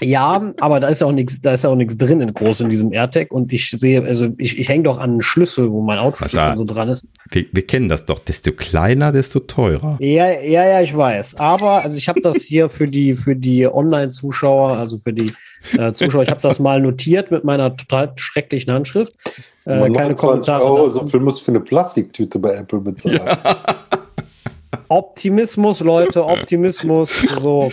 [0.00, 2.60] Ja, aber da ist ja auch nichts, da ist ja auch nichts drin in groß
[2.60, 5.82] in diesem AirTag und ich sehe, also ich, ich hänge doch an einen Schlüssel, wo
[5.82, 7.06] mein Autoschlüssel so dran ist.
[7.30, 8.18] Wir, wir, kennen das doch.
[8.18, 9.96] Desto kleiner, desto teurer.
[10.00, 11.36] Ja, ja, ja, ich weiß.
[11.36, 15.32] Aber also ich habe das hier für die für die Online-Zuschauer, also für die
[15.76, 19.14] äh, Zuschauer, ich habe das mal notiert mit meiner total schrecklichen Handschrift.
[19.64, 20.64] Äh, keine Kommentare.
[20.64, 23.20] Oh, so viel muss für eine Plastiktüte bei Apple bezahlen.
[23.24, 23.58] Ja.
[24.88, 27.26] Optimismus, Leute, Optimismus.
[27.40, 27.70] So.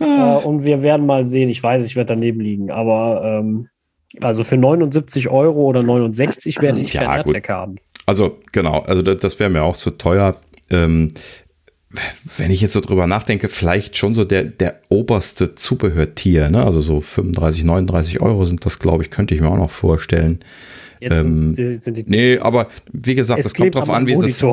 [0.00, 1.48] äh, und wir werden mal sehen.
[1.48, 3.68] Ich weiß, ich werde daneben liegen, aber ähm,
[4.20, 7.76] also für 79 Euro oder 69 werde ich ja, kein AirTag haben.
[8.06, 10.36] Also genau, also das, das wäre mir auch zu teuer.
[10.70, 11.12] Ähm,
[12.36, 16.64] wenn ich jetzt so drüber nachdenke, vielleicht schon so der, der oberste Zubehörtier, ne?
[16.64, 20.40] Also so 35, 39 Euro sind das, glaube ich, könnte ich mir auch noch vorstellen.
[21.00, 24.44] Ähm, sind, sind die, nee, aber wie gesagt, es kommt drauf an, wie es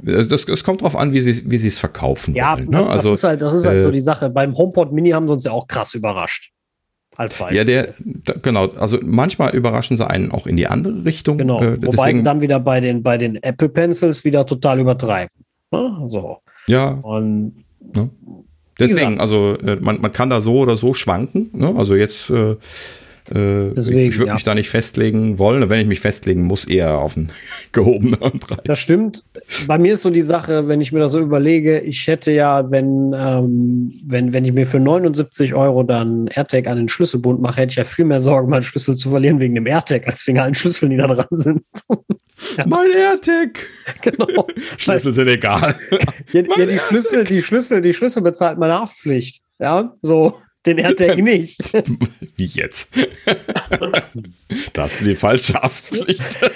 [0.00, 2.66] das, das kommt drauf an, wie sie wie sie es verkaufen ja, wollen.
[2.66, 2.78] Ne?
[2.78, 4.30] das, also, ist halt, das ist halt äh, so die Sache.
[4.30, 6.52] Beim HomePod Mini haben sie uns ja auch krass überrascht.
[7.16, 7.56] Als Beispiel.
[7.58, 8.68] Ja, der, da, genau.
[8.68, 11.36] Also manchmal überraschen sie einen auch in die andere Richtung.
[11.36, 11.60] Genau.
[11.60, 15.34] Äh, Wobei deswegen, sie dann wieder bei den, bei den Apple Pencils wieder total übertreiben.
[15.72, 16.06] Ne?
[16.06, 16.38] So.
[16.68, 16.90] Ja.
[16.90, 17.64] Und
[17.96, 18.08] ne?
[18.78, 21.50] Deswegen, also äh, man, man kann da so oder so schwanken.
[21.52, 21.74] Ne?
[21.76, 22.54] Also jetzt äh,
[23.30, 24.34] äh, Deswegen, ich würde ja.
[24.34, 25.68] mich da nicht festlegen wollen.
[25.68, 27.30] Wenn ich mich festlegen muss, eher auf einen
[27.72, 28.60] gehobenen Preis.
[28.64, 29.24] Das stimmt.
[29.66, 32.70] Bei mir ist so die Sache, wenn ich mir das so überlege, ich hätte ja,
[32.70, 37.62] wenn, ähm, wenn, wenn ich mir für 79 Euro dann AirTag an den Schlüsselbund mache,
[37.62, 40.38] hätte ich ja viel mehr Sorgen, meinen Schlüssel zu verlieren wegen dem AirTag, als wegen
[40.38, 41.62] allen Schlüsseln, die da dran sind.
[42.56, 42.66] ja.
[42.66, 43.60] Mein AirTag!
[44.02, 44.46] Genau.
[44.76, 45.74] Schlüssel sind egal.
[46.32, 49.42] ja, ja die Schlüssel, die Schlüssel, die Schlüssel bezahlt meine Haftpflicht.
[49.58, 50.38] Ja, so.
[50.66, 51.58] Den AirTag nicht.
[52.36, 52.96] Wie jetzt?
[54.72, 56.50] da hast du die falsche Haftpflicht.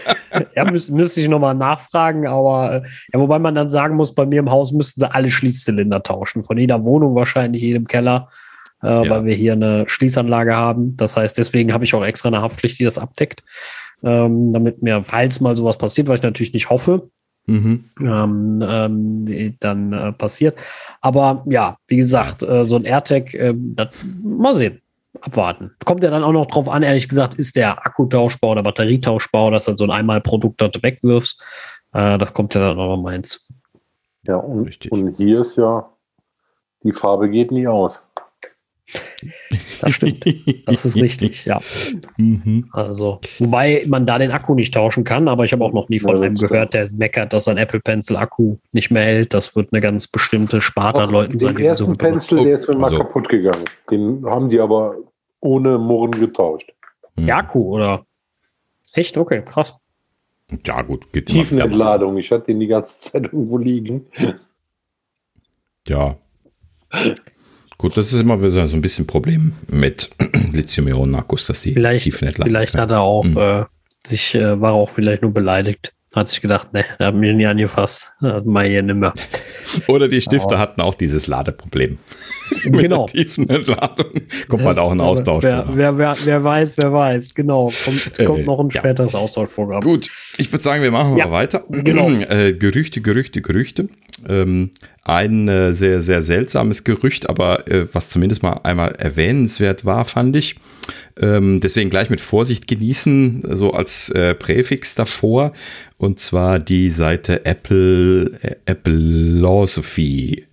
[0.56, 2.82] ja, müß, müsste ich nochmal nachfragen, aber
[3.12, 6.42] ja, wobei man dann sagen muss, bei mir im Haus müssten sie alle Schließzylinder tauschen.
[6.42, 8.28] Von jeder Wohnung wahrscheinlich, jedem Keller,
[8.82, 9.08] äh, ja.
[9.08, 10.96] weil wir hier eine Schließanlage haben.
[10.96, 13.42] Das heißt, deswegen habe ich auch extra eine Haftpflicht, die das abdeckt.
[14.02, 17.08] Ähm, damit mir, falls mal sowas passiert, was ich natürlich nicht hoffe,
[17.46, 17.84] mhm.
[18.00, 20.56] ähm, ähm, dann äh, passiert.
[21.02, 24.80] Aber ja, wie gesagt, äh, so ein AirTag, äh, das, mal sehen.
[25.20, 25.72] Abwarten.
[25.84, 29.50] Kommt ja dann auch noch drauf an, ehrlich gesagt, ist der Akku tauschbar oder Batterietauschbar,
[29.50, 31.42] dass du so ein Einmalprodukt dort wegwirfst.
[31.92, 33.38] Äh, das kommt ja dann auch noch mal hinzu.
[34.22, 35.90] Ja, und, und hier ist ja,
[36.82, 38.08] die Farbe geht nie aus.
[39.80, 40.24] Das stimmt.
[40.66, 41.58] Das ist richtig, ja.
[42.16, 42.68] Mhm.
[42.72, 46.00] Also, wobei man da den Akku nicht tauschen kann, aber ich habe auch noch nie
[46.00, 49.34] von ja, einem gehört, der meckert, dass ein Apple Pencil Akku nicht mehr hält.
[49.34, 51.54] Das wird eine ganz bestimmte Sparte an Leuten sein.
[51.54, 52.98] Den ersten Pencil, der ist mir mal also.
[52.98, 53.64] kaputt gegangen.
[53.90, 54.96] Den haben die aber
[55.40, 56.72] ohne Murren getauscht.
[57.16, 57.26] Mhm.
[57.26, 58.06] Der Akku, oder?
[58.92, 59.16] Echt?
[59.16, 59.78] Okay, krass.
[60.66, 61.12] Ja, gut.
[61.12, 62.18] Geht Tiefenentladung.
[62.18, 64.06] Ich hatte den die ganze Zeit irgendwo liegen.
[65.88, 66.16] Ja.
[67.82, 70.08] Gut, das ist immer so ein bisschen Problem mit
[70.52, 73.36] Lithium-Ionen-Akkus, dass die vielleicht, Vielleicht hat er auch mhm.
[73.36, 73.64] äh,
[74.06, 75.92] sich, äh, war auch vielleicht nur beleidigt.
[76.14, 78.12] Hat sich gedacht, ne, da hat mich nie angefasst.
[78.20, 79.14] Hat mal hier nimmer.
[79.86, 81.98] Oder die Stifter hatten auch dieses Ladeproblem.
[82.64, 83.06] genau.
[83.06, 84.06] tiefen Entladung.
[84.48, 85.42] Kommt halt auch ein Austausch.
[85.42, 87.34] Wer, wer, wer, wer, weiß, wer weiß.
[87.34, 87.70] Genau.
[87.84, 89.18] Kommt, äh, kommt noch ein späteres ja.
[89.18, 89.80] Austauschprogramm.
[89.80, 91.26] Gut, ich würde sagen, wir machen ja.
[91.26, 91.64] mal weiter.
[91.82, 92.10] Genau.
[92.10, 93.88] Äh, Gerüchte, Gerüchte, Gerüchte.
[94.28, 94.70] Ähm,
[95.04, 100.36] ein äh, sehr, sehr seltsames Gerücht, aber äh, was zumindest mal einmal erwähnenswert war, fand
[100.36, 100.54] ich.
[101.20, 105.52] Ähm, deswegen gleich mit Vorsicht genießen, so als äh, Präfix davor.
[106.02, 110.44] Und zwar die Seite Apple, äh, Appleosophy.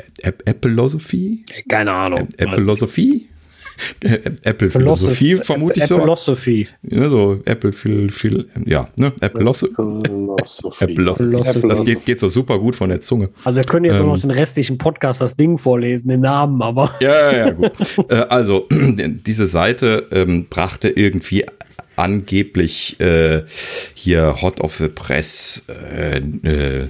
[0.46, 1.44] Appleosophy?
[1.68, 2.28] Keine Ahnung.
[2.38, 2.78] Apple
[4.70, 5.96] Philosophie vermute ich so.
[5.96, 6.68] Apple Philosophy.
[6.84, 9.12] Ja, so Apple viel, viel, ja, ne?
[9.22, 9.74] Apple Philosophy.
[11.68, 13.30] Das geht, geht so super gut von der Zunge.
[13.44, 16.62] Also wir können jetzt ähm, auch noch den restlichen Podcast das Ding vorlesen, den Namen,
[16.62, 16.94] aber.
[17.00, 17.72] Ja, ja, gut.
[18.10, 21.44] äh, also, diese Seite ähm, brachte irgendwie
[22.00, 23.44] angeblich äh,
[23.94, 26.88] hier Hot of the Press äh, äh,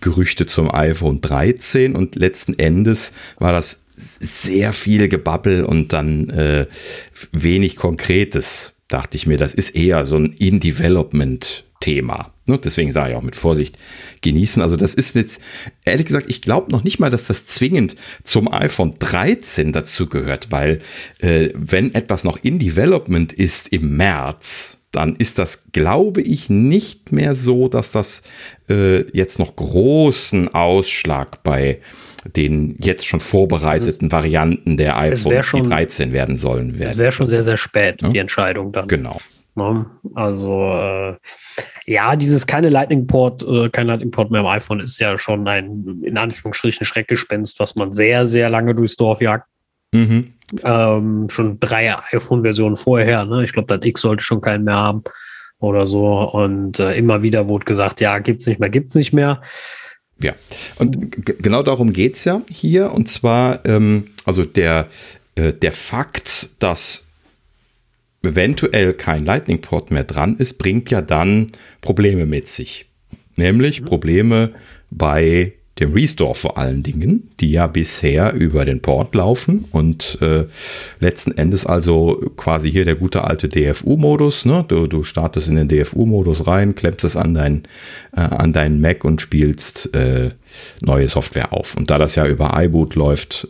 [0.00, 6.66] Gerüchte zum iPhone 13 und letzten Endes war das sehr viel Gebabbel und dann äh,
[7.32, 9.36] wenig Konkretes, dachte ich mir.
[9.36, 11.69] Das ist eher so ein In-Development-Thema.
[11.86, 12.58] Ne?
[12.62, 13.78] Deswegen sage ich auch mit Vorsicht
[14.20, 14.62] genießen.
[14.62, 15.40] Also das ist jetzt,
[15.84, 20.50] ehrlich gesagt, ich glaube noch nicht mal, dass das zwingend zum iPhone 13 dazu gehört,
[20.50, 20.80] weil
[21.18, 27.12] äh, wenn etwas noch in Development ist im März, dann ist das, glaube ich, nicht
[27.12, 28.22] mehr so, dass das
[28.68, 31.80] äh, jetzt noch großen Ausschlag bei
[32.36, 36.92] den jetzt schon vorbereiteten Varianten der iPhones, schon, die 13 werden sollen, werden.
[36.92, 38.08] Es wäre schon sehr, sehr spät, ja?
[38.08, 38.88] die Entscheidung dann.
[38.88, 39.18] Genau.
[39.60, 39.86] Ne?
[40.14, 41.16] Also, äh,
[41.86, 45.46] ja, dieses keine Lightning Port, äh, kein Lightning Port mehr am iPhone ist ja schon
[45.46, 49.46] ein, in Anführungsstrichen, Schreckgespenst, was man sehr, sehr lange durchs Dorf jagt.
[49.92, 50.34] Mhm.
[50.62, 53.24] Ähm, schon drei iPhone-Versionen vorher.
[53.24, 53.44] Ne?
[53.44, 55.02] Ich glaube, das X sollte schon keinen mehr haben
[55.58, 56.30] oder so.
[56.30, 59.40] Und äh, immer wieder wurde gesagt, ja, gibt's nicht mehr, gibt's nicht mehr.
[60.22, 60.34] Ja,
[60.78, 62.92] und genau darum geht es ja hier.
[62.92, 64.88] Und zwar, ähm, also der,
[65.34, 67.09] äh, der Fakt, dass
[68.22, 71.48] eventuell kein Lightning-Port mehr dran ist, bringt ja dann
[71.80, 72.86] Probleme mit sich.
[73.36, 73.84] Nämlich mhm.
[73.86, 74.50] Probleme
[74.90, 80.44] bei dem Restore vor allen Dingen, die ja bisher über den Port laufen und äh,
[80.98, 84.44] letzten Endes also quasi hier der gute alte DFU-Modus.
[84.44, 84.64] Ne?
[84.68, 87.62] Du, du startest in den DFU-Modus rein, klemmst es an dein,
[88.14, 90.30] äh, an deinen Mac und spielst äh,
[90.82, 91.76] neue Software auf.
[91.76, 93.48] Und da das ja über iBoot läuft,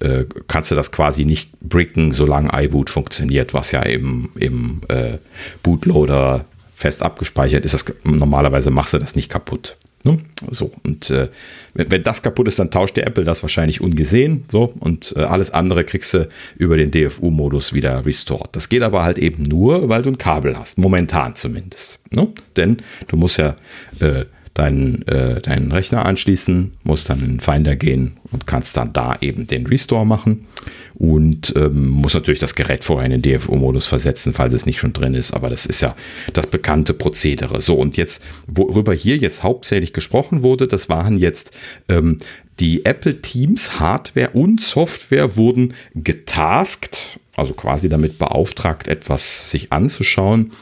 [0.00, 5.18] äh, kannst du das quasi nicht bricken, solange iBoot funktioniert, was ja im, im äh,
[5.62, 6.44] Bootloader
[6.74, 7.74] fest abgespeichert ist.
[7.74, 9.76] Das, normalerweise machst du das nicht kaputt.
[10.04, 10.18] Ne?
[10.50, 11.28] So, und äh,
[11.72, 14.44] wenn, wenn, das kaputt ist, dann tauscht der Apple das wahrscheinlich ungesehen.
[14.48, 18.48] So, und äh, alles andere kriegst du über den DFU-Modus wieder restored.
[18.52, 21.98] Das geht aber halt eben nur, weil du ein Kabel hast, momentan zumindest.
[22.10, 22.28] Ne?
[22.56, 23.56] Denn du musst ja
[24.00, 28.92] äh, deinen, äh, deinen Rechner anschließen, musst dann in den Finder gehen und kannst dann
[28.92, 30.46] da eben den Restore machen
[30.94, 34.92] und ähm, muss natürlich das Gerät vorher in den DFO-Modus versetzen, falls es nicht schon
[34.92, 35.96] drin ist, aber das ist ja
[36.32, 37.60] das bekannte Prozedere.
[37.60, 41.50] So, und jetzt, worüber hier jetzt hauptsächlich gesprochen wurde, das waren jetzt
[41.88, 42.18] ähm,
[42.60, 50.52] die Apple Teams Hardware und Software wurden getaskt, also quasi damit beauftragt, etwas sich anzuschauen,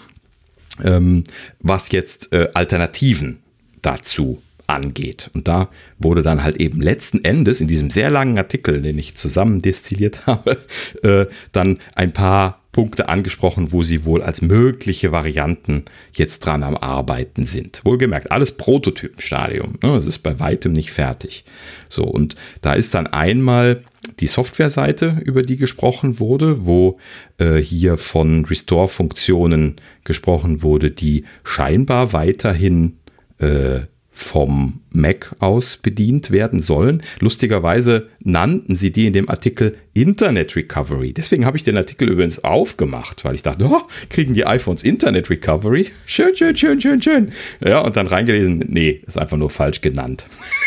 [0.83, 1.25] ähm,
[1.61, 3.43] was jetzt äh, Alternativen
[3.83, 5.31] dazu angeht.
[5.35, 5.69] Und da
[5.99, 10.27] wurde dann halt eben letzten Endes in diesem sehr langen Artikel, den ich zusammen destilliert
[10.27, 10.59] habe,
[11.03, 15.85] äh, dann ein paar Punkte angesprochen, wo sie wohl als mögliche Varianten
[16.15, 17.83] jetzt dran am Arbeiten sind.
[17.85, 19.79] Wohlgemerkt, alles Prototypenstadium.
[19.83, 19.91] Ne?
[19.97, 21.45] Es ist bei weitem nicht fertig.
[21.91, 23.83] So, und da ist dann einmal
[24.21, 26.99] die Softwareseite, über die gesprochen wurde, wo
[27.37, 32.97] äh, hier von Restore-Funktionen gesprochen wurde, die scheinbar weiterhin
[33.43, 37.01] äh, vom Mac aus bedient werden sollen.
[37.21, 41.15] Lustigerweise nannten sie die in dem Artikel Internet Recovery.
[41.15, 45.31] Deswegen habe ich den Artikel übrigens aufgemacht, weil ich dachte, oh, kriegen die iPhones Internet
[45.31, 45.89] Recovery?
[46.05, 47.33] Schön, schön, schön, schön, schön.
[47.65, 50.27] Ja, und dann reingelesen, nee, ist einfach nur falsch genannt.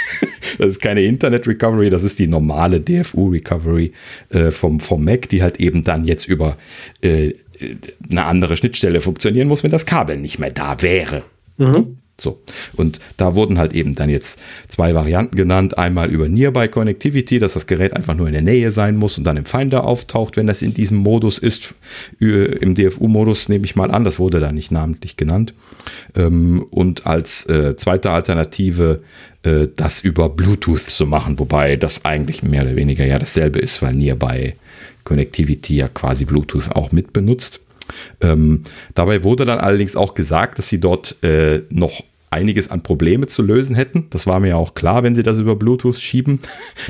[0.57, 3.91] das ist keine Internet Recovery, das ist die normale DFU Recovery
[4.30, 6.57] äh, vom, vom Mac, die halt eben dann jetzt über
[7.02, 7.34] äh,
[8.10, 11.23] eine andere Schnittstelle funktionieren muss, wenn das Kabel nicht mehr da wäre.
[11.57, 11.97] Mhm.
[12.17, 12.39] So.
[12.75, 15.77] Und da wurden halt eben dann jetzt zwei Varianten genannt.
[15.77, 19.25] Einmal über Nearby Connectivity, dass das Gerät einfach nur in der Nähe sein muss und
[19.25, 21.75] dann im Finder auftaucht, wenn das in diesem Modus ist.
[22.19, 25.53] Im DFU-Modus nehme ich mal an, das wurde da nicht namentlich genannt.
[26.15, 29.01] Ähm, und als äh, zweite Alternative
[29.43, 33.81] äh, das über Bluetooth zu machen, wobei das eigentlich mehr oder weniger ja dasselbe ist,
[33.81, 34.53] weil Nearby
[35.03, 37.59] Connectivity ja quasi Bluetooth auch mit benutzt.
[38.22, 38.64] Ähm,
[38.94, 43.41] dabei wurde dann allerdings auch gesagt, dass sie dort äh, noch einiges an Probleme zu
[43.41, 44.07] lösen hätten.
[44.10, 46.40] Das war mir ja auch klar, wenn sie das über Bluetooth schieben.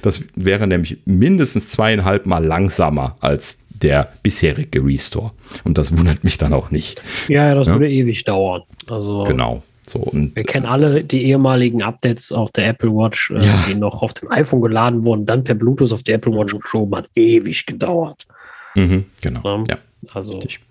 [0.02, 5.32] Das wäre nämlich mindestens zweieinhalb Mal langsamer als der bisherige Restore.
[5.64, 7.02] Und das wundert mich dann auch nicht.
[7.28, 7.74] Ja, das ja?
[7.74, 8.64] würde ewig dauern.
[8.90, 9.62] Also genau.
[9.88, 13.66] So, und, wir kennen alle die ehemaligen Updates auf der Apple Watch, äh, ja.
[13.68, 16.96] die noch auf dem iPhone geladen wurden, dann per Bluetooth auf der Apple Watch geschoben
[16.96, 17.10] hat.
[17.14, 18.26] Ewig gedauert.
[18.74, 19.64] Mhm, genau.
[19.70, 19.78] Ja,
[20.14, 20.34] also.
[20.34, 20.62] Richtig.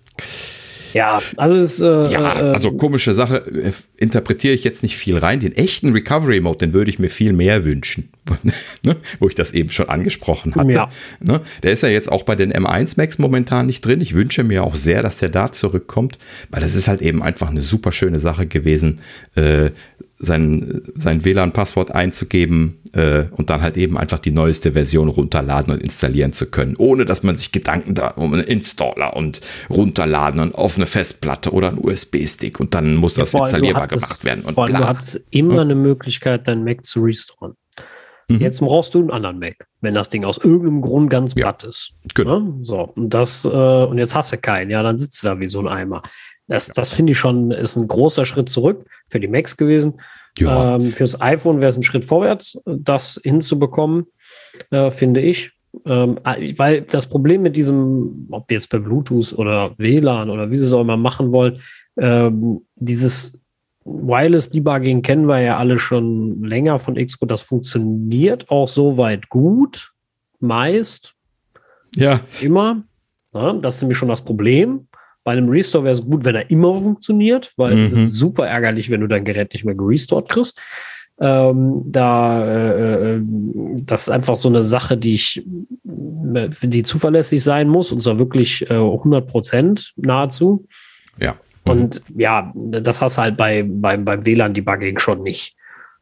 [0.94, 5.18] Ja, also es äh, ja, äh, also komische Sache, äh, interpretiere ich jetzt nicht viel
[5.18, 5.40] rein.
[5.40, 8.10] Den echten Recovery Mode, den würde ich mir viel mehr wünschen,
[8.84, 8.96] ne?
[9.18, 10.70] wo ich das eben schon angesprochen hatte.
[10.70, 10.88] Ja.
[11.18, 11.40] Ne?
[11.64, 14.00] Der ist ja jetzt auch bei den M1 Max momentan nicht drin.
[14.00, 16.18] Ich wünsche mir auch sehr, dass der da zurückkommt,
[16.50, 19.00] weil das ist halt eben einfach eine super schöne Sache gewesen,
[19.34, 19.70] äh,
[20.24, 25.82] sein, sein WLAN-Passwort einzugeben äh, und dann halt eben einfach die neueste Version runterladen und
[25.82, 29.40] installieren zu können, ohne dass man sich Gedanken da um einen Installer und
[29.70, 34.24] runterladen und auf eine Festplatte oder einen USB-Stick und dann muss das ja, installierbar gemacht
[34.24, 34.44] werden.
[34.44, 37.54] Und vor allem, du hattest immer eine Möglichkeit, dein Mac zu restoren.
[38.28, 38.40] Mhm.
[38.40, 41.68] Jetzt brauchst du einen anderen Mac, wenn das Ding aus irgendeinem Grund ganz platt ja,
[41.68, 41.92] ist.
[42.14, 42.40] Genau.
[42.40, 42.58] Ne?
[42.62, 45.50] So, und das, äh, und jetzt hast du keinen, ja, dann sitzt du da wie
[45.50, 46.02] so ein Eimer.
[46.46, 50.00] Das, das finde ich schon, ist ein großer Schritt zurück für die Macs gewesen.
[50.38, 50.76] Ja.
[50.76, 54.06] Ähm, fürs iPhone wäre es ein Schritt vorwärts, das hinzubekommen,
[54.70, 55.52] äh, finde ich.
[55.86, 56.20] Ähm,
[56.56, 60.72] weil das Problem mit diesem, ob jetzt per Bluetooth oder WLAN oder wie sie es
[60.72, 61.60] auch immer machen wollen,
[61.96, 63.38] ähm, dieses
[63.84, 67.30] Wireless Debugging kennen wir ja alle schon länger von Xcode.
[67.30, 69.92] Das funktioniert auch soweit gut,
[70.40, 71.14] meist.
[71.96, 72.20] Ja.
[72.40, 72.84] Immer.
[73.34, 74.86] Ja, das ist nämlich schon das Problem.
[75.24, 77.82] Bei einem Restore wäre es gut, wenn er immer funktioniert, weil mhm.
[77.82, 80.60] es ist super ärgerlich, wenn du dein Gerät nicht mehr gerestored kriegst.
[81.20, 83.20] Ähm, da, äh, äh,
[83.84, 85.44] das ist einfach so eine Sache, die ich,
[85.84, 90.66] die zuverlässig sein muss, und zwar wirklich äh, 100 Prozent nahezu.
[91.20, 91.36] Ja.
[91.64, 95.56] Und ja, das hast du halt bei, beim, beim WLAN-Debugging schon nicht.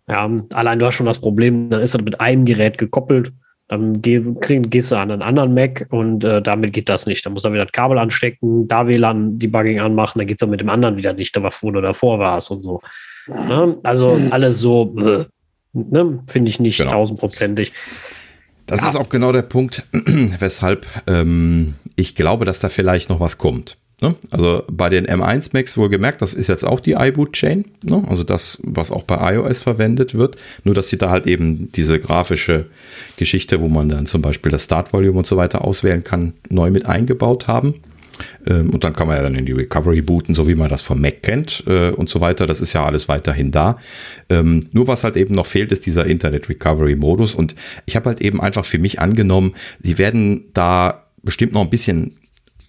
[0.09, 3.33] Ja, allein du hast schon das Problem, dann ist das mit einem Gerät gekoppelt,
[3.73, 7.25] dann geh, krieg, gehst du an einen anderen Mac und äh, damit geht das nicht.
[7.25, 10.61] Dann muss er wieder das Kabel anstecken, da WLAN-Debugging anmachen, dann geht es dann mit
[10.61, 12.83] dem anderen wieder nicht, da war wo du davor warst und so.
[13.29, 14.31] Ja, also mhm.
[14.31, 15.25] alles so, äh,
[15.73, 16.91] ne, finde ich nicht genau.
[16.91, 17.73] tausendprozentig.
[18.67, 18.89] Das ja.
[18.89, 23.79] ist auch genau der Punkt, weshalb ähm, ich glaube, dass da vielleicht noch was kommt.
[24.03, 24.17] Ne?
[24.33, 28.03] Also bei den M1 Macs wohlgemerkt, das ist jetzt auch die iBoot-Chain, ne?
[28.09, 32.01] also das, was auch bei iOS verwendet wird, nur dass sie da halt eben diese
[32.01, 32.67] grafische
[33.17, 36.87] Geschichte, wo man dann zum Beispiel das Start-Volume und so weiter auswählen kann, neu mit
[36.87, 37.75] eingebaut haben.
[38.45, 40.83] Ähm, und dann kann man ja dann in die Recovery booten, so wie man das
[40.83, 42.47] vom Mac kennt äh, und so weiter.
[42.47, 43.79] Das ist ja alles weiterhin da.
[44.29, 47.37] Ähm, nur was halt eben noch fehlt, ist dieser Internet Recovery Modus.
[47.37, 47.55] Und
[47.87, 52.17] ich habe halt eben einfach für mich angenommen, sie werden da bestimmt noch ein bisschen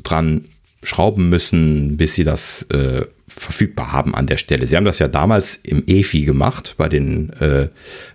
[0.04, 0.46] dran
[0.84, 4.68] schrauben müssen, bis sie das äh, verfügbar haben an der Stelle.
[4.68, 7.70] Sie haben das ja damals im EFI gemacht bei den, äh,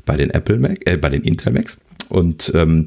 [0.06, 1.78] bei den Apple Mac, äh, bei den Intel Macs.
[2.08, 2.86] Und ähm,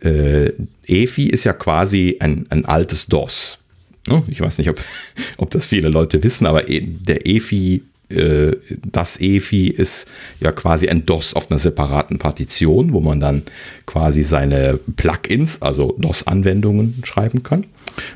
[0.00, 0.50] äh,
[0.86, 3.58] EFI ist ja quasi ein, ein altes DOS.
[4.06, 4.22] Ne?
[4.28, 4.80] Ich weiß nicht, ob,
[5.38, 7.82] ob das viele Leute wissen, aber e, der EFI
[8.16, 8.56] äh,
[8.90, 10.08] das EFI ist
[10.40, 13.42] ja quasi ein DOS auf einer separaten Partition, wo man dann
[13.86, 17.66] quasi seine Plugins, also DOS-Anwendungen schreiben kann.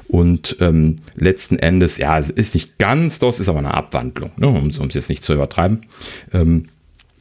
[0.09, 4.49] Und ähm, letzten Endes, ja, es ist nicht ganz DOS, ist aber eine Abwandlung, ne,
[4.49, 5.83] um es jetzt nicht zu übertreiben.
[6.33, 6.69] Ähm,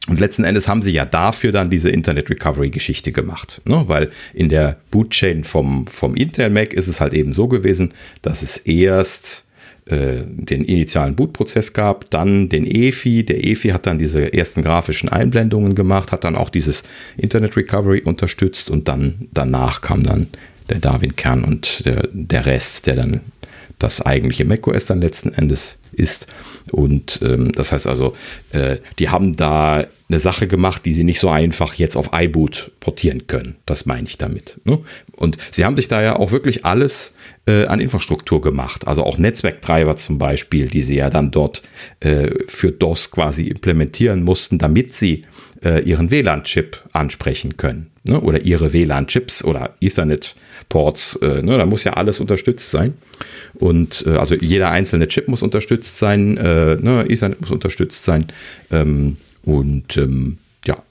[0.08, 3.84] und letzten Endes haben sie ja dafür dann diese Internet Recovery Geschichte gemacht, ne?
[3.86, 7.88] weil in der Bootchain vom, vom Intel Mac ist es halt eben so gewesen,
[8.22, 9.45] dass es erst
[9.86, 13.24] äh, den initialen Bootprozess gab, dann den EFI.
[13.24, 16.82] Der EFI hat dann diese ersten grafischen Einblendungen gemacht, hat dann auch dieses
[17.16, 20.26] Internet Recovery unterstützt und dann danach kam dann
[20.68, 23.20] der Darwin-Kern und der, der Rest, der dann
[23.78, 26.26] das eigentliche macOS dann letzten Endes ist.
[26.72, 28.12] Und ähm, das heißt also,
[28.52, 32.70] äh, die haben da eine Sache gemacht, die sie nicht so einfach jetzt auf iBoot
[32.80, 33.56] portieren können.
[33.66, 34.60] Das meine ich damit.
[34.64, 34.78] Ne?
[35.16, 37.14] Und sie haben sich da ja auch wirklich alles
[37.46, 38.86] äh, an Infrastruktur gemacht.
[38.86, 41.62] Also auch Netzwerktreiber zum Beispiel, die sie ja dann dort
[42.00, 45.24] äh, für DOS quasi implementieren mussten, damit sie
[45.64, 47.88] äh, ihren WLAN-Chip ansprechen können.
[48.04, 48.20] Ne?
[48.20, 51.16] Oder ihre WLAN-Chips oder Ethernet-Ports.
[51.22, 51.58] Äh, ne?
[51.58, 52.94] Da muss ja alles unterstützt sein.
[53.54, 57.06] Und äh, also jeder einzelne Chip muss unterstützt sein, äh, ne?
[57.08, 58.26] Ethernet muss unterstützt sein.
[58.70, 60.38] Ähm, und ähm,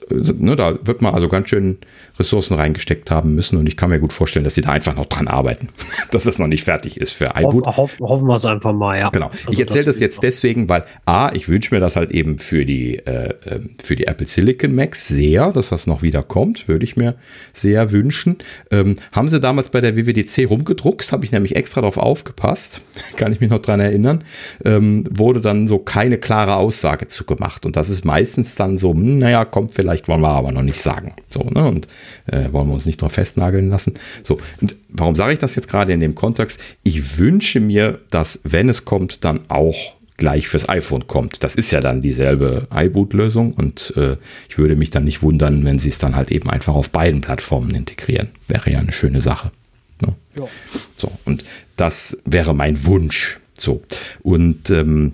[0.09, 1.77] ne, da wird man also ganz schön
[2.19, 5.05] Ressourcen reingesteckt haben müssen und ich kann mir gut vorstellen, dass sie da einfach noch
[5.05, 5.69] dran arbeiten,
[6.11, 7.65] dass es noch nicht fertig ist für iBoot.
[7.65, 9.09] Ho hoffen, hoffen wir es einfach mal, ja.
[9.09, 9.27] Genau.
[9.27, 12.37] Also ich erzähle das, das jetzt deswegen, weil A, ich wünsche mir das halt eben
[12.37, 16.67] für die, äh, ähm, für die Apple Silicon Macs sehr, dass das noch wieder kommt,
[16.67, 17.15] würde ich mir
[17.53, 18.37] sehr wünschen.
[18.71, 22.81] Ähm, haben sie damals bei der WWDC rumgedruckt, habe ich nämlich extra darauf aufgepasst,
[23.17, 24.23] kann ich mich noch dran erinnern,
[24.63, 28.91] ähm, wurde dann so keine klare Aussage zu gemacht und das ist meistens dann so,
[28.93, 31.13] hm, naja, kommt vielleicht, wollen wir aber noch nicht sagen.
[31.29, 31.67] So, ne?
[31.67, 31.87] Und
[32.27, 33.95] äh, wollen wir uns nicht drauf festnageln lassen.
[34.23, 36.59] So, und warum sage ich das jetzt gerade in dem Kontext?
[36.83, 41.43] Ich wünsche mir, dass, wenn es kommt, dann auch gleich fürs iPhone kommt.
[41.43, 44.15] Das ist ja dann dieselbe iBoot-Lösung und äh,
[44.49, 47.21] ich würde mich dann nicht wundern, wenn sie es dann halt eben einfach auf beiden
[47.21, 48.29] Plattformen integrieren.
[48.47, 49.51] Wäre ja eine schöne Sache.
[50.01, 50.13] Ne?
[50.37, 50.47] Ja.
[50.95, 51.43] So, und
[51.75, 53.39] das wäre mein Wunsch.
[53.57, 53.83] So,
[54.21, 55.13] und ähm,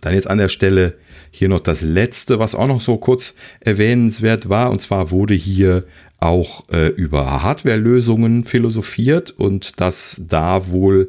[0.00, 0.94] dann jetzt an der Stelle
[1.34, 4.70] hier noch das letzte, was auch noch so kurz erwähnenswert war.
[4.70, 5.82] Und zwar wurde hier
[6.20, 11.08] auch äh, über Hardware-Lösungen philosophiert und dass da wohl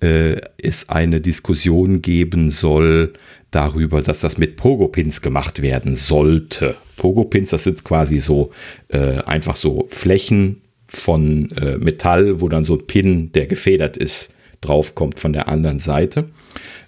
[0.00, 3.14] äh, es eine Diskussion geben soll
[3.50, 6.76] darüber, dass das mit Pogo-Pins gemacht werden sollte.
[6.96, 8.50] Pogo-Pins, das sind quasi so
[8.88, 14.34] äh, einfach so Flächen von äh, Metall, wo dann so ein Pin, der gefedert ist,
[14.60, 16.26] draufkommt von der anderen Seite.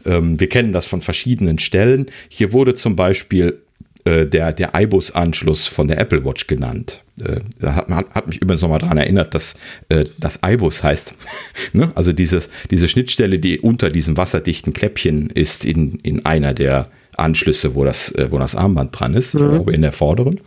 [0.07, 2.07] Ähm, wir kennen das von verschiedenen Stellen.
[2.29, 3.61] Hier wurde zum Beispiel
[4.05, 7.03] äh, der, der iBus-Anschluss von der Apple Watch genannt.
[7.21, 9.57] Äh, hat, hat, mich übrigens nochmal daran erinnert, dass
[9.89, 11.15] äh, das iBus heißt.
[11.73, 11.89] ne?
[11.95, 17.75] Also dieses, diese Schnittstelle, die unter diesem wasserdichten Kläppchen ist in, in einer der Anschlüsse,
[17.75, 19.43] wo das, äh, wo das Armband dran ist, mhm.
[19.43, 20.41] ich glaube in der vorderen.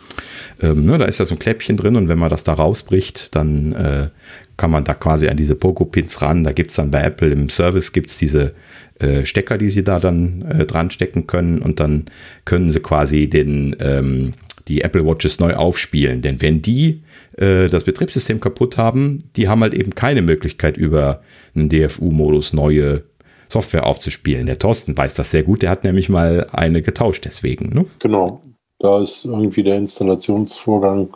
[0.61, 3.35] Ähm, ne, da ist ja so ein Kläppchen drin und wenn man das da rausbricht,
[3.35, 4.09] dann äh,
[4.57, 6.43] kann man da quasi an diese Poco-Pins ran.
[6.43, 8.53] Da gibt es dann bei Apple im Service gibt's diese
[8.99, 12.05] äh, Stecker, die sie da dann äh, dran stecken können und dann
[12.45, 14.33] können sie quasi den, ähm,
[14.67, 16.21] die Apple Watches neu aufspielen.
[16.21, 17.01] Denn wenn die
[17.37, 21.21] äh, das Betriebssystem kaputt haben, die haben halt eben keine Möglichkeit über
[21.55, 23.03] einen DFU-Modus neue
[23.49, 24.45] Software aufzuspielen.
[24.45, 27.73] Der Thorsten weiß das sehr gut, der hat nämlich mal eine getauscht deswegen.
[27.73, 27.85] Ne?
[27.99, 28.41] Genau.
[28.79, 31.09] Da ist irgendwie der Installationsvorgang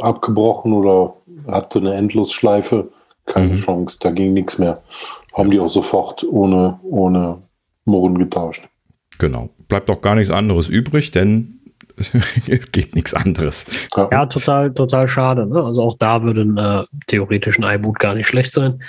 [0.00, 1.14] abgebrochen oder
[1.46, 2.90] hatte eine Endlosschleife.
[3.26, 3.56] Keine mhm.
[3.56, 4.82] Chance, da ging nichts mehr.
[5.32, 7.40] Haben die auch sofort ohne, ohne
[7.84, 8.68] Murren getauscht.
[9.18, 9.50] Genau.
[9.68, 11.60] Bleibt auch gar nichts anderes übrig, denn
[12.48, 13.66] es geht nichts anderes.
[13.96, 15.46] Ja, total, total schade.
[15.46, 15.62] Ne?
[15.62, 18.82] Also auch da würde ein äh, theoretischen iBoot gar nicht schlecht sein.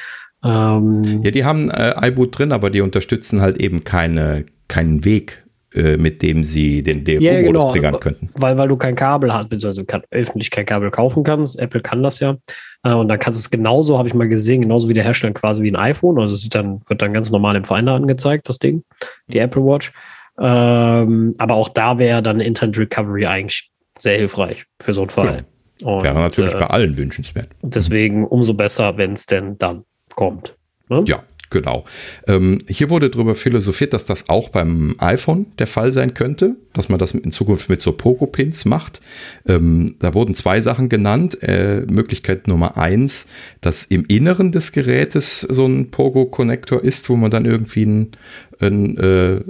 [0.43, 5.43] Ähm, ja, die haben äh, iBoot drin, aber die unterstützen halt eben keine, keinen Weg,
[5.73, 8.29] äh, mit dem sie den DRU-Modus ja, genau, triggern könnten.
[8.35, 11.57] Weil, weil du kein Kabel hast, beziehungsweise kann, öffentlich kein Kabel kaufen kannst.
[11.59, 12.35] Apple kann das ja.
[12.83, 15.33] Äh, und dann kannst du es genauso, habe ich mal gesehen, genauso wie der Hersteller
[15.33, 16.19] quasi wie ein iPhone.
[16.19, 18.83] Also es dann, wird dann ganz normal im Finder angezeigt, das Ding,
[19.27, 19.93] die Apple Watch.
[20.39, 25.45] Ähm, aber auch da wäre dann Internet Recovery eigentlich sehr hilfreich für so einen Fall.
[25.79, 25.87] Ja.
[25.87, 27.47] Und, wäre natürlich äh, bei allen wünschenswert.
[27.61, 30.55] Deswegen umso besser, wenn es denn dann kommt.
[30.89, 31.03] Ne?
[31.07, 31.23] Ja,
[31.53, 31.83] Genau.
[32.27, 36.89] Ähm, hier wurde darüber philosophiert, dass das auch beim iPhone der Fall sein könnte, dass
[36.89, 39.01] man das in Zukunft mit so Poco-Pins macht.
[39.47, 41.43] Ähm, da wurden zwei Sachen genannt.
[41.43, 43.27] Äh, Möglichkeit Nummer eins,
[43.61, 48.11] dass im Inneren des Gerätes so ein Pogo-Connector ist, wo man dann irgendwie ein,
[48.59, 49.41] ein, äh,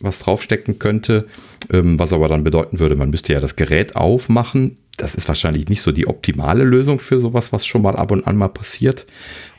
[0.00, 1.26] was draufstecken könnte,
[1.72, 4.78] ähm, was aber dann bedeuten würde, man müsste ja das Gerät aufmachen.
[4.96, 8.26] Das ist wahrscheinlich nicht so die optimale Lösung für sowas, was schon mal ab und
[8.26, 9.06] an mal passiert.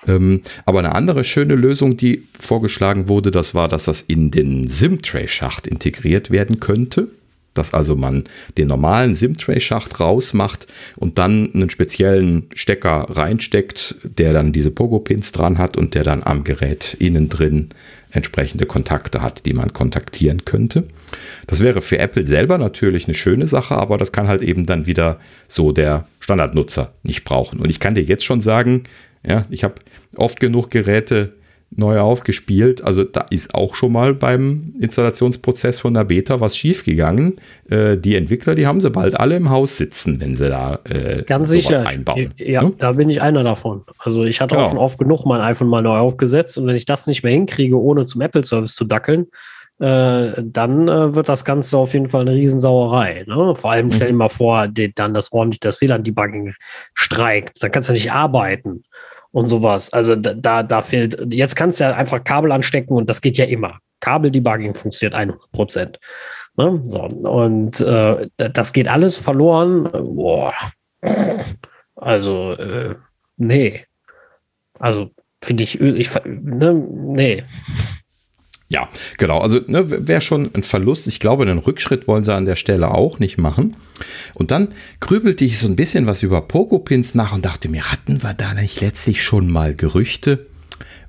[0.08, 4.68] Ähm, aber eine andere schöne Lösung, die vorgeschlagen wurde, das war, dass das in den
[4.68, 7.08] SIM-Tray-Schacht integriert werden könnte.
[7.56, 8.24] Dass also man
[8.58, 15.60] den normalen SIM-Tray-Schacht rausmacht und dann einen speziellen Stecker reinsteckt, der dann diese Pogo-Pins dran
[15.60, 17.70] hat und der dann am Gerät innen drin
[18.14, 20.84] entsprechende Kontakte hat, die man kontaktieren könnte.
[21.48, 24.86] Das wäre für Apple selber natürlich eine schöne Sache, aber das kann halt eben dann
[24.86, 27.60] wieder so der Standardnutzer nicht brauchen.
[27.60, 28.84] Und ich kann dir jetzt schon sagen,
[29.26, 29.76] ja, ich habe
[30.16, 31.34] oft genug Geräte
[31.76, 32.84] neu aufgespielt.
[32.84, 37.36] Also da ist auch schon mal beim Installationsprozess von der Beta was schiefgegangen.
[37.70, 41.24] Äh, die Entwickler, die haben sie bald alle im Haus sitzen, wenn sie da äh,
[41.24, 41.86] Ganz sicher.
[41.86, 42.34] einbauen.
[42.38, 42.74] Ja, hm?
[42.78, 43.84] da bin ich einer davon.
[44.00, 44.68] Also ich hatte genau.
[44.68, 47.34] auch schon oft genug mein iPhone mal neu aufgesetzt und wenn ich das nicht mehr
[47.34, 49.28] hinkriege, ohne zum Apple-Service zu dackeln,
[49.80, 53.26] äh, dann äh, wird das Ganze auf jeden Fall eine Riesensauerei.
[53.28, 53.56] Ne?
[53.56, 54.20] Vor allem stell dir mhm.
[54.20, 56.54] mal vor, die, dann das ordentlich das WLAN-Debugging
[56.94, 57.62] streikt.
[57.62, 58.84] Dann kannst du nicht arbeiten
[59.34, 59.92] und sowas.
[59.92, 63.46] Also da, da fehlt, jetzt kannst du ja einfach Kabel anstecken und das geht ja
[63.46, 63.80] immer.
[64.00, 66.00] Kabel-Debugging funktioniert 100 Prozent.
[66.56, 66.84] Ne?
[66.88, 69.84] So, und äh, das geht alles verloren.
[69.92, 70.54] Boah.
[71.96, 72.96] Also, äh,
[73.38, 73.86] nee.
[74.80, 75.10] Also,
[75.44, 77.44] finde ich, ich ne, nee.
[78.74, 78.90] Ja,
[79.20, 79.38] genau.
[79.38, 81.06] Also ne, wäre schon ein Verlust.
[81.06, 83.76] Ich glaube, einen Rückschritt wollen sie an der Stelle auch nicht machen.
[84.34, 84.70] Und dann
[85.00, 88.56] grübelte ich so ein bisschen was über Poco-Pins nach und dachte mir, hatten wir da
[88.56, 90.48] nicht letztlich schon mal Gerüchte,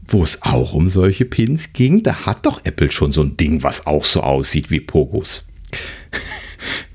[0.06, 2.02] wo es auch um solche Pins ging?
[2.02, 5.46] Da hat doch Apple schon so ein Ding, was auch so aussieht wie Pogos.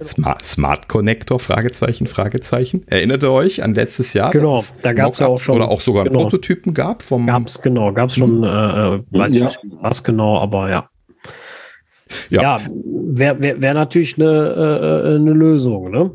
[0.04, 2.84] Smart, Smart Connector, Fragezeichen, Fragezeichen.
[2.88, 4.32] Erinnert ihr euch an letztes Jahr?
[4.32, 5.56] Genau, da gab es ja auch schon.
[5.56, 6.24] Oder auch sogar genau.
[6.24, 7.28] Prototypen gab vom.
[7.28, 9.48] Gab es, genau, gab es schon, äh, äh, weiß ja.
[9.48, 10.90] ich nicht was genau, aber ja.
[12.30, 16.12] Ja, ja wäre wär, wär natürlich eine, äh, äh eine Lösung, ne?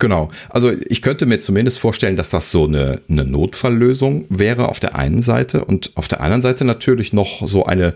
[0.00, 0.30] Genau.
[0.48, 4.96] Also ich könnte mir zumindest vorstellen, dass das so eine, eine Notfalllösung wäre auf der
[4.96, 7.94] einen Seite und auf der anderen Seite natürlich noch so eine,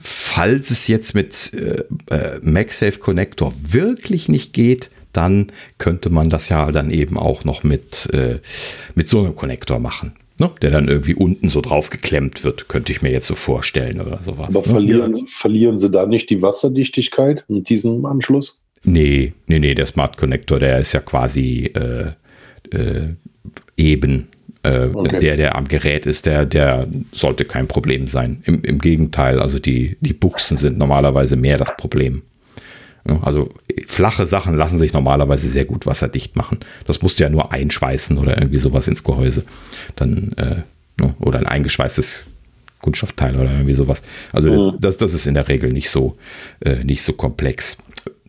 [0.00, 1.82] falls es jetzt mit äh,
[2.14, 5.46] äh, MagSafe Connector wirklich nicht geht, dann
[5.78, 8.38] könnte man das ja dann eben auch noch mit, äh,
[8.94, 10.12] mit so einem Connector machen.
[10.38, 10.50] Ne?
[10.60, 14.22] Der dann irgendwie unten so drauf geklemmt wird, könnte ich mir jetzt so vorstellen oder
[14.22, 14.54] sowas.
[14.54, 14.72] Aber ne?
[14.74, 18.65] verlieren, verlieren Sie da nicht die Wasserdichtigkeit mit diesem Anschluss?
[18.86, 22.12] Nee, nee, nee, der Smart Connector, der ist ja quasi äh,
[22.70, 23.14] äh,
[23.76, 24.28] eben.
[24.62, 25.18] Äh, okay.
[25.18, 28.42] Der, der am Gerät ist, der, der sollte kein Problem sein.
[28.46, 32.22] Im, im Gegenteil, also die, die Buchsen sind normalerweise mehr das Problem.
[33.22, 33.50] Also
[33.86, 36.58] flache Sachen lassen sich normalerweise sehr gut wasserdicht machen.
[36.86, 39.44] Das musst du ja nur einschweißen oder irgendwie sowas ins Gehäuse.
[39.94, 40.62] Dann, äh,
[41.00, 42.26] ne, oder ein eingeschweißtes
[42.80, 44.02] Kunststoffteil oder irgendwie sowas.
[44.32, 44.80] Also mhm.
[44.80, 46.16] das, das ist in der Regel nicht so,
[46.60, 47.78] äh, nicht so komplex.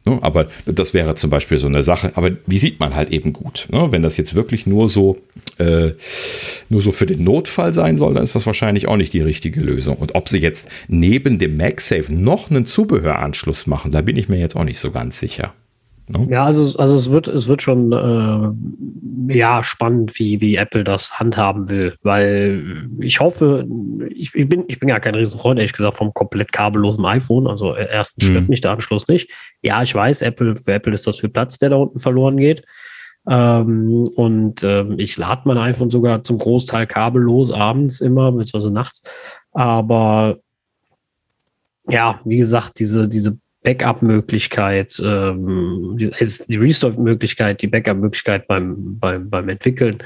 [0.07, 0.19] Ne?
[0.21, 2.11] Aber das wäre zum Beispiel so eine Sache.
[2.15, 3.67] Aber die sieht man halt eben gut.
[3.71, 3.87] Ne?
[3.91, 5.17] Wenn das jetzt wirklich nur so,
[5.57, 5.91] äh,
[6.69, 9.61] nur so für den Notfall sein soll, dann ist das wahrscheinlich auch nicht die richtige
[9.61, 9.97] Lösung.
[9.97, 14.39] Und ob sie jetzt neben dem MagSafe noch einen Zubehöranschluss machen, da bin ich mir
[14.39, 15.53] jetzt auch nicht so ganz sicher.
[16.09, 16.25] No?
[16.29, 21.19] Ja, also, also es wird, es wird schon äh, ja, spannend, wie, wie Apple das
[21.19, 23.67] handhaben will, weil ich hoffe,
[24.09, 27.47] ich, ich, bin, ich bin ja kein Riesenfreund, ehrlich gesagt, vom komplett kabellosen iPhone.
[27.47, 28.49] Also erstens stört mhm.
[28.49, 29.29] mich der Anschluss nicht.
[29.61, 32.63] Ja, ich weiß, Apple, für Apple ist das viel Platz, der da unten verloren geht.
[33.29, 39.01] Ähm, und ähm, ich lade mein iPhone sogar zum Großteil kabellos abends immer, beziehungsweise nachts.
[39.51, 40.37] Aber
[41.89, 43.37] ja, wie gesagt, diese, diese
[43.67, 46.09] Backup-Möglichkeit, ähm, die,
[46.47, 50.01] die Restore-Möglichkeit, die Backup-Möglichkeit beim, beim, beim Entwickeln.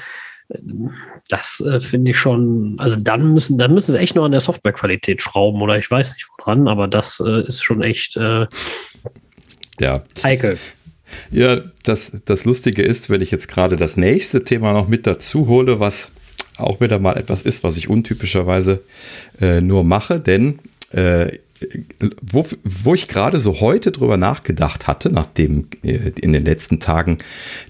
[1.30, 4.40] Das äh, finde ich schon, also dann müssen, dann müssen sie echt nur an der
[4.40, 8.48] Softwarequalität schrauben oder ich weiß nicht woran, aber das äh, ist schon echt äh,
[9.80, 10.04] ja.
[10.24, 10.58] heikel.
[11.30, 15.48] Ja, das, das Lustige ist, wenn ich jetzt gerade das nächste Thema noch mit dazu
[15.48, 16.12] hole, was
[16.58, 18.82] auch wieder mal etwas ist, was ich untypischerweise
[19.40, 20.58] äh, nur mache, denn
[20.94, 21.38] äh,
[22.22, 27.20] wo, wo ich gerade so heute drüber nachgedacht hatte, nachdem äh, in den letzten Tagen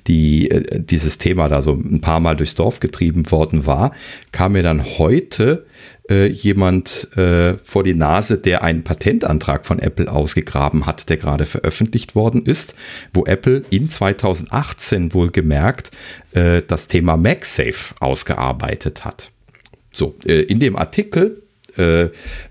[0.07, 3.91] die, äh, dieses Thema da so ein paar Mal durchs Dorf getrieben worden war,
[4.31, 5.65] kam mir dann heute
[6.09, 11.45] äh, jemand äh, vor die Nase, der einen Patentantrag von Apple ausgegraben hat, der gerade
[11.45, 12.76] veröffentlicht worden ist,
[13.13, 15.91] wo Apple in 2018 wohl gemerkt
[16.31, 19.31] äh, das Thema MagSafe ausgearbeitet hat.
[19.91, 21.43] So, äh, in dem Artikel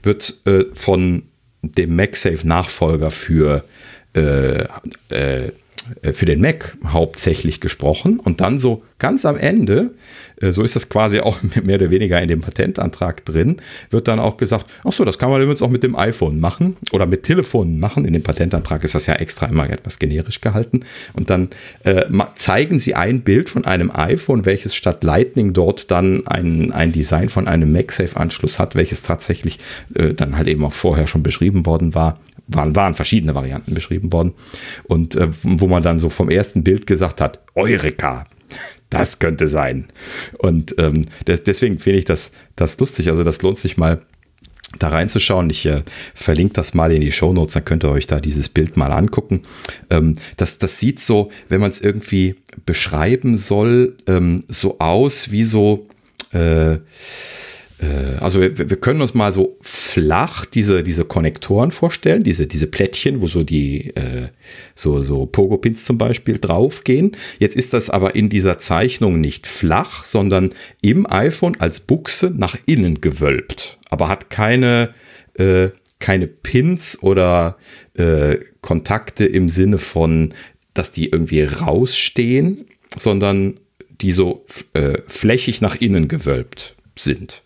[0.03, 0.41] wird
[0.73, 1.25] von
[1.63, 3.65] dem MagSafe-Nachfolger für,
[4.15, 4.65] äh,
[5.09, 5.53] äh,
[6.13, 9.93] für den Mac hauptsächlich gesprochen und dann so ganz am Ende
[10.41, 13.57] äh, so ist das quasi auch mehr oder weniger in dem Patentantrag drin,
[13.91, 16.77] wird dann auch gesagt, ach so, das kann man übrigens auch mit dem iPhone machen
[16.93, 18.05] oder mit Telefonen machen.
[18.05, 20.81] In dem Patentantrag ist das ja extra immer etwas generisch gehalten.
[21.13, 21.49] Und dann
[21.85, 22.05] äh,
[22.35, 27.29] zeigen sie ein Bild von einem iPhone, welches statt Lightning dort dann ein, ein Design
[27.29, 29.59] von einem MagSafe-Anschluss hat, welches tatsächlich
[29.95, 32.19] äh, dann halt eben auch vorher schon beschrieben worden war
[32.55, 34.33] waren, waren verschiedene Varianten beschrieben worden.
[34.85, 38.27] Und äh, wo man dann so vom ersten Bild gesagt hat, Eureka,
[38.91, 39.89] das könnte sein.
[40.39, 43.09] Und ähm, des, deswegen finde ich das, das lustig.
[43.09, 44.01] Also das lohnt sich mal
[44.79, 45.51] da reinzuschauen.
[45.51, 45.83] Ich äh,
[46.15, 48.93] verlinke das mal in die Show Notes, dann könnt ihr euch da dieses Bild mal
[48.93, 49.43] angucken.
[49.91, 52.37] Ähm, das, das sieht so, wenn man es irgendwie
[52.67, 55.89] beschreiben soll, ähm, so aus wie so
[56.33, 56.79] äh,
[57.87, 63.23] also wir, wir, können uns mal so flach diese, diese Konnektoren vorstellen, diese, diese Plättchen,
[63.23, 64.29] wo so die äh,
[64.75, 67.17] so, so Pogo-Pins zum Beispiel draufgehen.
[67.39, 70.53] Jetzt ist das aber in dieser Zeichnung nicht flach, sondern
[70.83, 74.95] im iPhone als Buchse nach innen gewölbt, aber hat keine,
[75.39, 75.71] äh,
[76.01, 77.57] keine Pins oder
[77.95, 80.35] äh, Kontakte im Sinne von,
[80.75, 82.67] dass die irgendwie rausstehen,
[82.97, 83.55] sondern
[84.03, 84.45] die so
[84.75, 87.43] äh, flächig nach innen gewölbt sind.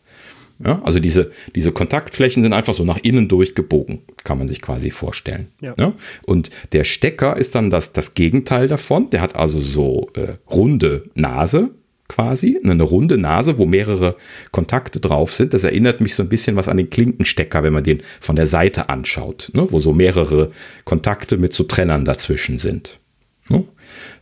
[0.65, 4.91] Ja, also diese, diese Kontaktflächen sind einfach so nach innen durchgebogen, kann man sich quasi
[4.91, 5.49] vorstellen.
[5.61, 5.75] Ja.
[5.77, 5.95] Ja,
[6.27, 9.11] und der Stecker ist dann das, das Gegenteil davon.
[9.11, 11.71] Der hat also so äh, runde Nase
[12.09, 14.17] quasi, eine runde Nase, wo mehrere
[14.53, 15.55] Kontakte drauf sind.
[15.55, 18.47] Das erinnert mich so ein bisschen was an den Klinkenstecker, wenn man den von der
[18.47, 20.53] Seite anschaut, ne, wo so mehrere
[20.85, 23.01] Kontakte mit so Trennern dazwischen sind.
[23.49, 23.65] Ne,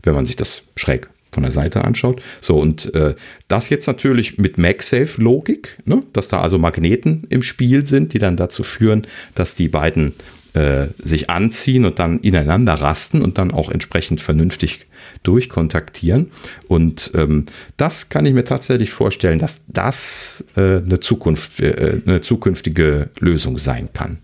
[0.03, 2.23] wenn man sich das schräg von der Seite anschaut.
[2.41, 3.15] So, und äh,
[3.49, 6.03] das jetzt natürlich mit MagSafe-Logik, ne?
[6.13, 10.13] dass da also Magneten im Spiel sind, die dann dazu führen, dass die beiden
[10.55, 14.87] äh, sich anziehen und dann ineinander rasten und dann auch entsprechend vernünftig
[15.23, 16.31] durchkontaktieren.
[16.69, 17.47] Und ähm,
[17.79, 23.59] das kann ich mir tatsächlich vorstellen, dass das äh, eine, Zukunft, äh, eine zukünftige Lösung
[23.59, 24.19] sein kann.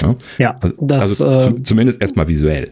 [0.00, 2.70] Ja, ja also, das, also äh, zumindest erstmal visuell.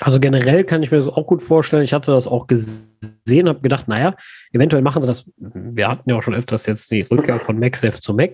[0.00, 1.82] Also generell kann ich mir das auch gut vorstellen.
[1.82, 4.14] Ich hatte das auch gesehen, habe gedacht, naja,
[4.52, 5.24] eventuell machen sie das.
[5.36, 8.32] Wir hatten ja auch schon öfters jetzt die Rückkehr von MacSafe zu Mac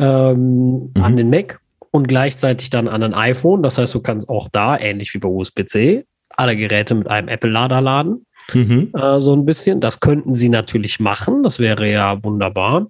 [0.00, 1.02] ähm, mhm.
[1.02, 1.60] an den Mac
[1.90, 3.62] und gleichzeitig dann an ein iPhone.
[3.62, 7.80] Das heißt, du kannst auch da, ähnlich wie bei USB-C, alle Geräte mit einem Apple-Lader
[7.80, 8.26] laden.
[8.52, 8.90] Mhm.
[8.94, 9.80] Äh, so ein bisschen.
[9.80, 11.42] Das könnten sie natürlich machen.
[11.42, 12.86] Das wäre ja wunderbar.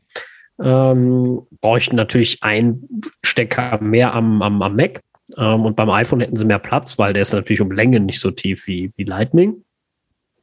[0.62, 5.00] Ähm, bräuchten natürlich einen Stecker mehr am, am, am Mac.
[5.36, 8.20] Ähm, und beim iPhone hätten sie mehr Platz, weil der ist natürlich um Länge nicht
[8.20, 9.62] so tief wie, wie Lightning.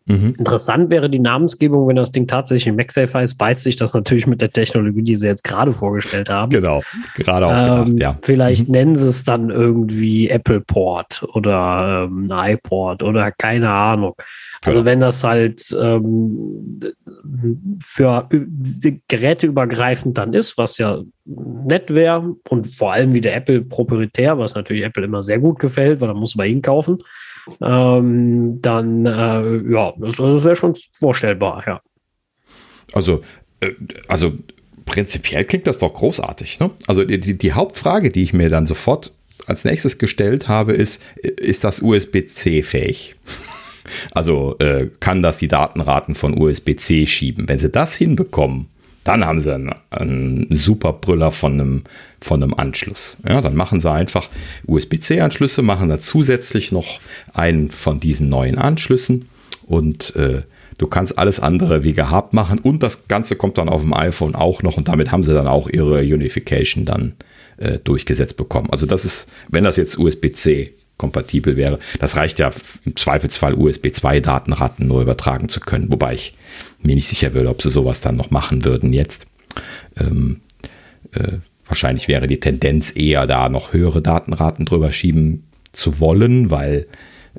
[0.10, 0.34] Mhm.
[0.40, 4.42] Interessant wäre die Namensgebung, wenn das Ding tatsächlich MagSafe heißt, beißt sich das natürlich mit
[4.42, 6.50] der Technologie, die sie jetzt gerade vorgestellt haben.
[6.50, 6.82] Genau,
[7.16, 8.20] gerade auch ähm, gedacht, ja.
[8.24, 8.74] Vielleicht mhm.
[8.74, 14.16] nennen sie es dann irgendwie Apple Port oder ähm, iPort oder keine Ahnung.
[14.66, 16.82] Also wenn das halt ähm,
[17.82, 18.28] für
[19.08, 24.84] Geräteübergreifend dann ist, was ja nett wäre und vor allem wieder Apple proprietär, was natürlich
[24.84, 26.98] Apple immer sehr gut gefällt, weil da muss man ihn kaufen,
[27.62, 31.82] ähm, dann äh, ja, das, das wäre schon vorstellbar, ja.
[32.94, 33.22] Also,
[33.62, 33.72] äh,
[34.08, 34.34] also
[34.86, 36.60] prinzipiell klingt das doch großartig.
[36.60, 36.72] Ne?
[36.88, 39.14] Also die, die Hauptfrage, die ich mir dann sofort
[39.46, 43.16] als nächstes gestellt habe, ist, ist das USB-C fähig?
[44.12, 47.48] Also äh, kann das die Datenraten von USB-C schieben.
[47.48, 48.68] Wenn sie das hinbekommen,
[49.04, 51.84] dann haben sie einen, einen super Brüller von einem,
[52.22, 53.18] von einem Anschluss.
[53.28, 54.30] Ja, dann machen sie einfach
[54.68, 57.00] USB-C-Anschlüsse, machen da zusätzlich noch
[57.34, 59.30] einen von diesen neuen Anschlüssen
[59.66, 60.44] und äh,
[60.78, 64.36] du kannst alles andere wie gehabt machen und das Ganze kommt dann auf dem iPhone
[64.36, 67.14] auch noch und damit haben sie dann auch ihre Unification dann
[67.58, 68.70] äh, durchgesetzt bekommen.
[68.70, 71.80] Also das ist, wenn das jetzt USB-C kompatibel wäre.
[72.00, 72.52] Das reicht ja
[72.86, 76.34] im Zweifelsfall USB 2 Datenraten nur übertragen zu können, wobei ich
[76.82, 79.26] mir nicht sicher würde, ob sie sowas dann noch machen würden jetzt.
[80.00, 80.42] Ähm,
[81.14, 86.88] äh, wahrscheinlich wäre die Tendenz eher da noch höhere Datenraten drüber schieben zu wollen, weil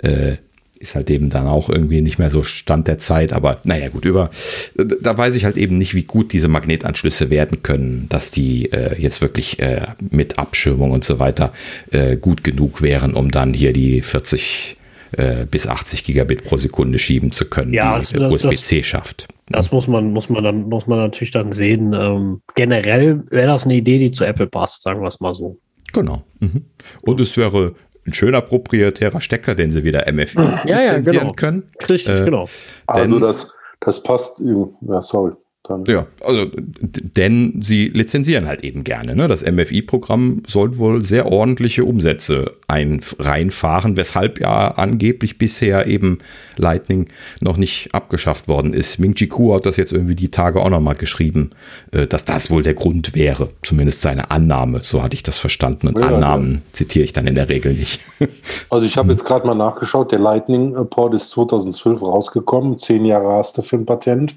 [0.02, 0.36] äh,
[0.80, 3.34] ist halt eben dann auch irgendwie nicht mehr so Stand der Zeit.
[3.34, 4.30] Aber naja, gut, über
[4.74, 8.98] da weiß ich halt eben nicht, wie gut diese Magnetanschlüsse werden können, dass die äh,
[8.98, 11.52] jetzt wirklich äh, mit Abschirmung und so weiter
[11.90, 14.78] äh, gut genug wären, um dann hier die 40
[15.12, 19.28] äh, bis 80 Gigabit pro Sekunde schieben zu können, ja, die USB-C schafft.
[19.48, 21.92] Das muss man, muss man dann, muss man natürlich dann sehen.
[21.92, 25.58] Ähm, generell wäre das eine Idee, die zu Apple passt, sagen wir es mal so.
[25.92, 26.22] Genau.
[26.38, 26.64] Mhm.
[27.02, 27.74] Und es wäre
[28.06, 31.32] ein schöner proprietärer Stecker, den sie wieder MFI ja, ja, genau.
[31.32, 31.70] können.
[31.88, 32.46] Richtig, äh, genau.
[32.86, 35.32] Also das, das passt, ja, sorry.
[35.64, 35.84] Dann.
[35.84, 39.14] Ja, also denn sie lizenzieren halt eben gerne.
[39.14, 39.28] Ne?
[39.28, 46.18] Das MFI-Programm soll wohl sehr ordentliche Umsätze ein, reinfahren, weshalb ja angeblich bisher eben
[46.56, 47.08] Lightning
[47.40, 48.98] noch nicht abgeschafft worden ist.
[48.98, 51.50] Ming Chi Kuo hat das jetzt irgendwie die Tage auch nochmal geschrieben,
[51.92, 53.50] äh, dass das wohl der Grund wäre.
[53.62, 55.88] Zumindest seine Annahme, so hatte ich das verstanden.
[55.88, 56.60] Und ja, Annahmen ja.
[56.72, 58.00] zitiere ich dann in der Regel nicht.
[58.68, 63.58] Also ich habe jetzt gerade mal nachgeschaut, der Lightning-Port ist 2012 rausgekommen, zehn Jahre hast
[63.58, 64.36] du für ein Patent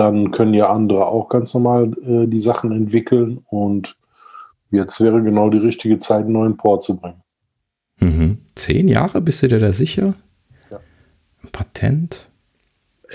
[0.00, 3.96] dann können ja andere auch ganz normal äh, die Sachen entwickeln und
[4.70, 7.22] jetzt wäre genau die richtige Zeit, einen neuen Port zu bringen.
[8.00, 8.38] Mhm.
[8.54, 10.14] Zehn Jahre, bist du dir da sicher?
[10.70, 10.80] Ja.
[11.44, 12.28] Ein Patent?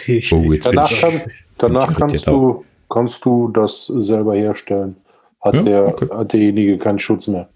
[0.06, 1.22] Ich, oh, danach, ich, kann,
[1.58, 4.96] danach kannst, du, kannst du das selber herstellen.
[5.42, 6.08] Hat, ja, der, okay.
[6.12, 7.50] hat derjenige keinen Schutz mehr.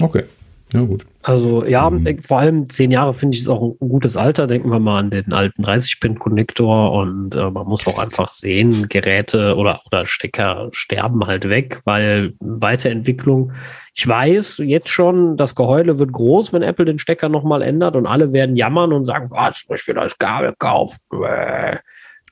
[0.00, 0.24] Okay.
[0.72, 1.04] Ja, gut.
[1.22, 2.22] Also ja, mhm.
[2.22, 4.46] vor allem zehn Jahre finde ich es auch ein gutes Alter.
[4.46, 9.56] Denken wir mal an den alten 30-Pin-Konnektor und äh, man muss auch einfach sehen, Geräte
[9.56, 13.52] oder, oder Stecker sterben halt weg, weil Weiterentwicklung,
[13.94, 18.06] ich weiß jetzt schon, das Geheule wird groß, wenn Apple den Stecker nochmal ändert und
[18.06, 21.00] alle werden jammern und sagen, was, oh, ich will das Kabel kaufen.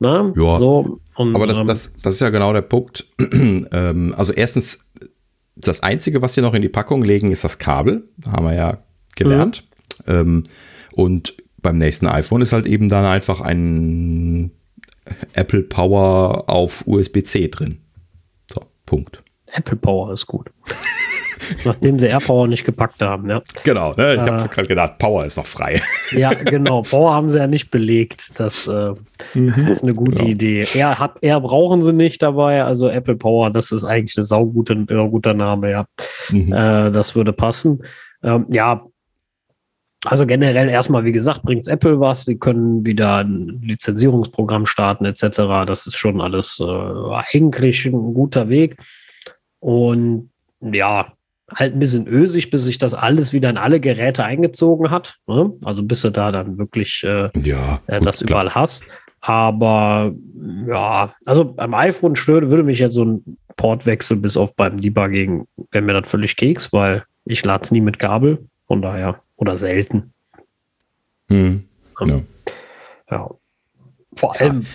[0.00, 0.32] Ne?
[0.36, 3.06] Ja, so, und, aber das, ähm, das, das ist ja genau der Punkt.
[3.32, 4.87] ähm, also erstens
[5.60, 8.08] das Einzige, was wir noch in die Packung legen, ist das Kabel.
[8.18, 8.78] Da haben wir ja
[9.16, 9.64] gelernt.
[10.06, 10.12] Mhm.
[10.12, 10.44] Ähm,
[10.92, 14.52] und beim nächsten iPhone ist halt eben dann einfach ein
[15.32, 17.78] Apple Power auf USB-C drin.
[18.52, 19.22] So, Punkt.
[19.46, 20.50] Apple Power ist gut.
[21.64, 23.42] Nachdem sie AirPower nicht gepackt haben, ja.
[23.64, 24.14] Genau, ne?
[24.14, 25.80] ich äh, habe gerade gedacht, Power ist noch frei.
[26.12, 26.82] Ja, genau.
[26.90, 28.38] Power haben sie ja nicht belegt.
[28.38, 28.94] Das äh,
[29.34, 29.68] mhm.
[29.68, 30.28] ist eine gute genau.
[30.30, 30.66] Idee.
[30.74, 32.64] Air, hat, Air brauchen sie nicht dabei.
[32.64, 35.86] Also Apple Power, das ist eigentlich ein saugute, ein guter Name, ja.
[36.30, 36.52] Mhm.
[36.52, 37.82] Äh, das würde passen.
[38.22, 38.82] Ähm, ja,
[40.04, 42.24] also generell erstmal, wie gesagt, bringt Apple was.
[42.24, 45.66] Sie können wieder ein Lizenzierungsprogramm starten etc.
[45.66, 48.76] Das ist schon alles äh, eigentlich ein guter Weg.
[49.58, 50.30] Und
[50.60, 51.12] ja,
[51.54, 55.16] halt ein bisschen ösig, bis sich das alles wieder in alle Geräte eingezogen hat.
[55.26, 55.52] Ne?
[55.64, 58.62] Also bis du da dann wirklich äh, ja, äh, gut, das überall klar.
[58.62, 58.84] hast.
[59.20, 60.14] Aber
[60.66, 65.46] ja, also beim iPhone stört, würde mich jetzt so ein Portwechsel bis auf beim Debugging,
[65.72, 69.58] wäre mir das völlig Keks, weil ich lade es nie mit Kabel, von daher, oder
[69.58, 70.12] selten.
[71.28, 71.64] Hm.
[72.06, 72.20] Ja.
[73.10, 73.30] ja
[74.18, 74.66] vor allem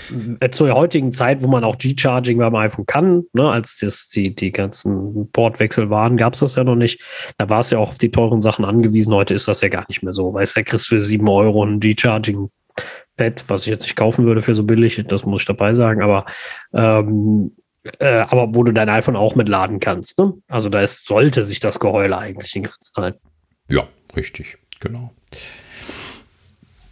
[0.42, 0.52] ja.
[0.52, 4.52] zur heutigen Zeit, wo man auch G-Charging beim iPhone kann, ne, als das, die, die
[4.52, 7.02] ganzen Portwechsel waren, gab es das ja noch nicht.
[7.38, 9.14] Da war es ja auch auf die teuren Sachen angewiesen.
[9.14, 10.34] Heute ist das ja gar nicht mehr so.
[10.34, 14.42] Weißt du, kriegst du für 7 Euro ein G-Charging-Pad, was ich jetzt nicht kaufen würde
[14.42, 16.26] für so billig, das muss ich dabei sagen, aber
[16.74, 17.52] ähm,
[18.00, 20.18] äh, aber wo du dein iPhone auch mitladen kannst.
[20.18, 20.34] Ne?
[20.48, 23.28] Also da ist, sollte sich das Geheule eigentlich in Grenzen halten.
[23.70, 25.12] Ja, richtig, genau.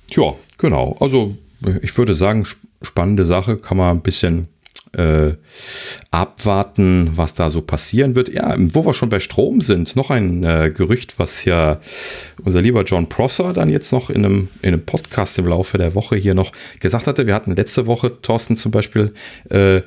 [0.10, 0.98] Ja, genau.
[0.99, 1.38] Also
[1.82, 2.46] ich würde sagen,
[2.82, 4.48] spannende Sache, kann man ein bisschen
[4.94, 5.36] äh,
[6.10, 8.30] abwarten, was da so passieren wird.
[8.30, 11.80] Ja, wo wir schon bei Strom sind, noch ein äh, Gerücht, was ja
[12.44, 15.96] unser lieber John Prosser dann jetzt noch in einem, in einem Podcast im Laufe der
[15.96, 17.26] Woche hier noch gesagt hatte.
[17.26, 19.14] Wir hatten letzte Woche, Thorsten zum Beispiel,
[19.50, 19.82] äh,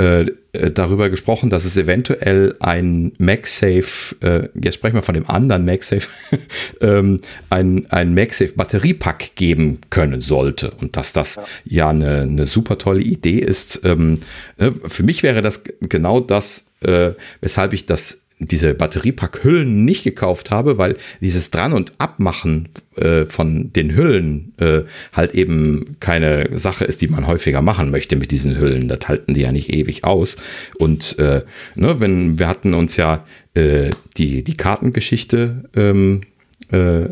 [0.00, 0.24] äh,
[0.72, 6.08] darüber gesprochen, dass es eventuell ein MagSafe, äh, jetzt sprechen wir von dem anderen MagSafe,
[6.80, 7.20] ähm,
[7.50, 12.78] ein, ein MagSafe Batteriepack geben können sollte und dass das ja, ja eine, eine super
[12.78, 13.84] tolle Idee ist.
[13.84, 14.20] Ähm,
[14.56, 17.10] äh, für mich wäre das genau das, äh,
[17.42, 23.72] weshalb ich das diese Batteriepackhüllen nicht gekauft habe, weil dieses Dran- und Abmachen äh, von
[23.72, 28.58] den Hüllen äh, halt eben keine Sache ist, die man häufiger machen möchte mit diesen
[28.58, 28.88] Hüllen.
[28.88, 30.36] Das halten die ja nicht ewig aus.
[30.78, 31.42] Und äh,
[31.74, 36.22] ne, wenn wir hatten uns ja äh, die, die Kartengeschichte ähm,
[36.72, 37.08] äh, äh,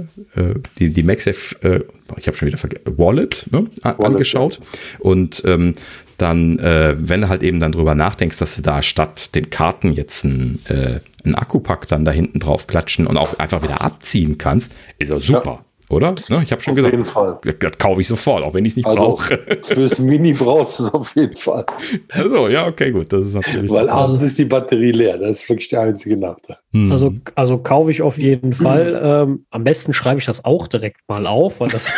[0.79, 1.85] die, die MagSafe,
[2.17, 4.61] ich habe schon wieder vergessen, Wallet, ne, Wallet angeschaut.
[5.01, 5.75] Und ähm,
[6.19, 9.93] dann, äh, wenn du halt eben dann drüber nachdenkst, dass du da statt den Karten
[9.93, 14.37] jetzt ein, äh, einen Akkupack dann da hinten drauf klatschen und auch einfach wieder abziehen
[14.37, 15.65] kannst, ist ja super.
[15.91, 15.97] Ja.
[15.97, 16.15] oder?
[16.29, 17.39] Ne, ich habe schon auf gesagt, jeden Fall.
[17.43, 19.39] Das, das kaufe ich sofort, auch wenn ich es nicht Also brauche.
[19.63, 21.65] fürs Mini brauchst du es auf jeden Fall.
[22.11, 23.13] Also, ja, okay, gut.
[23.13, 23.71] Das ist natürlich.
[23.71, 25.19] Weil Also- abends ist die Batterie leer.
[25.19, 26.59] Das ist wirklich der einzige Nachteil.
[26.73, 26.93] Hm.
[26.93, 29.01] Also, also kaufe ich auf jeden Fall.
[29.03, 31.89] Ähm, am besten schreibe ich das auch direkt mal auf, weil das,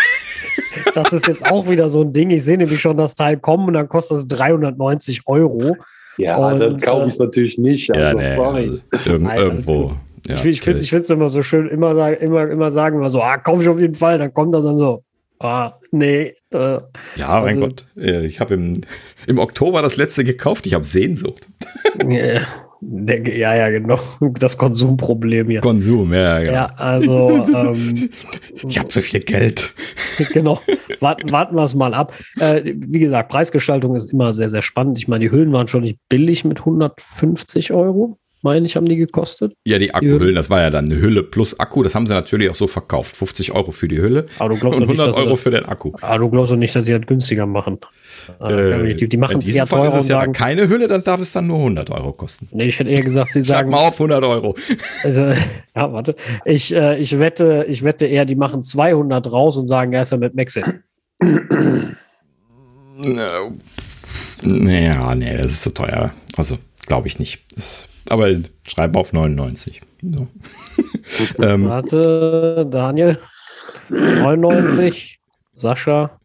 [0.95, 2.31] das ist jetzt auch wieder so ein Ding.
[2.31, 5.77] Ich sehe nämlich schon das Teil kommen und dann kostet es 390 Euro.
[6.17, 7.89] Ja, Und, dann kaufe ich es natürlich nicht.
[7.89, 8.59] ja, also, nee, sorry.
[8.93, 9.93] also, irg Nein, alles irgendwo.
[10.31, 13.23] Ja, ich ich finde es immer so schön, immer, sagen- immer, immer sagen, immer so,
[13.23, 14.19] ah, kaufe ich auf jeden Fall.
[14.19, 15.02] Dann kommt das dann so,
[15.39, 16.35] ah, nee.
[16.52, 16.78] Äh,
[17.16, 17.86] ja, mein also- Gott.
[17.97, 18.81] Äh, Ich habe im,
[19.27, 20.66] im Oktober das letzte gekauft.
[20.66, 21.47] Ich habe Sehnsucht.
[22.82, 23.98] denke, ja, ja, genau.
[24.39, 25.61] Das Konsumproblem hier.
[25.61, 26.52] Konsum, ja, ja.
[26.52, 28.11] Ja, also, ähm,
[28.69, 29.73] Ich habe zu viel Geld.
[30.32, 30.61] genau.
[31.01, 32.15] Warten, warten wir es mal ab.
[32.40, 34.98] Äh, wie gesagt, Preisgestaltung ist immer sehr, sehr spannend.
[34.98, 38.97] Ich meine, die Hüllen waren schon nicht billig mit 150 Euro, meine ich, haben die
[38.97, 39.55] gekostet.
[39.67, 41.83] Ja, die Akkuhüllen, das war ja dann eine Hülle plus Akku.
[41.83, 43.17] Das haben sie natürlich auch so verkauft.
[43.17, 45.67] 50 Euro für die Hülle und doch nicht, 100 dass sie Euro das, für den
[45.67, 45.93] Akku.
[46.01, 47.79] aber du glaubst doch nicht, dass die das günstiger machen.
[48.41, 51.03] Äh, die, die machen es eher Fall teurer ist es ja sagen, keine Hülle, dann
[51.03, 52.49] darf es dann nur 100 Euro kosten.
[52.53, 54.55] nee, ich hätte eher gesagt, sie Schlag sagen, mal auf 100 Euro.
[55.03, 55.23] also,
[55.77, 59.93] ja, warte, ich, äh, ich wette, ich wette eher, die machen 200 raus und sagen,
[59.93, 60.65] er ist ja mit Maxit.
[64.43, 66.12] Naja, nee, das ist zu teuer.
[66.37, 67.41] Also, glaube ich nicht.
[67.55, 68.29] Das, aber
[68.67, 69.81] schreib auf 99.
[70.03, 70.29] So.
[71.43, 73.19] ähm, Warte, Daniel,
[73.89, 75.21] 99,
[75.57, 76.19] Sascha,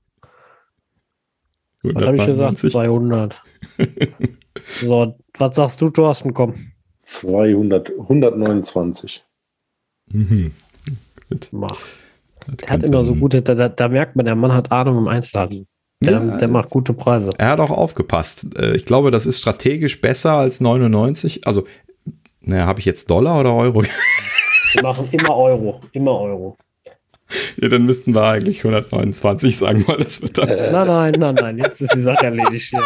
[1.94, 2.64] was habe ich gesagt?
[2.64, 2.72] 199.
[2.72, 3.42] 200.
[4.64, 6.34] so, was sagst du, Thorsten?
[6.34, 6.72] Komm.
[7.04, 9.24] 200, 129.
[10.12, 10.52] Mhm.
[11.30, 11.50] Gut.
[12.62, 15.08] Er hat immer so gute, da, da, da merkt man, der Mann hat Ahnung im
[15.08, 15.66] Einzelhandel.
[16.02, 17.32] Der, Ja, der macht gute Preise.
[17.38, 18.48] Er hat auch aufgepasst.
[18.58, 21.48] Äh, Ich glaube, das ist strategisch besser als 99.
[21.48, 21.66] Also,
[22.42, 23.84] naja, habe ich jetzt Dollar oder Euro?
[24.74, 25.80] Wir machen immer Euro.
[25.94, 26.58] Immer Euro.
[27.60, 30.48] ja, dann müssten wir eigentlich 129 sagen, weil das wird dann.
[30.48, 31.58] Nein, nein, nein, nein.
[31.58, 32.70] Jetzt ist die Sache erledigt.
[32.70, 32.84] Hier.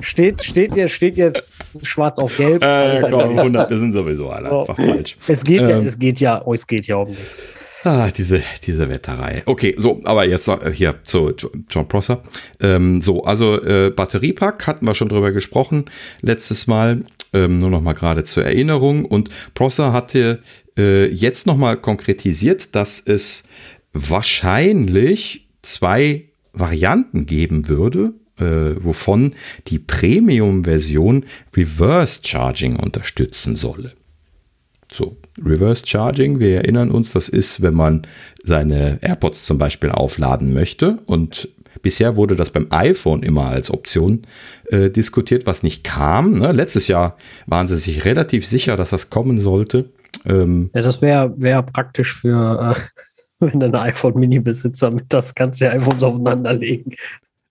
[0.00, 2.62] Steht, steht, jetzt, steht jetzt schwarz auf gelb.
[2.64, 3.38] Äh, komm, erledigt.
[3.38, 4.60] 100, wir sind sowieso alle So.
[4.60, 5.16] einfach falsch.
[5.28, 5.86] es geht ja, Ähm.
[5.86, 7.40] es geht ja, oh, es geht ja um nichts.
[7.82, 9.42] Ah, diese, diese Wetterei.
[9.46, 12.22] Okay, so, aber jetzt äh, hier zu Jo- John Prosser.
[12.60, 15.86] Ähm, so, also äh, Batteriepack hatten wir schon drüber gesprochen
[16.20, 17.04] letztes Mal.
[17.32, 19.04] Ähm, nur noch mal gerade zur Erinnerung.
[19.04, 20.40] Und Prosser hatte
[20.76, 23.44] äh, jetzt noch mal konkretisiert, dass es
[23.92, 29.34] wahrscheinlich zwei Varianten geben würde, äh, wovon
[29.68, 31.24] die Premium-Version
[31.56, 33.92] Reverse Charging unterstützen solle.
[34.92, 38.02] So, Reverse Charging, wir erinnern uns, das ist, wenn man
[38.42, 40.98] seine AirPods zum Beispiel aufladen möchte.
[41.06, 41.48] Und
[41.82, 44.22] bisher wurde das beim iPhone immer als Option
[44.66, 46.38] äh, diskutiert, was nicht kam.
[46.38, 46.52] Ne?
[46.52, 47.16] Letztes Jahr
[47.46, 49.90] waren sie sich relativ sicher, dass das kommen sollte.
[50.26, 52.80] Ähm, Ja, das wäre wär praktisch für, äh,
[53.40, 56.96] wenn du ein iPhone-Mini-Besitzer mit das kannst du ja iPhones aufeinander legen.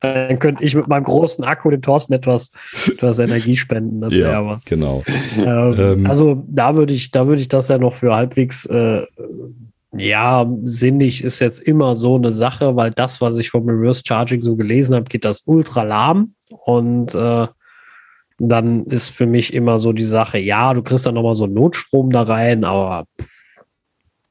[0.02, 2.52] Dann könnte ich mit meinem großen Akku den Thorsten etwas,
[2.88, 4.00] etwas Energie spenden.
[4.00, 4.64] Das wäre ja was.
[4.66, 5.04] genau.
[5.38, 6.06] Ähm, Ähm.
[6.08, 9.06] also da würde ich, da würde ich das ja noch für halbwegs, äh,
[9.98, 14.42] ja, sinnig ist jetzt immer so eine Sache, weil das, was ich vom Reverse Charging
[14.42, 17.48] so gelesen habe, geht das ultra lahm und äh,
[18.38, 21.56] dann ist für mich immer so die Sache, ja, du kriegst dann nochmal so einen
[21.56, 23.06] Notstrom da rein, aber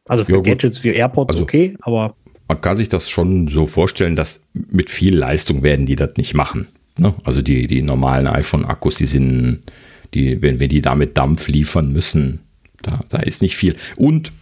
[0.08, 0.40] also für Ja.
[0.40, 2.14] Gadgets wie AirPods Also- okay, aber
[2.48, 6.34] Man kann sich das schon so vorstellen, dass mit viel Leistung werden die das nicht
[6.34, 6.66] machen.
[6.98, 7.14] Ne?
[7.24, 9.60] Also die, die normalen iPhone-Akkus, die sind,
[10.14, 12.40] die, wenn wir die damit Dampf liefern müssen,
[12.82, 13.76] da, da ist nicht viel.
[13.96, 14.32] Und,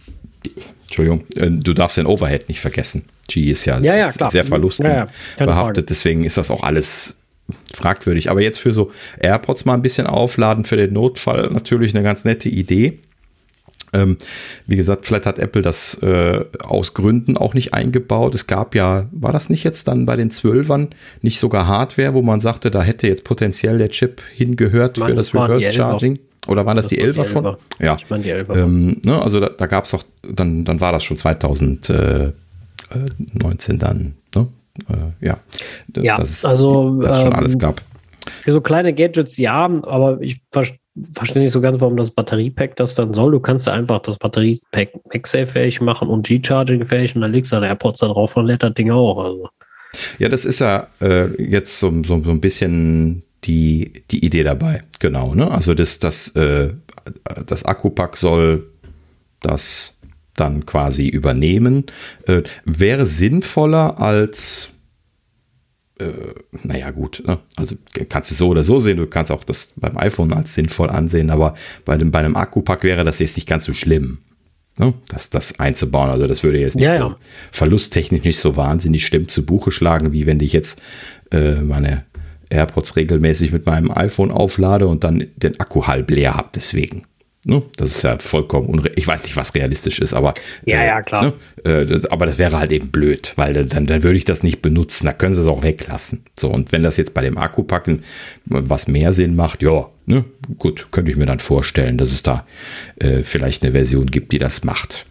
[0.83, 3.03] Entschuldigung, äh, du darfst den Overhead nicht vergessen.
[3.27, 5.83] G ist ja, Ja, ja, sehr Ja, ja, verlustbehaftet, Frage.
[5.83, 7.17] deswegen ist das auch alles
[7.73, 8.29] fragwürdig.
[8.29, 12.25] Aber jetzt für so AirPods mal ein bisschen aufladen für den Notfall natürlich eine ganz
[12.25, 12.99] nette Idee.
[13.97, 14.17] Ähm,
[14.65, 18.35] wie gesagt, vielleicht hat Apple das äh, aus Gründen auch nicht eingebaut.
[18.35, 20.89] Es gab ja, war das nicht jetzt dann bei den Zwölfern
[21.21, 25.13] nicht sogar Hardware, wo man sagte, da hätte jetzt potenziell der Chip hingehört Ich für
[25.13, 25.77] das das Reverse Elfer.
[25.77, 26.19] Charging?
[26.47, 27.45] Oder waren das, Das die 11er schon?
[27.45, 27.57] Elfer.
[27.79, 27.95] Ja.
[27.95, 28.55] ich meine die Elfer.
[28.55, 32.33] Ähm, ne, also da, da gab es auch, dann, dann war das schon 2019
[33.79, 34.47] dann, ne?
[34.89, 35.39] Äh, ja.
[35.95, 37.81] Ja, dass es also, das schon ähm, alles gab.
[38.41, 40.65] Für so kleine Gadgets ja, aber ich ver
[41.13, 43.31] verstehe nicht so ganz, warum das Batteriepack das dann soll.
[43.31, 47.67] Du kannst ja einfach das Batteriepack MagSafe-fähig machen und G-Charging-fähig und dann legst du deine
[47.67, 49.23] AirPods da drauf und lädt das Ding auch.
[49.23, 49.49] Also.
[50.19, 54.83] Ja, das ist ja äh, jetzt so, so, so ein bisschen die, die Idee dabei.
[54.99, 55.49] Genau, ne?
[55.51, 56.73] Also das, das, äh,
[57.45, 58.67] das Akkupack soll
[59.39, 59.95] das
[60.35, 61.85] dann quasi übernehmen.
[62.25, 64.69] Äh, wäre sinnvoller als
[65.99, 67.39] äh, naja, gut, ne?
[67.55, 67.75] also
[68.09, 71.29] kannst du so oder so sehen, du kannst auch das beim iPhone als sinnvoll ansehen,
[71.29, 71.55] aber
[71.85, 74.19] bei, dem, bei einem Akkupack wäre das jetzt nicht ganz so schlimm.
[74.77, 76.09] ne, das, das einzubauen.
[76.09, 77.17] Also das würde jetzt nicht ja, so ja.
[77.51, 80.81] verlusttechnisch nicht so wahnsinnig schlimm zu Buche schlagen, wie wenn ich jetzt
[81.31, 82.05] äh, meine
[82.49, 87.03] AirPods regelmäßig mit meinem iPhone auflade und dann den Akku halb leer habe deswegen.
[87.47, 87.63] Ne?
[87.77, 90.33] Das ist ja vollkommen unre Ich weiß nicht, was realistisch ist, aber.
[90.65, 91.33] Ja, äh, ja, klar.
[91.63, 91.63] Ne?
[91.63, 95.05] Äh, aber das wäre halt eben blöd, weil dann, dann würde ich das nicht benutzen.
[95.05, 96.25] Da können sie es auch weglassen.
[96.37, 98.03] So, und wenn das jetzt bei dem Akkupacken
[98.43, 100.25] was mehr Sinn macht, ja, ne?
[100.57, 102.45] gut, könnte ich mir dann vorstellen, dass es da
[102.97, 105.05] äh, vielleicht eine Version gibt, die das macht.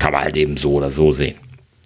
[0.00, 1.36] Kann man halt eben so oder so sehen.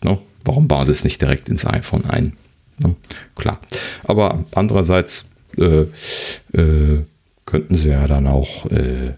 [0.02, 0.18] Ne?
[0.44, 2.39] Warum bauen sie es nicht direkt ins iPhone ein?
[2.82, 2.97] Ne?
[3.36, 3.60] Klar.
[4.05, 5.28] Aber andererseits
[5.59, 5.85] äh,
[6.59, 7.05] äh,
[7.44, 9.12] könnten sie ja dann auch äh,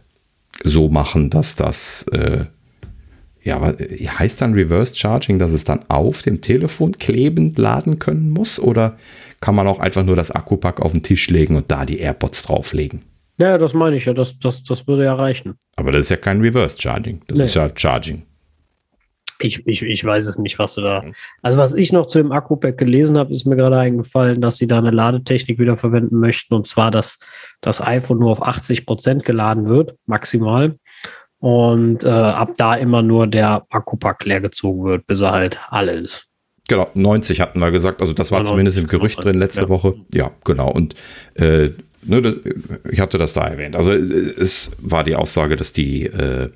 [0.65, 2.47] so machen, dass das, äh,
[3.43, 8.61] ja, heißt dann Reverse Charging, dass es dann auf dem Telefon klebend laden können muss?
[8.61, 8.97] Oder
[9.41, 12.45] kann man auch einfach nur das Akkupack auf den Tisch legen und da die AirPods
[12.45, 13.03] drauflegen?
[13.39, 15.55] Ja, das meine ich ja, das, das, das würde ja reichen.
[15.77, 17.45] Aber das ist ja kein Reverse Charging, das nee.
[17.45, 18.23] ist ja Charging.
[19.45, 21.05] Ich, ich, ich weiß es nicht, was du da.
[21.43, 24.67] Also, was ich noch zu dem Akku-Pack gelesen habe, ist mir gerade eingefallen, dass sie
[24.67, 26.55] da eine Ladetechnik wieder verwenden möchten.
[26.55, 27.19] Und zwar, dass
[27.61, 30.77] das iPhone nur auf 80 Prozent geladen wird, maximal.
[31.39, 35.93] Und äh, ab da immer nur der Akkupack leer gezogen wird, bis er halt alle
[35.93, 36.29] ist.
[36.69, 38.01] Genau, 90 hatten wir gesagt.
[38.01, 39.69] Also, das war 90, zumindest im Gerücht drin letzte ja.
[39.69, 39.95] Woche.
[40.15, 40.71] Ja, genau.
[40.71, 40.95] Und
[41.35, 41.71] äh,
[42.03, 42.41] ne,
[42.91, 43.77] ich hatte das da erwähnt.
[43.77, 46.07] Also, es war die Aussage, dass die.
[46.07, 46.51] Äh,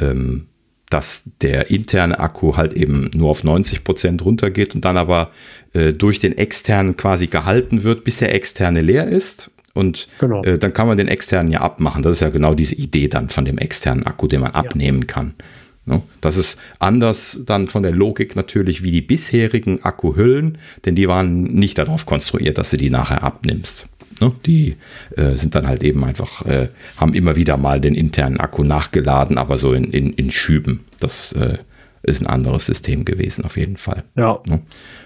[0.00, 0.48] ähm,
[0.90, 5.30] dass der interne Akku halt eben nur auf 90 Prozent runtergeht und dann aber
[5.72, 9.50] äh, durch den externen quasi gehalten wird, bis der externe leer ist.
[9.72, 10.42] Und genau.
[10.44, 12.02] äh, dann kann man den externen ja abmachen.
[12.02, 14.60] Das ist ja genau diese Idee dann von dem externen Akku, den man ja.
[14.60, 15.34] abnehmen kann.
[15.86, 16.00] Ne?
[16.20, 21.42] Das ist anders dann von der Logik natürlich wie die bisherigen Akkuhüllen, denn die waren
[21.42, 23.86] nicht darauf konstruiert, dass du die nachher abnimmst.
[24.20, 24.32] Ne?
[24.46, 24.76] Die
[25.16, 29.38] äh, sind dann halt eben einfach, äh, haben immer wieder mal den internen Akku nachgeladen,
[29.38, 30.80] aber so in, in, in Schüben.
[31.00, 31.58] Das äh,
[32.04, 34.04] ist ein anderes System gewesen, auf jeden Fall.
[34.14, 34.40] Ja.
[34.46, 34.60] Ne?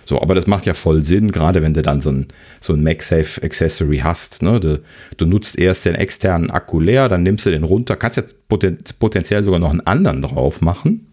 [0.04, 2.26] So, aber das macht ja voll Sinn, gerade wenn du dann so ein,
[2.60, 4.42] so ein MagSafe Accessory hast.
[4.42, 4.58] Ne?
[4.58, 4.82] Du,
[5.16, 8.78] du nutzt erst den externen Akku leer, dann nimmst du den runter, kannst jetzt poten
[8.98, 11.06] potenziell sogar noch einen anderen drauf machen?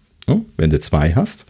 [0.58, 1.48] Wenn du zwei hast.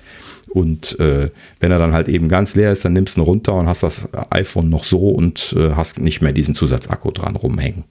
[0.50, 3.54] Und äh, wenn er dann halt eben ganz leer ist, dann nimmst du ihn runter
[3.56, 7.84] und hast das iPhone noch so und äh, hast nicht mehr diesen Zusatzakku dran rumhängen.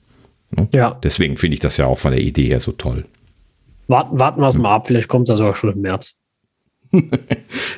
[0.50, 0.68] Ne?
[0.72, 0.98] Ja.
[1.02, 3.04] Deswegen finde ich das ja auch von der Idee her so toll.
[3.86, 6.14] Warten, warten wir es mal ab, vielleicht kommt es sogar schon im März.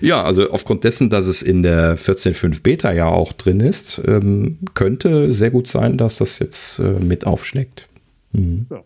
[0.01, 4.59] ja, also aufgrund dessen, dass es in der 14.5 Beta ja auch drin ist, ähm,
[4.75, 7.89] könnte sehr gut sein, dass das jetzt äh, mit aufschlägt.
[8.33, 8.67] Mhm.
[8.71, 8.83] Ja.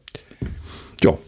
[1.05, 1.19] ja,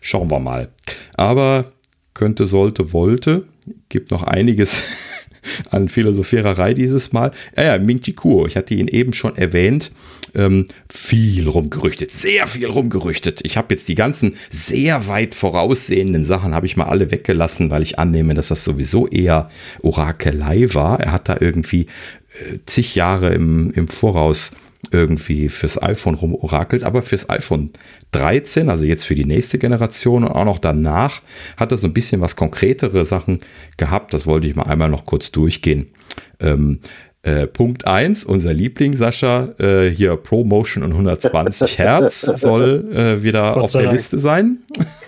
[0.00, 0.68] schauen wir mal.
[1.16, 1.72] Aber
[2.14, 3.44] könnte, sollte, wollte.
[3.88, 4.84] Gibt noch einiges
[5.70, 7.32] an Philosophiererei dieses Mal.
[7.56, 9.90] Ja, ja, Ming Chi Kuo, ich hatte ihn eben schon erwähnt.
[10.36, 13.42] Ähm, viel rumgerüchtet, sehr viel rumgerüchtet.
[13.44, 17.82] Ich habe jetzt die ganzen sehr weit voraussehenden Sachen, habe ich mal alle weggelassen, weil
[17.82, 19.48] ich annehme, dass das sowieso eher
[19.82, 20.98] Orakelei war.
[20.98, 24.50] Er hat da irgendwie äh, zig Jahre im, im Voraus
[24.94, 27.70] irgendwie fürs iPhone rumorakelt, aber fürs iPhone
[28.12, 31.20] 13, also jetzt für die nächste Generation und auch noch danach,
[31.56, 33.40] hat er so ein bisschen was konkretere Sachen
[33.76, 34.14] gehabt.
[34.14, 35.88] Das wollte ich mal einmal noch kurz durchgehen.
[36.38, 36.78] Ähm,
[37.22, 43.56] äh, Punkt 1, unser Liebling, Sascha, äh, hier ProMotion und 120 Hertz soll äh, wieder
[43.56, 43.94] auf der Dank.
[43.94, 44.58] Liste sein.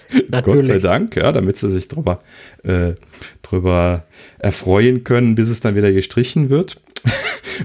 [0.42, 2.20] Gott sei Dank, ja, damit sie sich drüber,
[2.62, 2.94] äh,
[3.42, 4.04] drüber
[4.38, 6.80] erfreuen können, bis es dann wieder gestrichen wird.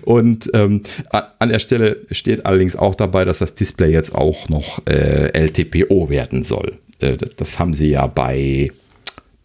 [0.04, 4.86] Und ähm, an der Stelle steht allerdings auch dabei, dass das Display jetzt auch noch
[4.88, 6.78] äh, LTPO werden soll.
[7.00, 8.72] Äh, das, haben sie ja bei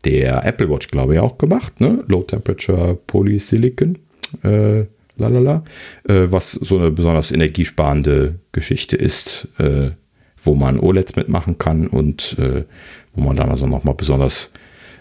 [0.04, 1.80] der Apple Watch, glaube ich, auch gemacht.
[1.80, 2.04] Ne?
[2.08, 3.98] Low Temperature Polysilicon.
[4.42, 4.84] Äh,
[5.18, 5.64] lalala,
[6.08, 9.90] äh, was so eine besonders energiesparende Geschichte ist, äh,
[10.42, 12.64] wo man OLEDs mitmachen kann und äh,
[13.14, 14.52] wo man dann also nochmal besonders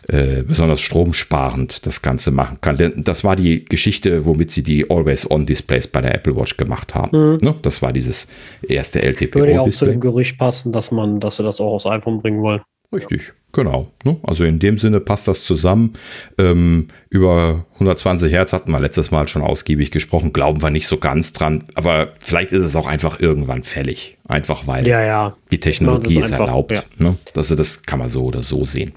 [0.08, 2.78] äh, besonders stromsparend das Ganze machen kann.
[2.78, 7.18] Denn das war die Geschichte, womit sie die Always-On-Displays bei der Apple Watch gemacht haben.
[7.18, 7.38] Mhm.
[7.42, 7.56] Ne?
[7.62, 8.28] Das war dieses
[8.68, 9.42] erste LTPO-Display.
[9.42, 12.22] Würde ja auch zu dem Gerücht passen, dass man, dass sie das auch aus iPhone
[12.22, 12.62] bringen wollen.
[12.94, 13.88] Richtig, genau.
[14.04, 14.18] Ne?
[14.24, 15.94] Also in dem Sinne passt das zusammen.
[16.38, 20.34] Ähm, über 120 Hertz hatten wir letztes Mal schon ausgiebig gesprochen.
[20.34, 21.64] Glauben wir nicht so ganz dran.
[21.74, 24.18] Aber vielleicht ist es auch einfach irgendwann fällig.
[24.28, 25.36] Einfach weil ja, ja.
[25.52, 26.72] die Technologie es erlaubt.
[26.72, 26.84] Ja.
[26.98, 27.18] Ne?
[27.36, 28.94] Also das kann man so oder so sehen.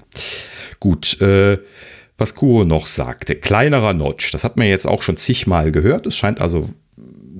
[0.79, 1.57] Gut, äh,
[2.17, 6.05] was Kuro noch sagte, kleinerer Notch, das hat man jetzt auch schon zigmal gehört.
[6.05, 6.69] Es scheint also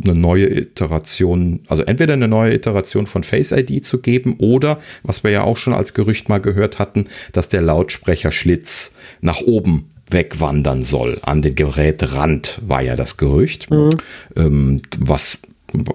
[0.06, 5.24] eine neue Iteration, also entweder eine neue Iteration von Face ID zu geben oder, was
[5.24, 10.84] wir ja auch schon als Gerücht mal gehört hatten, dass der Lautsprecherschlitz nach oben wegwandern
[10.84, 11.20] soll.
[11.22, 13.90] An den Gerätrand war ja das Gerücht, mhm.
[14.36, 15.38] ähm, was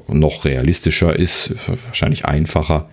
[0.09, 2.89] noch realistischer ist, wahrscheinlich einfacher.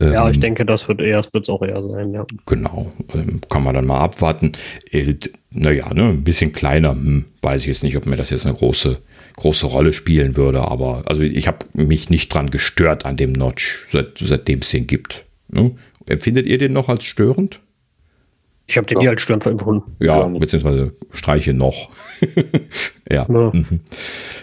[0.00, 2.26] Ja, ich ähm, denke, das wird eher, wird es auch eher sein, ja.
[2.46, 4.52] Genau, ähm, kann man dann mal abwarten.
[4.90, 5.14] Äh,
[5.50, 8.54] naja, ne, ein bisschen kleiner, hm, weiß ich jetzt nicht, ob mir das jetzt eine
[8.54, 8.98] große,
[9.36, 13.86] große Rolle spielen würde, aber also ich habe mich nicht dran gestört an dem Notch,
[13.92, 15.24] seit, seitdem es den gibt.
[15.48, 15.72] Ne?
[16.06, 17.60] Empfindet ihr den noch als störend?
[18.66, 19.02] Ich habe den ja.
[19.02, 19.94] nie als störend empfunden.
[20.00, 21.90] Ja, beziehungsweise streiche noch.
[23.10, 23.26] ja.
[23.28, 23.80] Ja, mhm.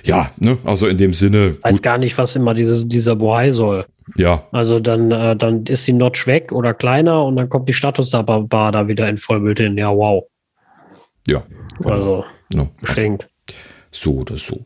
[0.03, 0.57] ja ne?
[0.63, 1.55] also in dem Sinne.
[1.57, 3.87] Ich weiß gar nicht, was immer dieses, dieser Bohai soll.
[4.17, 4.45] Ja.
[4.51, 8.71] Also dann, äh, dann ist die Notch weg oder kleiner und dann kommt die Statusbar
[8.71, 9.77] da wieder in Vollbild hin.
[9.77, 10.23] Ja, wow.
[11.27, 11.43] Ja.
[11.79, 11.89] Genau.
[11.89, 12.69] Also, no.
[12.81, 13.27] geschenkt.
[13.91, 14.65] So oder so.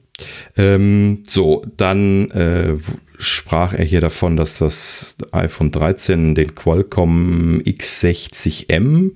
[0.58, 2.76] Ähm, so, dann äh,
[3.20, 9.12] sprach er hier davon, dass das iPhone 13 den Qualcomm X60M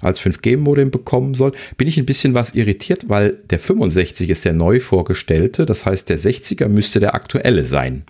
[0.00, 4.52] als 5G-Modem bekommen soll, bin ich ein bisschen was irritiert, weil der 65 ist der
[4.52, 8.04] neu vorgestellte, das heißt der 60er müsste der aktuelle sein.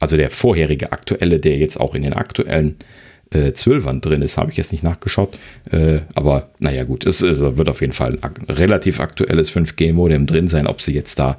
[0.00, 2.76] Also der vorherige aktuelle, der jetzt auch in den aktuellen
[3.30, 5.36] äh, 12ern drin ist, habe ich jetzt nicht nachgeschaut.
[5.70, 10.48] Äh, aber naja, gut, es, es, wird auf jeden Fall ein relativ aktuelles 5G-Modem drin
[10.48, 10.66] sein.
[10.66, 11.38] Ob sie jetzt da,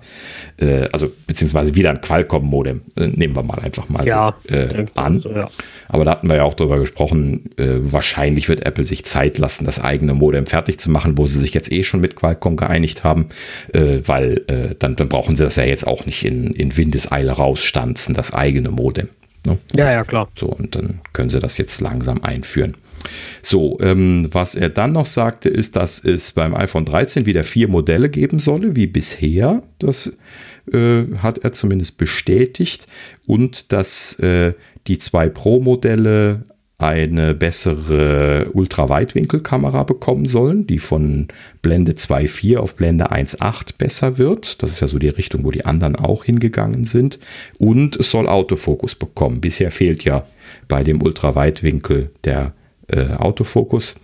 [0.57, 4.85] äh, also beziehungsweise wieder ein Qualcomm-Modem, äh, nehmen wir mal einfach mal ja, so, äh,
[4.95, 5.21] an.
[5.21, 5.49] So, ja.
[5.87, 9.65] Aber da hatten wir ja auch drüber gesprochen, äh, wahrscheinlich wird Apple sich Zeit lassen,
[9.65, 13.03] das eigene Modem fertig zu machen, wo sie sich jetzt eh schon mit Qualcomm geeinigt
[13.03, 13.27] haben,
[13.73, 18.33] weil dann, dann brauchen sie das ja jetzt auch nicht in, in Windeseile rausstanzen, das
[18.33, 19.09] eigene Modem.
[19.45, 19.57] Ne?
[19.75, 20.29] Ja, ja, klar.
[20.37, 22.75] So, und dann können sie das jetzt langsam einführen.
[23.41, 27.67] So, ähm, was er dann noch sagte, ist, dass es beim iPhone 13 wieder vier
[27.67, 29.63] Modelle geben solle, wie bisher.
[29.79, 30.11] Das
[30.71, 32.87] äh, hat er zumindest bestätigt.
[33.25, 34.53] Und dass äh,
[34.87, 36.43] die zwei Pro-Modelle
[36.79, 41.27] eine bessere Ultraweitwinkelkamera bekommen sollen, die von
[41.61, 44.63] Blende 2.4 auf Blende 1.8 besser wird.
[44.63, 47.19] Das ist ja so die Richtung, wo die anderen auch hingegangen sind.
[47.57, 49.41] Und es soll Autofokus bekommen.
[49.41, 50.25] Bisher fehlt ja
[50.69, 52.53] bei dem Ultraweitwinkel der
[52.87, 53.95] äh, Autofokus.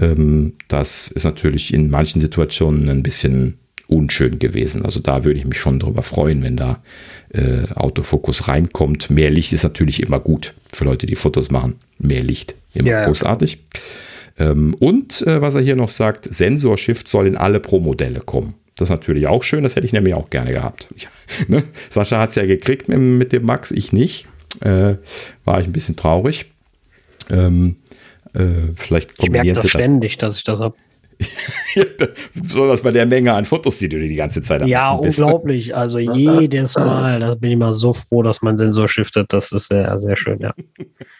[0.00, 3.58] Ähm, das ist natürlich in manchen Situationen ein bisschen
[3.92, 4.84] unschön gewesen.
[4.84, 6.82] Also da würde ich mich schon drüber freuen, wenn da
[7.32, 9.10] äh, Autofokus reinkommt.
[9.10, 11.76] Mehr Licht ist natürlich immer gut für Leute, die Fotos machen.
[11.98, 13.58] Mehr Licht, immer ja, großartig.
[14.38, 18.54] Ähm, und äh, was er hier noch sagt, Sensor-Shift soll in alle Pro-Modelle kommen.
[18.76, 20.88] Das ist natürlich auch schön, das hätte ich nämlich auch gerne gehabt.
[20.96, 21.08] Ja,
[21.48, 21.62] ne?
[21.90, 24.26] Sascha hat es ja gekriegt mit, mit, dem Max, ich nicht.
[24.60, 24.96] Äh,
[25.44, 26.46] war ich ein bisschen traurig.
[27.30, 27.76] Ähm,
[28.34, 30.76] äh, vielleicht kombinieren ich merke das ständig, dass ich das habe.
[32.34, 35.20] Besonders bei der Menge an Fotos, die du dir die ganze Zeit Ja, bist.
[35.20, 35.74] unglaublich.
[35.76, 39.32] Also jedes Mal, da bin ich mal so froh, dass mein Sensor shiftet.
[39.32, 40.54] Das ist sehr, sehr schön, ja.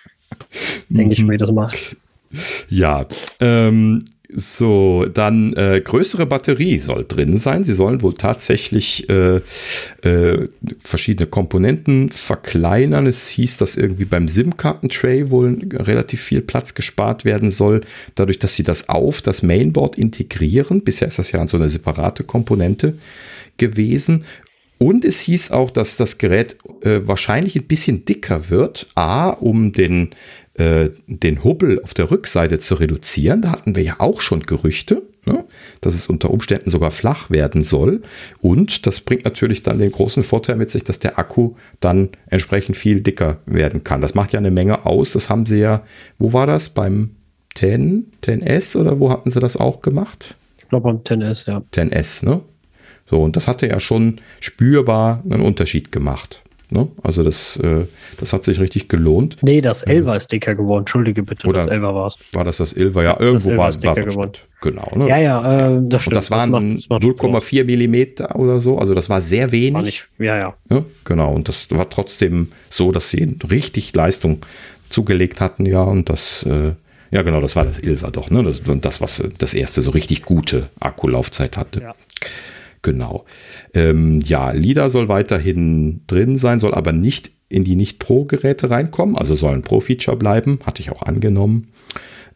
[0.88, 1.70] Denke ich mir das Mal.
[2.68, 3.06] Ja,
[3.40, 4.04] ähm,
[4.34, 7.64] so, dann äh, größere Batterie soll drin sein.
[7.64, 9.40] Sie sollen wohl tatsächlich äh,
[10.02, 10.48] äh,
[10.80, 13.06] verschiedene Komponenten verkleinern.
[13.06, 17.82] Es hieß, dass irgendwie beim SIM-Karten-Tray wohl relativ viel Platz gespart werden soll,
[18.14, 20.82] dadurch, dass sie das auf das Mainboard integrieren.
[20.82, 22.94] Bisher ist das ja so eine separate Komponente
[23.58, 24.24] gewesen.
[24.82, 28.88] Und es hieß auch, dass das Gerät äh, wahrscheinlich ein bisschen dicker wird.
[28.96, 30.10] A, um den
[30.54, 33.42] äh, den Hubbel auf der Rückseite zu reduzieren.
[33.42, 35.44] Da hatten wir ja auch schon Gerüchte, ne?
[35.80, 38.02] dass es unter Umständen sogar flach werden soll.
[38.40, 42.76] Und das bringt natürlich dann den großen Vorteil mit sich, dass der Akku dann entsprechend
[42.76, 44.02] viel dicker werden kann.
[44.02, 45.12] Das macht ja eine Menge aus.
[45.12, 45.84] Das haben sie ja,
[46.18, 46.68] wo war das?
[46.68, 47.16] Beim
[47.54, 50.36] 10, 10S oder wo hatten sie das auch gemacht?
[50.58, 51.62] Ich glaube beim 10S, ja.
[51.72, 52.42] 10S, ne?
[53.06, 56.41] So, und das hatte ja schon spürbar einen Unterschied gemacht.
[56.72, 56.88] Ne?
[57.02, 57.86] Also das, äh,
[58.18, 59.36] das hat sich richtig gelohnt.
[59.42, 60.80] Nee, das 11 ähm, ist dicker geworden.
[60.80, 62.18] Entschuldige bitte, Oder das 11 war es.
[62.32, 64.32] War das das 11 Ja, irgendwo war es dicker geworden.
[64.62, 64.90] Genau.
[64.96, 65.08] Ne?
[65.08, 66.14] Ja, ja, äh, das stimmt.
[66.14, 68.78] Und das waren 0,4 Millimeter oder so.
[68.78, 69.74] Also das war sehr wenig.
[69.74, 70.84] War nicht, ja, ja, ja.
[71.04, 71.34] Genau.
[71.34, 74.38] Und das war trotzdem so, dass sie richtig Leistung
[74.88, 75.66] zugelegt hatten.
[75.66, 76.44] Ja, und das...
[76.44, 76.72] Äh,
[77.10, 78.42] ja, genau, das war das Ilva doch, ne?
[78.42, 81.82] Das, das, was das erste so richtig gute Akkulaufzeit hatte.
[81.82, 81.94] Ja.
[82.82, 83.24] Genau.
[83.74, 89.34] Ähm, ja, LIDA soll weiterhin drin sein, soll aber nicht in die Nicht-Pro-Geräte reinkommen, also
[89.34, 91.68] soll ein Pro-Feature bleiben, hatte ich auch angenommen.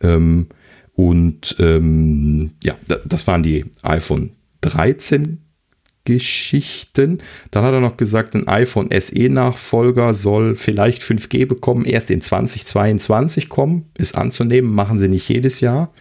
[0.00, 0.46] Ähm,
[0.94, 5.38] und ähm, ja, das waren die iPhone 13
[6.04, 7.18] Geschichten.
[7.50, 13.50] Dann hat er noch gesagt, ein iPhone SE-Nachfolger soll vielleicht 5G bekommen, erst in 2022
[13.50, 13.84] kommen.
[13.98, 15.92] Ist anzunehmen, machen sie nicht jedes Jahr.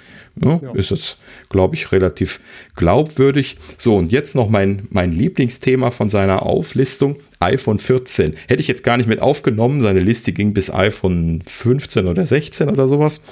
[0.43, 0.71] Ja, ja.
[0.73, 1.17] Ist jetzt,
[1.49, 2.41] glaube ich, relativ
[2.75, 3.57] glaubwürdig.
[3.77, 8.35] So, und jetzt noch mein, mein Lieblingsthema von seiner Auflistung: iPhone 14.
[8.47, 9.81] Hätte ich jetzt gar nicht mit aufgenommen.
[9.81, 13.23] Seine Liste ging bis iPhone 15 oder 16 oder sowas.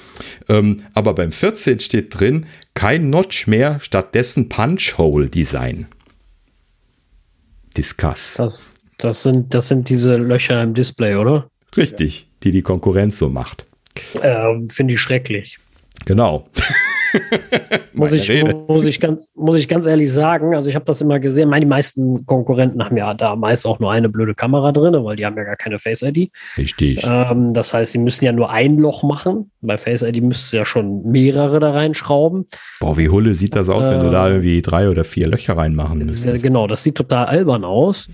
[0.47, 5.87] Ähm, aber beim 14 steht drin: kein Notch mehr, stattdessen Punch-Hole-Design.
[7.75, 8.35] Discuss.
[8.37, 11.49] Das, Das sind, das sind diese Löcher im Display, oder?
[11.75, 13.65] Richtig, die die Konkurrenz so macht.
[14.21, 15.59] Ähm, Finde ich schrecklich.
[16.05, 16.47] Genau.
[17.93, 21.19] muss, ich, muss, ich ganz, muss ich ganz ehrlich sagen, also ich habe das immer
[21.19, 25.15] gesehen, meine meisten Konkurrenten haben ja da meist auch nur eine blöde Kamera drin, weil
[25.15, 26.31] die haben ja gar keine Face-ID.
[26.57, 27.03] Richtig.
[27.03, 29.51] Ähm, das heißt, sie müssen ja nur ein Loch machen.
[29.61, 32.45] Bei Face-ID müsst ihr ja schon mehrere da reinschrauben.
[32.79, 35.27] Boah, wie Hulle sieht das aus, äh, wenn du da äh, irgendwie drei oder vier
[35.27, 36.43] Löcher reinmachen müsstest.
[36.43, 38.07] Genau, das sieht total albern aus.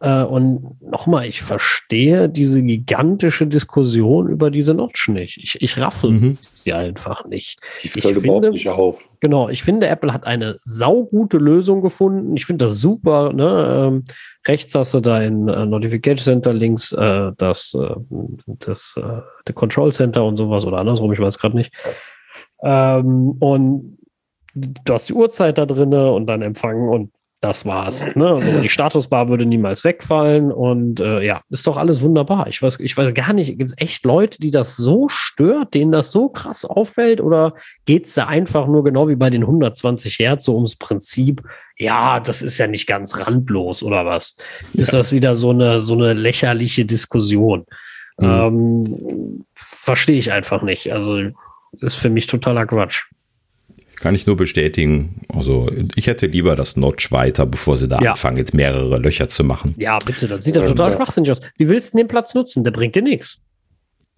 [0.00, 5.38] Äh, und nochmal, ich verstehe diese gigantische Diskussion über diese Notch nicht.
[5.38, 6.38] Ich, ich raffel mhm.
[6.64, 7.60] sie einfach nicht.
[7.82, 9.08] Ich, ich finde, nicht auf.
[9.20, 12.36] Genau, ich finde, Apple hat eine saugute Lösung gefunden.
[12.36, 13.32] Ich finde das super.
[13.32, 13.92] Ne?
[13.92, 14.04] Ähm,
[14.46, 17.94] rechts hast du dein äh, Notification Center, links äh, das, äh,
[18.46, 21.72] das äh, Control Center und sowas oder andersrum, ich weiß gerade nicht.
[22.62, 23.98] Ähm, und
[24.54, 27.10] du hast die Uhrzeit da drin und dann empfangen und
[27.44, 28.06] das war's.
[28.14, 28.26] Ne?
[28.26, 32.46] Also die Statusbar würde niemals wegfallen und äh, ja, ist doch alles wunderbar.
[32.48, 35.92] Ich weiß, ich weiß gar nicht, gibt es echt Leute, die das so stört, denen
[35.92, 37.54] das so krass auffällt oder
[37.84, 41.42] geht es da einfach nur genau wie bei den 120 Hertz so ums Prinzip,
[41.76, 44.36] ja, das ist ja nicht ganz randlos oder was?
[44.72, 47.66] Ist das wieder so eine, so eine lächerliche Diskussion?
[48.18, 48.26] Mhm.
[48.26, 50.92] Ähm, Verstehe ich einfach nicht.
[50.92, 51.18] Also
[51.80, 53.06] ist für mich totaler Quatsch.
[54.04, 55.22] Kann ich nur bestätigen.
[55.34, 58.10] Also ich hätte lieber das Notch weiter, bevor sie da ja.
[58.10, 59.74] anfangen, jetzt mehrere Löcher zu machen.
[59.78, 61.40] Ja, bitte, das sieht ja total ähm, schwachsinnig aus.
[61.56, 62.64] Wie willst du den Platz nutzen?
[62.64, 63.38] Der bringt dir nichts.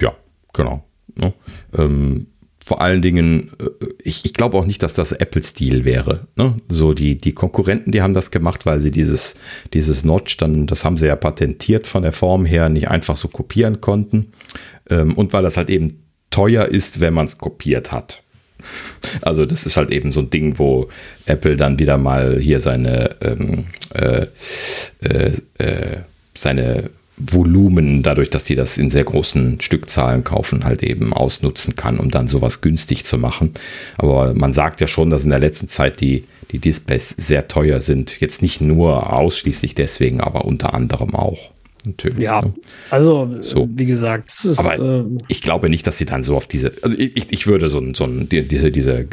[0.02, 0.12] Ja,
[0.52, 0.82] genau.
[1.20, 1.32] Ja,
[1.78, 2.26] ähm,
[2.64, 6.26] vor allen Dingen, äh, ich, ich glaube auch nicht, dass das Apple-Stil wäre.
[6.34, 6.54] Ne?
[6.68, 9.36] So die, die Konkurrenten, die haben das gemacht, weil sie dieses,
[9.72, 13.28] dieses Notch dann, das haben sie ja patentiert von der Form her, nicht einfach so
[13.28, 14.32] kopieren konnten.
[14.90, 18.24] Ähm, und weil das halt eben teuer ist, wenn man es kopiert hat.
[19.22, 20.88] Also das ist halt eben so ein Ding, wo
[21.26, 24.26] Apple dann wieder mal hier seine, ähm, äh,
[25.00, 25.98] äh, äh,
[26.34, 31.98] seine Volumen, dadurch, dass die das in sehr großen Stückzahlen kaufen, halt eben ausnutzen kann,
[31.98, 33.52] um dann sowas günstig zu machen.
[33.96, 37.80] Aber man sagt ja schon, dass in der letzten Zeit die, die Displays sehr teuer
[37.80, 38.20] sind.
[38.20, 41.52] Jetzt nicht nur ausschließlich deswegen, aber unter anderem auch
[41.86, 42.18] natürlich.
[42.18, 42.52] Ja, ne?
[42.90, 43.68] also so.
[43.72, 44.30] wie gesagt.
[44.44, 47.46] Ist, Aber äh, ich glaube nicht, dass sie dann so auf diese, also ich, ich
[47.46, 49.06] würde so, so diese, diese äh,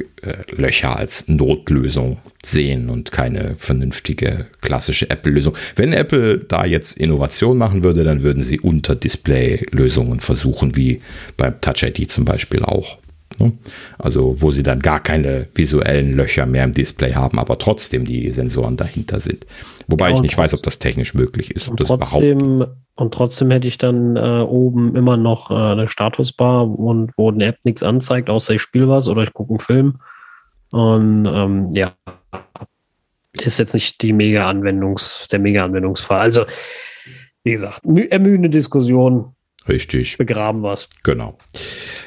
[0.52, 5.56] Löcher als Notlösung sehen und keine vernünftige klassische Apple-Lösung.
[5.76, 11.02] Wenn Apple da jetzt Innovation machen würde, dann würden sie Unter-Display-Lösungen versuchen, wie
[11.38, 12.98] beim Touch ID zum Beispiel auch.
[13.40, 13.54] Ne?
[13.98, 18.32] Also wo sie dann gar keine visuellen Löcher mehr im Display haben, aber trotzdem die
[18.32, 19.46] Sensoren dahinter sind.
[19.88, 21.70] Wobei ja, ich nicht weiß, ob das technisch möglich ist.
[21.70, 22.66] Und trotzdem,
[22.96, 27.46] und trotzdem hätte ich dann äh, oben immer noch äh, eine Statusbar und wo eine
[27.46, 30.00] App nichts anzeigt, außer ich spiele was oder ich gucke einen Film.
[30.72, 31.94] Und ähm, ja,
[33.34, 36.20] ist jetzt nicht die Mega-Anwendungs, der Mega-Anwendungsfall.
[36.20, 36.46] Also,
[37.44, 39.36] wie gesagt, ermüdende Diskussion.
[39.68, 40.18] Richtig.
[40.18, 40.90] Begraben was.
[41.04, 41.38] Genau.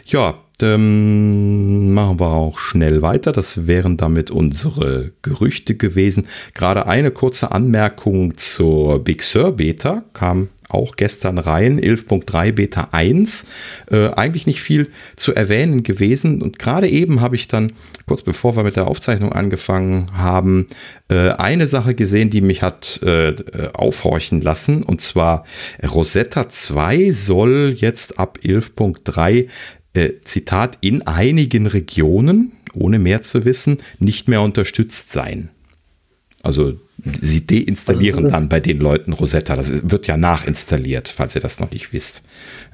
[0.04, 3.32] Ja, ähm, machen wir auch schnell weiter.
[3.32, 6.26] Das wären damit unsere Gerüchte gewesen.
[6.54, 13.46] Gerade eine kurze Anmerkung zur Big Sur Beta kam auch gestern rein, 11.3 Beta 1.
[13.90, 16.42] Äh, eigentlich nicht viel zu erwähnen gewesen.
[16.42, 17.72] Und gerade eben habe ich dann,
[18.06, 20.66] kurz bevor wir mit der Aufzeichnung angefangen haben,
[21.08, 23.34] äh, eine Sache gesehen, die mich hat äh,
[23.74, 24.82] aufhorchen lassen.
[24.82, 25.44] Und zwar
[25.82, 29.48] Rosetta 2 soll jetzt ab 11.3
[29.96, 35.50] äh, Zitat, in einigen Regionen, ohne mehr zu wissen, nicht mehr unterstützt sein.
[36.42, 36.78] Also
[37.20, 39.56] sie deinstallieren also dann bei den Leuten Rosetta.
[39.56, 42.22] Das wird ja nachinstalliert, falls ihr das noch nicht wisst.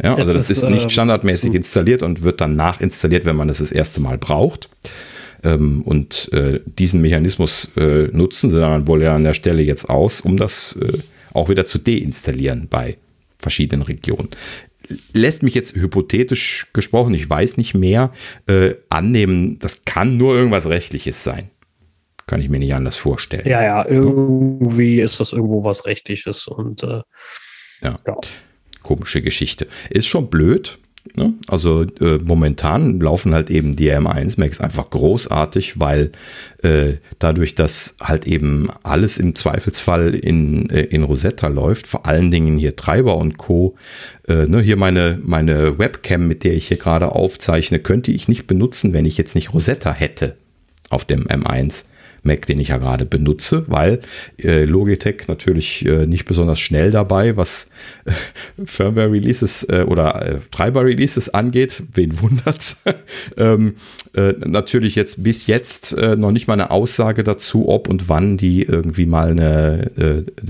[0.03, 3.37] Ja, also das ist, ist nicht ähm, standardmäßig so installiert und wird dann nachinstalliert, wenn
[3.37, 4.69] man das das erste Mal braucht.
[5.43, 9.89] Ähm, und äh, diesen Mechanismus äh, nutzen sie dann wohl ja an der Stelle jetzt
[9.89, 10.79] aus, um das
[11.33, 12.99] auch wieder zu deinstallieren bei
[13.39, 14.29] verschiedenen Regionen
[15.13, 18.13] lässt mich jetzt hypothetisch gesprochen, ich weiß nicht mehr,
[18.47, 21.51] äh, annehmen, das kann nur irgendwas Rechtliches sein.
[22.27, 23.47] Kann ich mir nicht anders vorstellen.
[23.47, 27.03] Ja, ja, irgendwie ist das irgendwo was Rechtliches und äh,
[27.83, 27.99] ja.
[28.07, 28.17] ja.
[28.83, 29.67] Komische Geschichte.
[29.91, 30.79] Ist schon blöd,
[31.15, 31.35] Ne?
[31.47, 36.13] Also äh, momentan laufen halt eben die M1 Max einfach großartig, weil
[36.63, 42.31] äh, dadurch, dass halt eben alles im Zweifelsfall in, äh, in Rosetta läuft, vor allen
[42.31, 43.77] Dingen hier Treiber und Co.
[44.27, 48.47] Äh, ne, hier meine, meine Webcam, mit der ich hier gerade aufzeichne, könnte ich nicht
[48.47, 50.37] benutzen, wenn ich jetzt nicht Rosetta hätte
[50.89, 51.85] auf dem M1
[52.23, 54.01] Mac, den ich ja gerade benutze, weil
[54.39, 57.69] äh, Logitech natürlich äh, nicht besonders schnell dabei, was
[58.05, 58.13] äh,
[58.65, 61.83] Firmware-Releases äh, oder äh, Treiber-Releases angeht.
[61.93, 62.83] Wen wundert's?
[63.37, 63.75] ähm,
[64.15, 68.63] äh, natürlich jetzt bis jetzt noch nicht mal eine Aussage dazu, ob und wann die
[68.63, 69.91] irgendwie mal eine,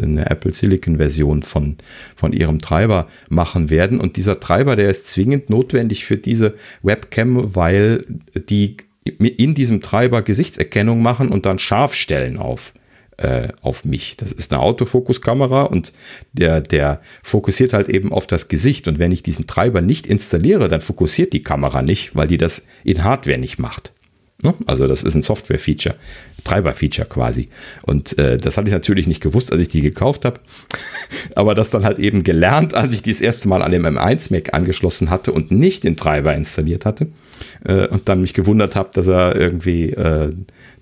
[0.01, 1.77] eine Apple Silicon-Version von,
[2.17, 4.01] von ihrem Treiber machen werden.
[4.01, 8.05] Und dieser Treiber, der ist zwingend notwendig für diese Webcam, weil
[8.49, 12.73] die in diesem Treiber Gesichtserkennung machen und dann scharf stellen auf,
[13.17, 14.17] äh, auf mich.
[14.17, 15.93] Das ist eine Autofokuskamera und
[16.33, 18.87] der, der fokussiert halt eben auf das Gesicht.
[18.89, 22.63] Und wenn ich diesen Treiber nicht installiere, dann fokussiert die Kamera nicht, weil die das
[22.85, 23.93] in Hardware nicht macht.
[24.43, 24.55] Ne?
[24.67, 25.95] Also das ist ein Software-Feature,
[26.45, 27.49] Treiber-Feature quasi.
[27.83, 30.41] Und äh, das hatte ich natürlich nicht gewusst, als ich die gekauft habe.
[31.37, 34.33] Aber das dann halt eben gelernt, als ich die das erste Mal an dem M1
[34.33, 37.09] Mac angeschlossen hatte und nicht den Treiber installiert hatte.
[37.65, 40.35] Äh, und dann mich gewundert habe, dass er irgendwie äh,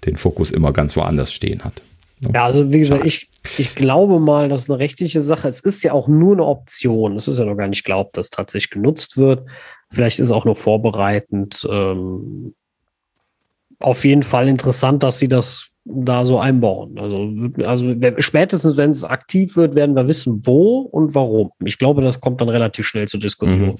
[0.04, 1.82] den Fokus immer ganz woanders stehen hat.
[2.20, 2.30] Ne?
[2.34, 3.28] Ja, also wie gesagt, ich,
[3.58, 5.48] ich glaube mal, das ist eine rechtliche Sache.
[5.48, 7.16] Es ist ja auch nur eine Option.
[7.16, 9.46] Es ist ja noch gar nicht glaubt, dass tatsächlich genutzt wird.
[9.90, 11.66] Vielleicht ist es auch nur vorbereitend.
[11.70, 12.54] Ähm,
[13.80, 16.98] auf jeden Fall interessant, dass sie das da so einbauen.
[16.98, 21.50] Also, also spätestens, wenn es aktiv wird, werden wir wissen, wo und warum.
[21.64, 23.60] Ich glaube, das kommt dann relativ schnell zur Diskussion.
[23.60, 23.76] Mhm.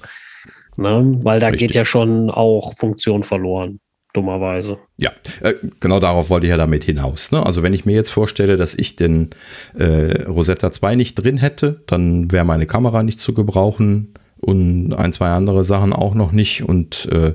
[0.81, 1.19] Ne?
[1.23, 1.69] Weil da Richtig.
[1.69, 3.81] geht ja schon auch Funktion verloren
[4.13, 4.79] dummerweise.
[4.99, 7.31] Ja, äh, genau darauf wollte ich ja damit hinaus.
[7.31, 7.45] Ne?
[7.45, 9.31] Also wenn ich mir jetzt vorstelle, dass ich den
[9.79, 15.13] äh, Rosetta 2 nicht drin hätte, dann wäre meine Kamera nicht zu gebrauchen und ein,
[15.13, 17.35] zwei andere Sachen auch noch nicht und äh,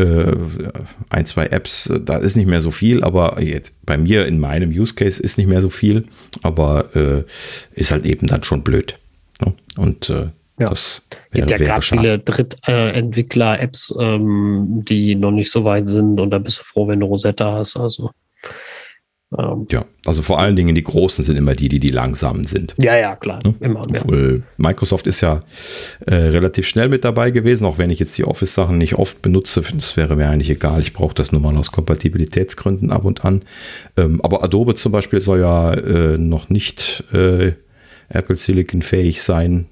[0.00, 0.36] äh,
[1.08, 4.70] ein, zwei Apps, da ist nicht mehr so viel, aber jetzt bei mir in meinem
[4.70, 6.06] Use Case ist nicht mehr so viel,
[6.42, 7.24] aber äh,
[7.74, 8.98] ist halt eben dann schon blöd.
[9.40, 9.54] Ne?
[9.76, 10.28] Und äh,
[10.60, 10.68] ja.
[10.68, 16.30] das wäre, gibt ja gerade viele Drittentwickler-Apps, ähm, die noch nicht so weit sind und
[16.30, 17.76] da bist du froh, wenn du Rosetta hast.
[17.76, 18.10] Also
[19.38, 22.74] ähm, ja, also vor allen Dingen die Großen sind immer die, die die langsamen sind.
[22.78, 23.40] Ja, ja, klar.
[23.44, 23.54] Ne?
[23.60, 24.52] Immer, Obwohl ja.
[24.56, 25.42] Microsoft ist ja
[26.06, 29.62] äh, relativ schnell mit dabei gewesen, auch wenn ich jetzt die Office-Sachen nicht oft benutze.
[29.72, 30.80] Das wäre mir eigentlich egal.
[30.80, 33.42] Ich brauche das nur mal aus Kompatibilitätsgründen ab und an.
[33.96, 37.52] Ähm, aber Adobe zum Beispiel soll ja äh, noch nicht äh,
[38.08, 39.66] Apple Silicon fähig sein.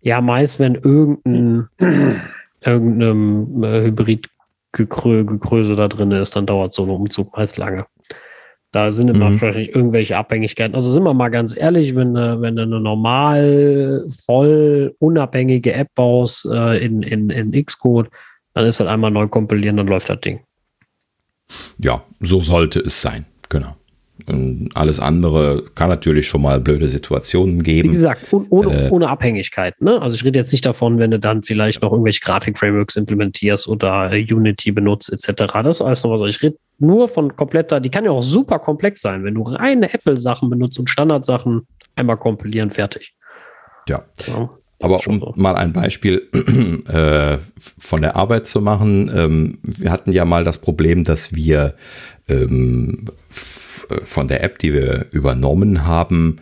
[0.00, 1.68] Ja, meist, wenn irgendein
[2.60, 7.86] irgendeinem äh, Hybrid-Gekröse da drin ist, dann dauert so ein Umzug meist lange.
[8.72, 9.40] Da sind immer mhm.
[9.40, 10.74] wahrscheinlich irgendwelche Abhängigkeiten.
[10.74, 15.94] Also sind wir mal ganz ehrlich, wenn, äh, wenn du eine normal, voll unabhängige App
[15.94, 18.10] baust äh, in, in, in Xcode,
[18.52, 20.40] dann ist halt einmal neu kompilieren, dann läuft das Ding.
[21.78, 23.26] Ja, so sollte es sein.
[23.48, 23.76] Genau.
[24.26, 27.88] Und alles andere kann natürlich schon mal blöde Situationen geben.
[27.88, 29.80] Wie gesagt, ohne, äh, ohne Abhängigkeit.
[29.80, 30.00] Ne?
[30.00, 34.10] Also ich rede jetzt nicht davon, wenn du dann vielleicht noch irgendwelche Grafik-Frameworks implementierst oder
[34.12, 35.52] Unity benutzt etc.
[35.64, 36.22] Das ist alles noch was.
[36.22, 39.92] Ich rede nur von kompletter, die kann ja auch super komplex sein, wenn du reine
[39.92, 41.66] Apple-Sachen benutzt und Standardsachen
[41.96, 43.14] einmal kompilieren, fertig.
[43.88, 44.04] Ja.
[44.26, 44.48] ja
[44.84, 45.32] aber um so.
[45.36, 46.28] mal ein Beispiel
[46.88, 47.38] äh,
[47.78, 51.74] von der Arbeit zu machen, ähm, wir hatten ja mal das Problem, dass wir
[52.28, 56.36] ähm, von der App, die wir übernommen haben,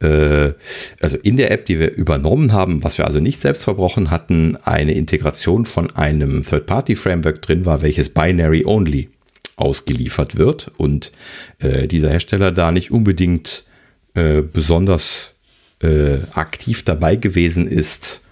[0.00, 0.52] äh,
[1.00, 4.56] also in der App, die wir übernommen haben, was wir also nicht selbst verbrochen hatten,
[4.56, 9.10] eine Integration von einem Third-Party-Framework drin war, welches Binary-Only
[9.56, 11.10] ausgeliefert wird und
[11.58, 13.64] äh, dieser Hersteller da nicht unbedingt
[14.14, 15.34] äh, besonders
[15.82, 18.22] äh, aktiv dabei gewesen ist,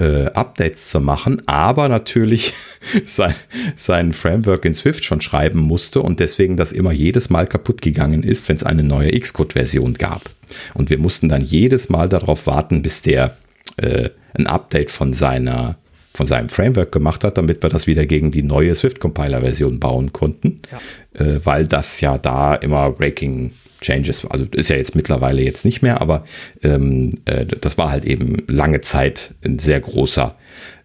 [0.00, 2.54] äh, Updates zu machen, aber natürlich
[3.04, 3.34] sein,
[3.76, 8.22] sein Framework in Swift schon schreiben musste und deswegen das immer jedes Mal kaputt gegangen
[8.22, 10.30] ist, wenn es eine neue Xcode-Version gab.
[10.74, 13.36] Und wir mussten dann jedes Mal darauf warten, bis der
[13.76, 15.76] äh, ein Update von seiner
[16.12, 20.60] von seinem Framework gemacht hat, damit wir das wieder gegen die neue Swift-Compiler-Version bauen konnten,
[20.72, 21.24] ja.
[21.24, 25.82] äh, weil das ja da immer Breaking Changes, also ist ja jetzt mittlerweile jetzt nicht
[25.82, 26.24] mehr, aber
[26.62, 30.36] ähm, äh, das war halt eben lange Zeit ein sehr großer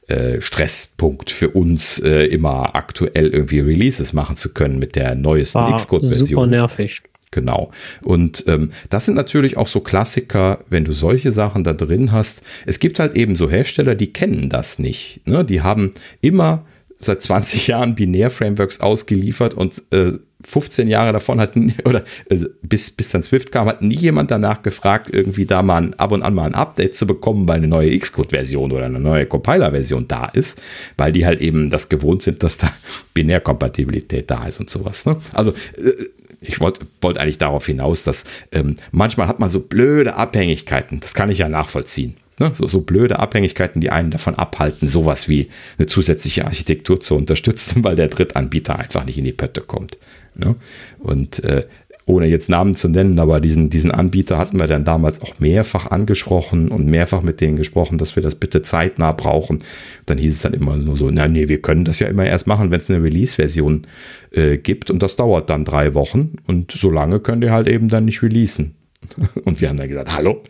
[0.08, 5.74] äh, Stresspunkt für uns, äh, immer aktuell irgendwie Releases machen zu können mit der neuesten
[5.74, 6.28] Xcode-Version.
[6.28, 7.02] Super nervig.
[7.32, 7.72] Genau.
[8.02, 12.44] Und ähm, das sind natürlich auch so Klassiker, wenn du solche Sachen da drin hast.
[12.66, 15.22] Es gibt halt eben so Hersteller, die kennen das nicht.
[15.26, 15.44] Ne?
[15.44, 15.92] Die haben
[16.22, 16.66] immer
[17.06, 20.14] seit 20 Jahren Binär-Frameworks ausgeliefert und äh,
[20.46, 21.56] 15 Jahre davon hat,
[21.86, 25.82] oder also bis, bis dann Swift kam, hat nie jemand danach gefragt, irgendwie da mal
[25.82, 29.00] ein, ab und an mal ein Update zu bekommen, weil eine neue Xcode-Version oder eine
[29.00, 30.62] neue Compiler-Version da ist,
[30.98, 32.72] weil die halt eben das gewohnt sind, dass da
[33.14, 35.06] Binärkompatibilität da ist und sowas.
[35.06, 35.18] Ne?
[35.34, 36.06] Also äh,
[36.42, 41.14] ich wollte wollt eigentlich darauf hinaus, dass ähm, manchmal hat man so blöde Abhängigkeiten, das
[41.14, 42.18] kann ich ja nachvollziehen.
[42.40, 42.52] Ne?
[42.54, 47.84] So, so blöde Abhängigkeiten, die einen davon abhalten, sowas wie eine zusätzliche Architektur zu unterstützen,
[47.84, 49.98] weil der Drittanbieter einfach nicht in die Pötte kommt.
[50.36, 50.56] Ne?
[51.00, 51.66] Und äh,
[52.08, 55.90] ohne jetzt Namen zu nennen, aber diesen, diesen Anbieter hatten wir dann damals auch mehrfach
[55.90, 59.64] angesprochen und mehrfach mit denen gesprochen, dass wir das bitte zeitnah brauchen.
[60.06, 62.46] Dann hieß es dann immer nur so, na nee, wir können das ja immer erst
[62.46, 63.88] machen, wenn es eine Release-Version
[64.32, 67.90] äh, gibt und das dauert dann drei Wochen und so lange könnt ihr halt eben
[67.90, 68.76] dann nicht releasen.
[69.46, 70.42] Und wir haben dann gesagt, hallo,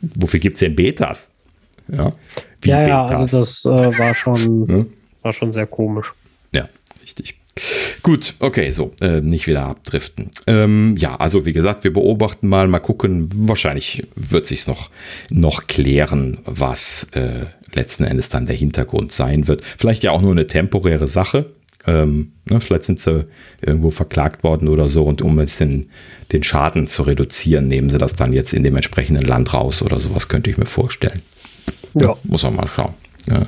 [0.00, 1.33] wofür gibt es denn Betas?
[1.88, 2.12] Ja,
[2.64, 4.86] ja, ja, also das äh, war schon, ja?
[5.22, 6.12] war schon sehr komisch.
[6.52, 6.68] Ja,
[7.02, 7.36] richtig.
[8.02, 10.30] Gut, okay, so, äh, nicht wieder abdriften.
[10.46, 13.28] Ähm, ja, also wie gesagt, wir beobachten mal, mal gucken.
[13.48, 14.90] Wahrscheinlich wird sich noch,
[15.30, 19.62] noch klären, was äh, letzten Endes dann der Hintergrund sein wird.
[19.78, 21.52] Vielleicht ja auch nur eine temporäre Sache.
[21.86, 23.26] Ähm, ne, vielleicht sind sie
[23.60, 25.90] irgendwo verklagt worden oder so und um jetzt den,
[26.32, 30.00] den Schaden zu reduzieren, nehmen sie das dann jetzt in dem entsprechenden Land raus oder
[30.00, 31.20] sowas, könnte ich mir vorstellen.
[31.94, 32.94] Ja, ja muss man mal schauen.
[33.28, 33.46] Ja.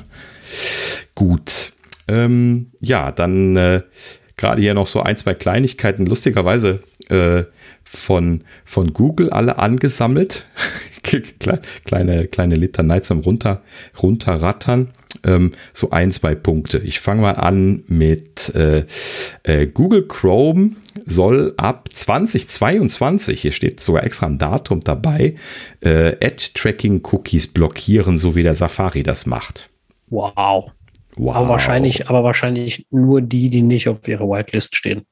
[1.14, 1.72] Gut.
[2.08, 3.82] Ähm, ja, dann äh,
[4.36, 7.44] gerade hier noch so ein, zwei Kleinigkeiten, lustigerweise äh,
[7.84, 10.46] von, von Google alle angesammelt.
[11.84, 13.62] kleine, kleine Litanei zum runter,
[14.00, 14.90] runterrattern.
[15.24, 16.78] Ähm, so ein, zwei Punkte.
[16.78, 18.84] Ich fange mal an mit äh,
[19.42, 20.72] äh, Google Chrome
[21.04, 25.36] soll ab 2022, hier steht sogar extra ein Datum dabei,
[25.80, 29.68] äh, Ad-Tracking-Cookies blockieren, so wie der Safari das macht.
[30.08, 30.70] Wow.
[31.16, 31.34] Wow.
[31.34, 35.02] Aber wahrscheinlich, aber wahrscheinlich nur die, die nicht auf ihrer Whitelist stehen.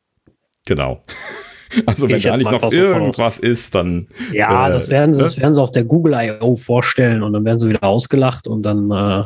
[0.66, 1.02] Genau.
[1.86, 4.08] Also wenn da nicht noch irgendwas ist, dann.
[4.32, 5.24] Ja, äh, das, werden sie, ne?
[5.24, 6.56] das werden sie auf der Google I.O.
[6.56, 9.24] vorstellen und dann werden sie wieder ausgelacht und dann, äh,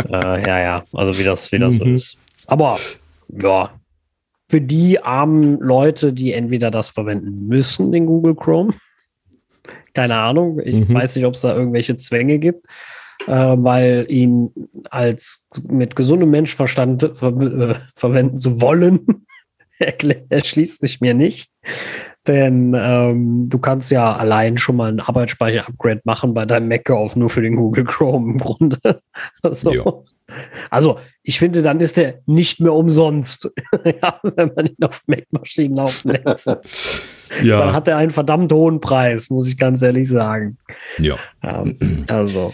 [0.10, 1.78] äh, ja, ja, also wie das, wie das mhm.
[1.78, 2.18] so ist.
[2.46, 2.78] Aber
[3.28, 3.70] ja,
[4.48, 8.72] für die armen Leute, die entweder das verwenden müssen, den Google Chrome,
[9.94, 10.94] keine Ahnung, ich mhm.
[10.94, 12.66] weiß nicht, ob es da irgendwelche Zwänge gibt
[13.26, 14.50] äh, weil ihn
[14.90, 19.26] als mit gesundem Menschverstand ver äh, verwenden zu wollen,
[20.28, 21.50] erschließt sich mir nicht.
[22.26, 27.16] Denn ähm, du kannst ja allein schon mal ein Arbeitsspeicher-Upgrade machen bei deinem Mac auf
[27.16, 28.78] nur für den Google Chrome im Grunde.
[29.42, 30.04] also,
[30.68, 33.50] also, ich finde, dann ist der nicht mehr umsonst,
[33.84, 36.46] ja, wenn man ihn auf Mac-Maschinen laufen lässt.
[37.42, 37.60] ja.
[37.60, 40.58] Dann hat er einen verdammt hohen Preis, muss ich ganz ehrlich sagen.
[40.98, 41.16] Ja.
[41.42, 42.52] Ähm, also.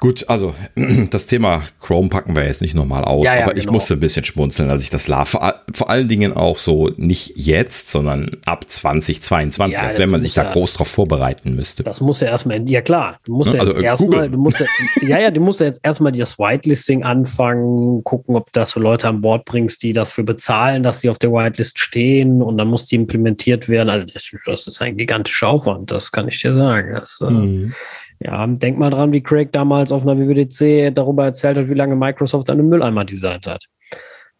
[0.00, 0.54] Gut, also
[1.10, 3.64] das Thema Chrome packen wir jetzt nicht nochmal aus, ja, ja, aber genau.
[3.64, 5.30] ich musste ein bisschen schmunzeln, als ich das las.
[5.30, 10.22] Vor, vor, allen Dingen auch so nicht jetzt, sondern ab 2022, ja, als wenn man
[10.22, 11.82] sich da groß drauf vorbereiten müsste.
[11.82, 14.62] Das muss ja erstmal, ja klar, du musst ja, also, erstmal, du musst
[15.02, 19.08] ja, ja, du musst ja jetzt erstmal das Whitelisting anfangen, gucken, ob du so Leute
[19.08, 22.86] an Bord bringst, die dafür bezahlen, dass sie auf der Whitelist stehen und dann muss
[22.86, 23.90] die implementiert werden.
[23.90, 26.94] Also das, das ist ein gigantischer Aufwand, das kann ich dir sagen.
[26.94, 27.74] Das, äh, mhm.
[28.20, 31.94] Ja, denk mal dran, wie Craig damals auf einer WWDC darüber erzählt hat, wie lange
[31.94, 33.64] Microsoft einen Mülleimer designt hat.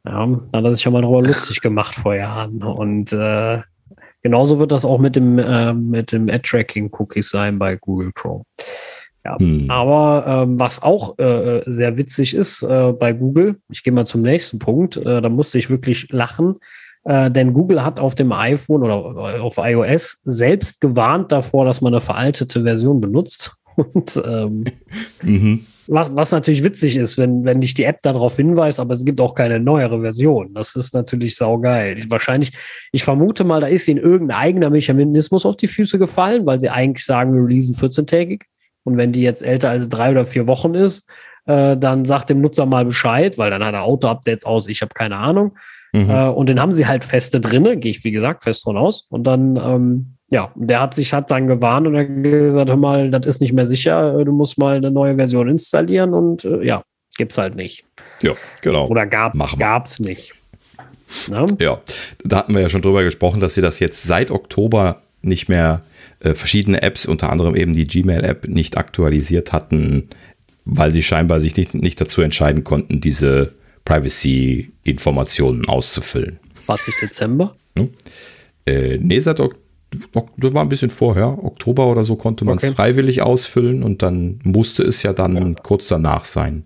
[0.04, 2.62] Ja, da hat er sich schon mal darüber lustig gemacht vor Jahren.
[2.62, 3.60] Und äh,
[4.22, 8.44] genauso wird das auch mit dem, äh, mit dem Ad-Tracking-Cookies sein bei Google Chrome.
[9.24, 9.68] Ja, hm.
[9.68, 14.22] aber ähm, was auch äh, sehr witzig ist äh, bei Google, ich gehe mal zum
[14.22, 16.56] nächsten Punkt, äh, da musste ich wirklich lachen,
[17.04, 21.92] äh, denn Google hat auf dem iPhone oder auf iOS selbst gewarnt davor, dass man
[21.92, 23.57] eine veraltete Version benutzt.
[23.78, 24.64] Und ähm,
[25.22, 25.66] mhm.
[25.86, 29.20] was, was natürlich witzig ist, wenn, wenn dich die App darauf hinweist, aber es gibt
[29.20, 30.52] auch keine neuere Version.
[30.54, 31.96] Das ist natürlich saugeil.
[32.08, 32.52] Wahrscheinlich,
[32.90, 36.70] ich vermute mal, da ist ihnen irgendein eigener Mechanismus auf die Füße gefallen, weil sie
[36.70, 38.42] eigentlich sagen, wir releasen 14-tägig.
[38.82, 41.08] Und wenn die jetzt älter als drei oder vier Wochen ist,
[41.46, 44.94] äh, dann sagt dem Nutzer mal Bescheid, weil dann hat er Auto-Updates aus, ich habe
[44.94, 45.56] keine Ahnung.
[45.92, 46.10] Mhm.
[46.10, 49.06] Äh, und den haben sie halt feste drinne, gehe ich wie gesagt fest von aus.
[49.08, 53.10] Und dann ähm, ja, der hat sich hat dann gewarnt und hat gesagt, hör mal,
[53.10, 56.82] das ist nicht mehr sicher, du musst mal eine neue Version installieren und äh, ja,
[57.16, 57.84] gibt's halt nicht.
[58.22, 58.88] Ja, genau.
[58.88, 60.34] Oder gab, gab's nicht.
[61.30, 61.46] Na?
[61.58, 61.80] Ja,
[62.24, 65.82] da hatten wir ja schon drüber gesprochen, dass sie das jetzt seit Oktober nicht mehr
[66.20, 70.10] äh, verschiedene Apps, unter anderem eben die Gmail-App, nicht aktualisiert hatten,
[70.66, 73.54] weil sie scheinbar sich nicht, nicht dazu entscheiden konnten, diese
[73.86, 76.38] Privacy-Informationen auszufüllen.
[76.66, 77.56] War es nicht Dezember?
[77.76, 77.88] Hm?
[78.66, 79.67] Äh, nee, seit Oktober
[80.36, 82.74] das war ein bisschen vorher, Oktober oder so konnte man es okay.
[82.74, 85.54] freiwillig ausfüllen und dann musste es ja dann ja.
[85.62, 86.64] kurz danach sein.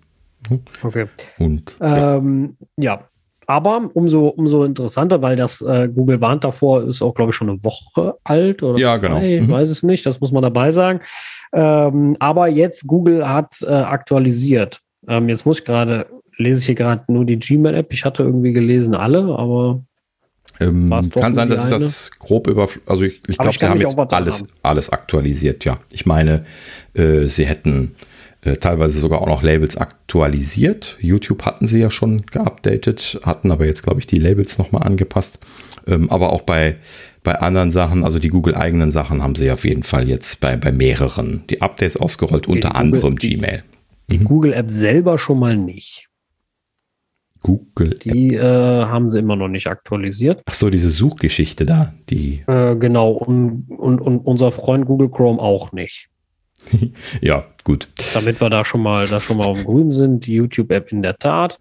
[0.49, 0.59] Hm?
[0.83, 1.05] Okay.
[1.39, 2.17] Und, ja.
[2.17, 3.07] Ähm, ja.
[3.45, 7.49] Aber umso, umso interessanter, weil das äh, Google warnt davor, ist auch, glaube ich, schon
[7.49, 9.21] eine Woche alt oder ja, genau.
[9.21, 9.51] Ich mhm.
[9.51, 11.01] weiß es nicht, das muss man dabei sagen.
[11.51, 14.79] Ähm, aber jetzt Google hat äh, aktualisiert.
[15.07, 17.91] Ähm, jetzt muss ich gerade, lese ich hier gerade nur die Gmail-App.
[17.91, 19.83] Ich hatte irgendwie gelesen alle, aber
[20.69, 22.67] ähm, kann sein, dass ich das grob über.
[22.85, 25.79] Also ich, ich glaube, sie haben jetzt alles, alles aktualisiert, ja.
[25.91, 26.45] Ich meine,
[26.93, 27.95] äh, sie hätten
[28.41, 30.97] äh, teilweise sogar auch noch Labels aktualisiert.
[30.99, 35.39] YouTube hatten sie ja schon geupdatet, hatten aber jetzt, glaube ich, die Labels nochmal angepasst.
[35.87, 36.75] Ähm, aber auch bei,
[37.23, 40.73] Bei anderen Sachen, also die Google-eigenen Sachen, haben sie auf jeden Fall jetzt bei, bei
[40.73, 43.63] mehreren die Updates ausgerollt, okay, unter Google, anderem die, Gmail.
[44.09, 44.25] Die mhm.
[44.25, 46.09] Google-App selber schon mal nicht.
[47.43, 47.91] Google.
[47.91, 50.41] Die äh, haben sie immer noch nicht aktualisiert.
[50.45, 52.43] Ach so, diese Suchgeschichte da, die.
[52.47, 56.09] Äh, genau, und, und, und unser Freund Google Chrome auch nicht.
[57.21, 57.89] ja, gut.
[58.13, 61.03] Damit wir da schon mal, da schon mal auf dem Grün sind, die YouTube-App in
[61.03, 61.59] der Tat.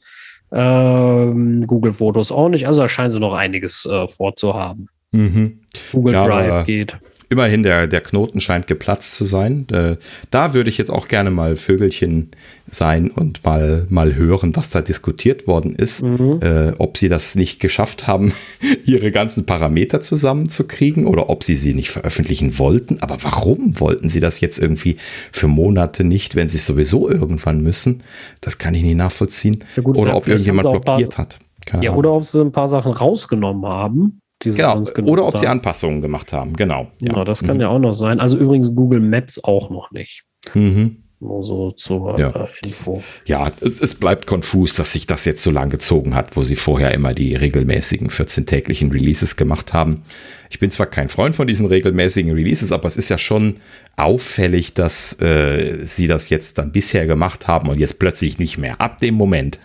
[0.53, 2.67] Ähm, Google Fotos auch nicht.
[2.67, 4.89] Also da scheinen sie noch einiges äh, vorzuhaben.
[5.11, 5.61] Mhm.
[5.93, 6.99] Google ja, Drive geht
[7.33, 9.67] immerhin der, der Knoten scheint geplatzt zu sein.
[9.73, 9.97] Äh,
[10.31, 12.31] da würde ich jetzt auch gerne mal Vögelchen
[12.71, 16.03] sein und mal, mal hören, was da diskutiert worden ist.
[16.03, 16.41] Mhm.
[16.43, 18.33] Äh, ob sie das nicht geschafft haben,
[18.85, 22.99] ihre ganzen Parameter zusammenzukriegen oder ob sie sie nicht veröffentlichen wollten.
[23.01, 24.97] Aber warum wollten sie das jetzt irgendwie
[25.33, 28.03] für Monate nicht, wenn sie es sowieso irgendwann müssen?
[28.41, 29.65] Das kann ich nicht nachvollziehen.
[29.77, 31.39] Ja gut, oder ob irgendjemand blockiert hat.
[31.65, 32.01] Keine ja, Ahnung.
[32.01, 34.85] oder ob sie ein paar Sachen rausgenommen haben genau.
[35.05, 35.41] Oder ob haben.
[35.41, 36.89] sie Anpassungen gemacht haben, genau.
[37.01, 37.63] Ja, genau, das kann mhm.
[37.63, 38.21] ja auch noch sein.
[38.21, 40.25] Also übrigens Google Maps auch noch nicht.
[40.55, 41.03] Mhm.
[41.23, 42.31] Nur so zur ja.
[42.31, 43.01] äh, Info.
[43.27, 46.57] Ja, es, es, bleibt konfus, dass sich das jetzt so lang gezogen hat, wo sie
[46.57, 50.03] vorher immer die regelmäßigen 14-täglichen Releases gemacht haben.
[50.51, 53.59] Ich bin zwar kein Freund von diesen regelmäßigen Releases, aber es ist ja schon
[53.97, 58.81] auffällig, dass äh, sie das jetzt dann bisher gemacht haben und jetzt plötzlich nicht mehr.
[58.81, 59.61] Ab dem Moment.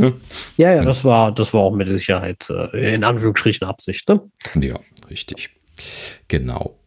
[0.00, 0.12] Ja,
[0.56, 4.08] ja, ja das, war, das war auch mit Sicherheit äh, in Anführungsstrichen Absicht.
[4.08, 4.20] Ne?
[4.60, 4.78] Ja,
[5.10, 5.50] richtig.
[6.28, 6.78] Genau.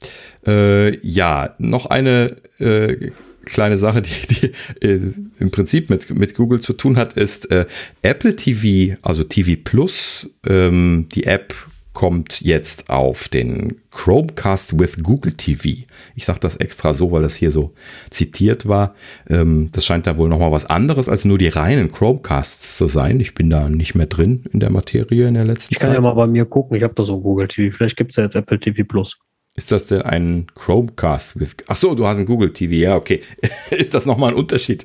[0.46, 3.12] Äh, ja, noch eine äh,
[3.46, 7.66] kleine Sache, die, die äh, im Prinzip mit, mit Google zu tun hat, ist äh,
[8.02, 11.54] Apple TV, also TV Plus, ähm, die App
[11.94, 15.86] kommt jetzt auf den Chromecast with Google TV.
[16.16, 17.74] Ich sage das extra so, weil das hier so
[18.10, 18.96] zitiert war.
[19.30, 23.20] Ähm, das scheint da wohl nochmal was anderes als nur die reinen Chromecasts zu sein.
[23.20, 25.72] Ich bin da nicht mehr drin in der Materie in der letzten Zeit.
[25.72, 25.96] Ich kann Zeit.
[25.96, 26.76] ja mal bei mir gucken.
[26.76, 27.76] Ich habe da so Google TV.
[27.76, 29.18] Vielleicht gibt es ja jetzt Apple TV Plus.
[29.56, 31.56] Ist das denn ein Chromecast with.
[31.68, 33.22] Ach so, du hast ein Google TV, ja, okay.
[33.70, 34.84] ist das nochmal ein Unterschied?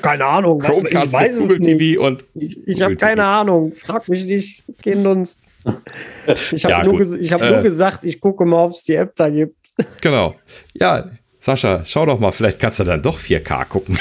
[0.00, 0.58] Keine Ahnung.
[0.60, 2.24] Chromecast ich weiß with Google TV und.
[2.32, 3.74] Ich, ich habe keine Ahnung.
[3.74, 4.64] Frag mich nicht.
[4.80, 5.38] Gehen uns.
[6.52, 9.14] Ich habe ja, nur, hab äh, nur, gesagt, ich gucke mal, ob es die App
[9.16, 9.56] da gibt.
[10.00, 10.34] Genau.
[10.74, 11.08] Ja,
[11.38, 13.98] Sascha, schau doch mal, vielleicht kannst du dann doch 4K gucken.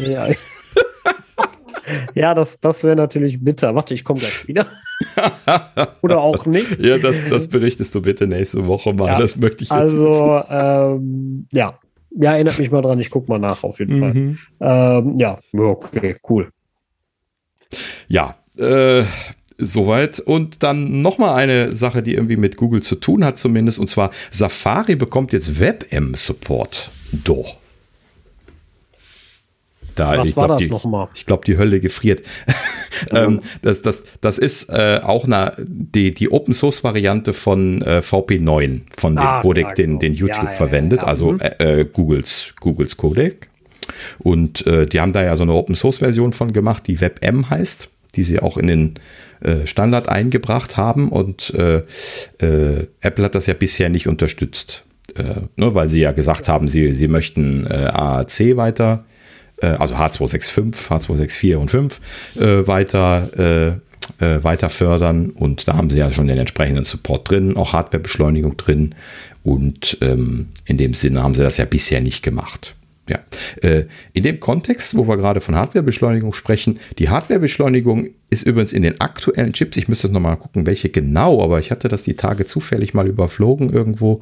[0.00, 0.28] Ja,
[2.14, 3.74] ja das, das wäre natürlich bitter.
[3.74, 4.66] Warte, ich komme gleich wieder.
[6.02, 6.80] Oder auch nicht.
[6.80, 9.08] Ja, das, das berichtest du bitte nächste Woche mal.
[9.08, 11.78] Ja, das möchte ich jetzt Also, ähm, ja.
[12.10, 14.38] Ja, erinnert mich mal dran, ich gucke mal nach auf jeden mhm.
[14.58, 14.98] Fall.
[14.98, 16.50] Ähm, ja, okay, cool.
[18.08, 19.04] Ja, äh,
[19.58, 20.20] Soweit.
[20.20, 23.78] Und dann nochmal eine Sache, die irgendwie mit Google zu tun hat, zumindest.
[23.78, 26.90] Und zwar Safari bekommt jetzt WebM-Support.
[27.24, 27.56] Doch.
[29.98, 31.08] Da, Was ich war glaub, das nochmal?
[31.14, 32.22] Ich glaube, die Hölle gefriert.
[33.10, 37.98] ähm, das, das, das ist äh, auch eine, die, die Open Source Variante von äh,
[37.98, 41.40] VP9, von dem ah, Codec, den, den YouTube ja, ja, verwendet, ja, also mhm.
[41.40, 43.48] äh, äh, Googles, Googles Codec.
[44.20, 47.50] Und äh, die haben da ja so eine Open Source Version von gemacht, die WebM
[47.50, 48.94] heißt, die sie auch in den
[49.40, 51.82] äh, Standard eingebracht haben und äh,
[52.38, 54.84] äh, Apple hat das ja bisher nicht unterstützt,
[55.16, 59.04] äh, ne, weil sie ja gesagt haben, sie, sie möchten AAC weiter,
[59.60, 62.00] also H265, H264 und 5
[62.36, 63.80] weiter
[64.20, 65.30] weiter fördern.
[65.30, 68.94] Und da haben sie ja schon den entsprechenden Support drin, auch Hardwarebeschleunigung drin.
[69.42, 72.76] Und ähm, in dem Sinne haben sie das ja bisher nicht gemacht.
[73.08, 73.20] Ja,
[73.62, 78.82] äh, in dem Kontext, wo wir gerade von Hardwarebeschleunigung sprechen, die Hardwarebeschleunigung ist übrigens in
[78.82, 82.14] den aktuellen Chips, ich müsste noch mal gucken, welche genau, aber ich hatte das die
[82.14, 84.20] Tage zufällig mal überflogen irgendwo.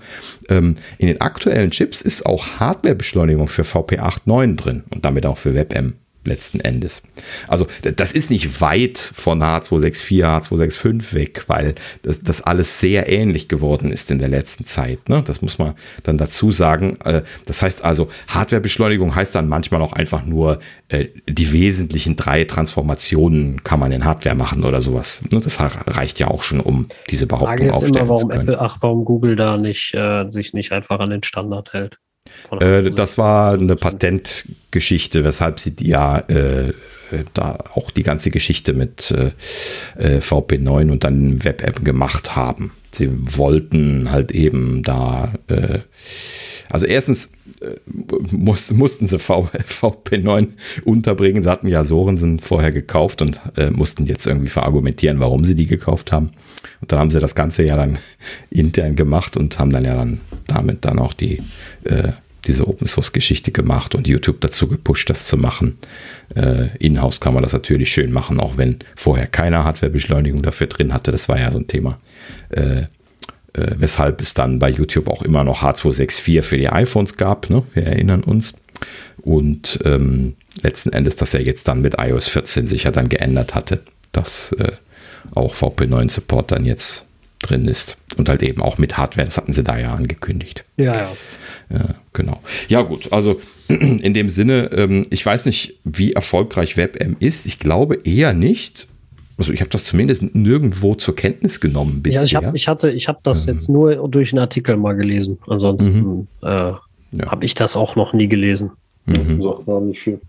[0.48, 5.54] Ähm, in den aktuellen Chips ist auch Hardwarebeschleunigung für VP89 drin und damit auch für
[5.54, 5.94] WebM
[6.26, 7.02] letzten Endes.
[7.48, 13.48] Also das ist nicht weit von H264, H265 weg, weil das, das alles sehr ähnlich
[13.48, 15.08] geworden ist in der letzten Zeit.
[15.08, 15.22] Ne?
[15.24, 16.98] Das muss man dann dazu sagen.
[17.04, 22.44] Äh, das heißt also, Hardwarebeschleunigung heißt dann manchmal auch einfach nur, äh, die wesentlichen drei
[22.44, 25.22] Transformationen kann man in Hardware machen oder sowas.
[25.30, 25.40] Ne?
[25.40, 28.48] Das reicht ja auch schon, um diese Behauptung aufstellen immer, warum zu können.
[28.48, 31.98] Apple, ach, warum Google da nicht, äh, sich nicht einfach an den Standard hält.
[32.60, 36.72] Äh, das war eine Patentgeschichte, weshalb sie ja äh,
[37.34, 39.32] da auch die ganze Geschichte mit äh,
[39.98, 42.72] äh VP9 und dann WebApp gemacht haben.
[42.92, 45.80] Sie wollten halt eben da, äh,
[46.70, 47.76] also erstens äh,
[48.30, 50.48] muss, mussten sie v, VP9
[50.84, 51.42] unterbringen.
[51.42, 53.40] Sie hatten ja Sorensen vorher gekauft und
[53.72, 56.30] mussten jetzt irgendwie verargumentieren, warum sie die gekauft haben.
[56.80, 57.98] Und dann haben sie das Ganze ja dann
[58.50, 61.42] intern gemacht und haben dann ja dann damit dann auch die
[61.84, 62.12] äh,
[62.46, 65.78] diese Open Source Geschichte gemacht und YouTube dazu gepusht, das zu machen.
[66.34, 70.92] Äh, In-house kann man das natürlich schön machen, auch wenn vorher keiner Hardwarebeschleunigung dafür drin
[70.92, 71.12] hatte.
[71.12, 71.98] Das war ja so ein Thema.
[72.50, 72.82] Äh,
[73.56, 77.48] äh, weshalb es dann bei YouTube auch immer noch H264 für die iPhones gab.
[77.50, 77.62] Ne?
[77.74, 78.54] Wir erinnern uns.
[79.22, 83.54] Und ähm, letzten Endes, dass er jetzt dann mit iOS 14 sich ja dann geändert
[83.54, 83.82] hatte,
[84.12, 84.72] dass äh,
[85.34, 87.05] auch VP9 Support dann jetzt
[87.48, 87.96] drin ist.
[88.16, 90.64] Und halt eben auch mit Hardware, das hatten sie da ja angekündigt.
[90.76, 91.08] Ja, ja.
[91.68, 92.40] Ja, genau.
[92.68, 97.46] Ja, gut, also in dem Sinne, ähm, ich weiß nicht, wie erfolgreich WebM ist.
[97.46, 98.86] Ich glaube eher nicht.
[99.38, 102.20] Also ich habe das zumindest nirgendwo zur Kenntnis genommen bisher.
[102.22, 103.54] Ja, ich, hab, ich hatte, ich habe das ähm.
[103.54, 105.38] jetzt nur durch einen Artikel mal gelesen.
[105.46, 106.28] Ansonsten mhm.
[106.42, 106.80] äh, ja.
[107.26, 108.70] habe ich das auch noch nie gelesen.
[109.04, 109.42] Mhm.
[109.42, 110.20] Sagt man nicht viel.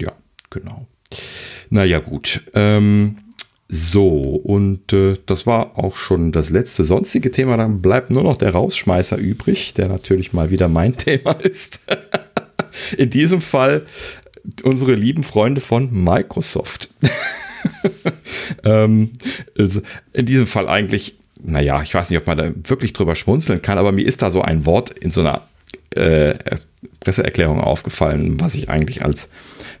[0.00, 0.12] Ja,
[0.50, 0.86] genau.
[1.70, 2.42] Naja, gut.
[2.54, 3.16] Ähm,
[3.68, 7.56] so, und äh, das war auch schon das letzte sonstige Thema.
[7.56, 11.80] Dann bleibt nur noch der Rausschmeißer übrig, der natürlich mal wieder mein Thema ist.
[12.98, 13.86] In diesem Fall
[14.62, 16.90] unsere lieben Freunde von Microsoft.
[18.64, 19.12] ähm,
[20.12, 23.78] in diesem Fall eigentlich, naja, ich weiß nicht, ob man da wirklich drüber schmunzeln kann,
[23.78, 25.48] aber mir ist da so ein Wort in so einer
[25.90, 26.34] äh,
[27.04, 29.30] Presseerklärung aufgefallen, was ich eigentlich als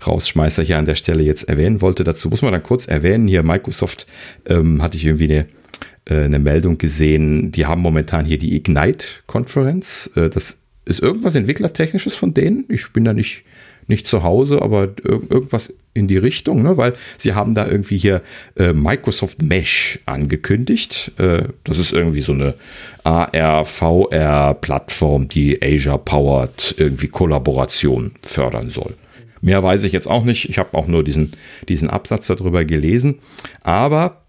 [0.06, 2.04] Rausschmeißer hier an der Stelle jetzt erwähnen wollte.
[2.04, 4.06] Dazu muss man dann kurz erwähnen, hier Microsoft
[4.46, 5.46] ähm, hatte ich irgendwie eine,
[6.04, 10.10] äh, eine Meldung gesehen, die haben momentan hier die Ignite-Konferenz.
[10.14, 12.64] Äh, das ist irgendwas Entwicklertechnisches von denen.
[12.68, 13.42] Ich bin da nicht
[13.86, 16.76] nicht zu Hause, aber irgendwas in die Richtung, ne?
[16.76, 18.20] weil sie haben da irgendwie hier
[18.56, 21.12] äh, Microsoft Mesh angekündigt.
[21.18, 22.54] Äh, das ist irgendwie so eine
[23.04, 28.94] AR-VR-Plattform, die Asia-Powered irgendwie Kollaboration fördern soll.
[29.40, 30.48] Mehr weiß ich jetzt auch nicht.
[30.48, 31.34] Ich habe auch nur diesen,
[31.68, 33.20] diesen Absatz darüber gelesen.
[33.62, 34.22] Aber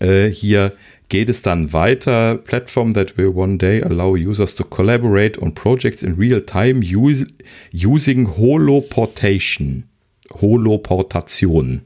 [0.00, 0.72] äh, hier
[1.08, 2.36] geht es dann weiter.
[2.36, 7.26] Platform that will one day allow users to collaborate on projects in real time use,
[7.72, 9.84] using Holoportation.
[10.40, 11.82] Holoportation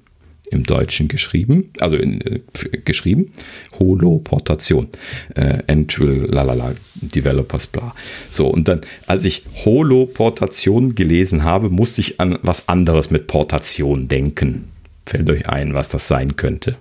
[0.52, 2.40] im Deutschen geschrieben, also in, äh,
[2.84, 3.32] geschrieben,
[3.78, 4.88] Holoportation,
[5.34, 7.94] äh, and will, lalala, Developers, bla.
[8.30, 14.08] So, und dann, als ich Holoportation gelesen habe, musste ich an was anderes mit Portation
[14.08, 14.68] denken.
[15.06, 16.76] Fällt euch ein, was das sein könnte?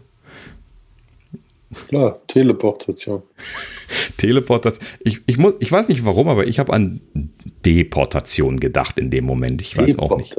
[1.88, 3.24] Klar, Teleportation.
[4.18, 4.86] Teleportation.
[5.00, 7.02] Ich, ich, muss, ich weiß nicht warum, aber ich habe an
[7.66, 9.62] Deportation gedacht in dem Moment.
[9.62, 10.36] Ich weiß auch nicht.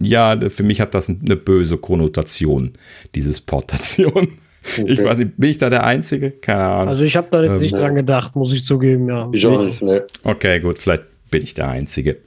[0.00, 2.72] Ja, für mich hat das eine böse Konnotation,
[3.14, 4.28] dieses Portation.
[4.66, 4.92] Okay.
[4.92, 6.30] Ich weiß nicht, bin ich da der Einzige?
[6.30, 6.88] Keine Ahnung.
[6.88, 9.28] Also ich habe da jetzt ähm, nicht dran gedacht, muss ich zugeben, ja.
[9.30, 10.06] Ich auch nicht, ne.
[10.22, 11.02] Okay, gut, vielleicht
[11.34, 12.18] bin ich der Einzige.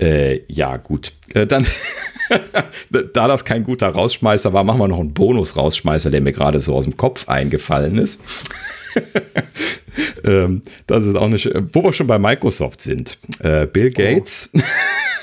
[0.00, 1.12] Äh, ja, gut.
[1.34, 1.64] Äh, dann
[2.90, 6.74] da das kein guter Rausschmeißer war, machen wir noch einen Bonus-Rausschmeißer, der mir gerade so
[6.74, 8.20] aus dem Kopf eingefallen ist.
[10.24, 11.38] ähm, das ist auch eine,
[11.72, 13.18] wo wir schon bei Microsoft sind.
[13.38, 13.96] Äh, Bill oh.
[13.96, 14.50] Gates.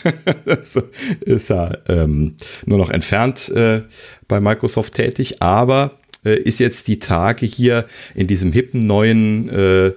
[0.05, 0.81] Oh.
[1.21, 2.35] ist ja ähm,
[2.65, 3.81] nur noch entfernt äh,
[4.29, 7.85] bei Microsoft tätig, aber äh, ist jetzt die Tage hier
[8.15, 9.93] in diesem hippen neuen, äh,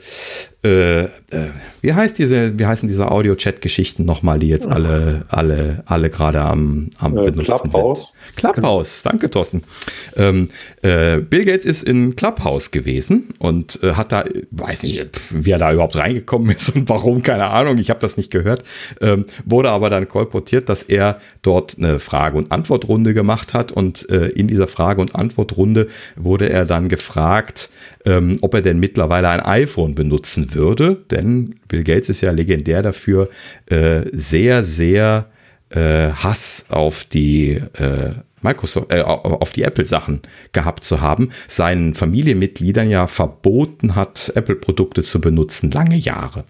[0.63, 1.09] äh, äh,
[1.81, 6.91] wie heißt diese, wie heißen diese Audio-Chat-Geschichten nochmal, die jetzt alle, alle, alle gerade am,
[6.99, 8.13] am äh, benutzen Clubhouse.
[8.27, 8.37] sind?
[8.37, 9.63] Clubhouse, danke Thorsten.
[10.17, 10.51] Ähm,
[10.83, 15.73] äh, Bill Gates ist in Clubhouse gewesen und hat da, weiß nicht, wie er da
[15.73, 18.63] überhaupt reingekommen ist und warum, keine Ahnung, ich habe das nicht gehört,
[19.01, 24.03] ähm, wurde aber dann kolportiert, dass er dort eine Frage- und Antwortrunde gemacht hat und
[24.03, 27.71] in dieser Frage- und Antwortrunde wurde er dann gefragt,
[28.05, 30.97] ähm, ob er denn mittlerweile ein iPhone benutzen würde.
[31.11, 33.29] Denn Bill Gates ist ja legendär dafür,
[33.67, 35.31] äh, sehr, sehr
[35.71, 38.13] äh, Hass auf die äh,
[38.43, 40.21] Microsoft, äh, auf die Apple-Sachen
[40.53, 46.45] gehabt zu haben, seinen Familienmitgliedern ja verboten hat, Apple-Produkte zu benutzen, lange Jahre.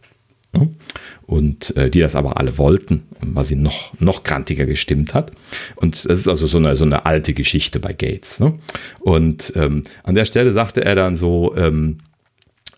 [1.27, 5.31] Und äh, die das aber alle wollten, was sie noch, noch grantiger gestimmt hat.
[5.77, 8.41] Und es ist also so eine, so eine alte Geschichte bei Gates.
[8.41, 8.59] Ne?
[8.99, 11.99] Und ähm, an der Stelle sagte er dann so, ähm,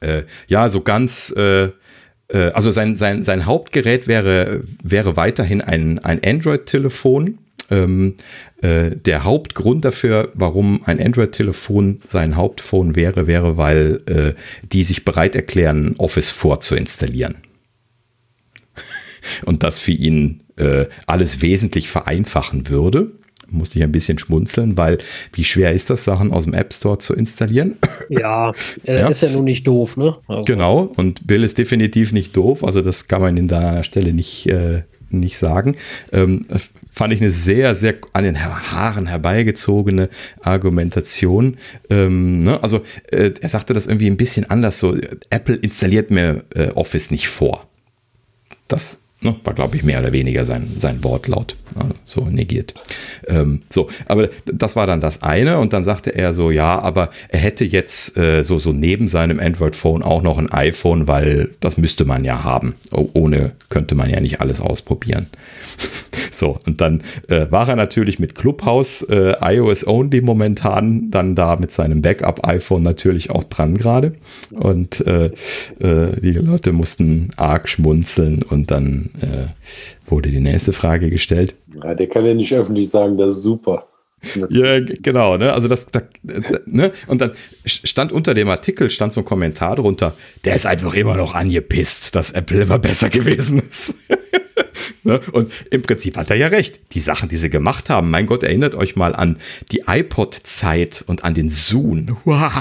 [0.02, 1.70] äh, ja, so ganz, äh, äh
[2.54, 7.38] also sein, sein, sein Hauptgerät wäre, wäre weiterhin ein, ein Android-Telefon.
[7.70, 8.16] Ähm,
[8.60, 14.34] äh, der Hauptgrund dafür, warum ein Android-Telefon sein Hauptphone wäre, wäre, weil äh,
[14.66, 17.36] die sich bereit erklären, Office vorzuinstallieren
[19.46, 23.12] und das für ihn äh, alles wesentlich vereinfachen würde.
[23.52, 24.98] Musste ich ein bisschen schmunzeln, weil
[25.32, 27.76] wie schwer ist das, Sachen aus dem App Store zu installieren?
[28.08, 28.52] Ja,
[28.84, 29.08] er ja.
[29.08, 30.16] ist ja nun nicht doof, ne?
[30.26, 30.42] Also.
[30.42, 34.46] Genau, und Bill ist definitiv nicht doof, also das kann man in deiner Stelle nicht,
[34.48, 35.76] äh, nicht sagen.
[36.10, 36.44] Ähm,
[36.90, 40.10] fand ich eine sehr, sehr an den Haaren herbeigezogene
[40.42, 41.56] Argumentation.
[41.88, 42.62] Ähm, ne?
[42.62, 44.96] Also äh, er sagte das irgendwie ein bisschen anders, so
[45.30, 47.66] Apple installiert mir äh, Office nicht vor.
[48.68, 51.56] Das Ne, war, glaube ich, mehr oder weniger sein, sein Wortlaut.
[51.76, 52.74] Also so negiert.
[53.28, 55.58] Ähm, so, aber das war dann das eine.
[55.58, 59.38] Und dann sagte er so, ja, aber er hätte jetzt äh, so, so neben seinem
[59.38, 62.74] Android-Phone auch noch ein iPhone, weil das müsste man ja haben.
[62.90, 65.28] ohne könnte man ja nicht alles ausprobieren.
[66.32, 71.56] so, und dann äh, war er natürlich mit Clubhouse äh, iOS Only momentan dann da
[71.56, 74.14] mit seinem Backup-iPhone natürlich auch dran gerade.
[74.50, 75.26] Und äh,
[75.78, 79.46] äh, die Leute mussten arg schmunzeln und dann äh,
[80.06, 81.54] wurde die nächste Frage gestellt.
[81.82, 83.86] Ja, der kann ja nicht öffentlich sagen, das ist super.
[84.50, 85.52] Ja, genau, ne?
[85.52, 86.02] Also das, da,
[86.66, 86.92] ne?
[87.08, 87.32] Und dann
[87.64, 90.14] stand unter dem Artikel stand so ein Kommentar drunter,
[90.44, 93.94] der ist einfach immer noch angepisst, dass Apple immer besser gewesen ist.
[95.04, 95.20] Ne?
[95.32, 96.78] Und im Prinzip hat er ja recht.
[96.92, 99.38] Die Sachen, die sie gemacht haben, mein Gott, erinnert euch mal an
[99.72, 102.18] die iPod-Zeit und an den Zoom.
[102.24, 102.52] Wow.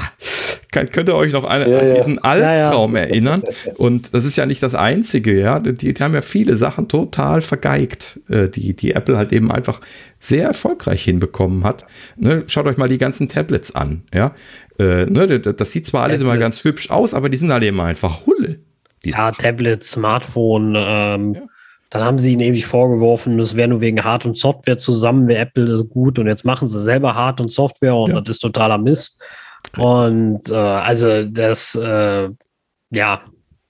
[0.71, 2.21] Könnt ihr euch noch an, ja, an diesen ja.
[2.21, 3.43] Albtraum ja, erinnern?
[3.75, 5.59] Und das ist ja nicht das Einzige, ja.
[5.59, 9.79] Die, die haben ja viele Sachen total vergeigt, äh, die, die Apple halt eben einfach
[10.17, 11.85] sehr erfolgreich hinbekommen hat.
[12.17, 12.43] Ne?
[12.47, 14.33] Schaut euch mal die ganzen Tablets an, ja.
[14.79, 15.39] Äh, ne?
[15.39, 16.33] Das sieht zwar alles Tablets.
[16.33, 18.59] immer ganz hübsch aus, aber die sind alle immer einfach Hulle.
[19.03, 21.41] Ja, Tablet, Smartphone, ähm, ja.
[21.91, 25.41] Dann haben sie ihnen ewig vorgeworfen, es wäre nur wegen Hard- und Software zusammen, wäre
[25.41, 28.21] Apple das gut und jetzt machen sie selber Hard- und Software und ja.
[28.21, 29.21] das ist totaler Mist.
[29.77, 32.29] Und äh, also das, äh,
[32.91, 33.21] ja,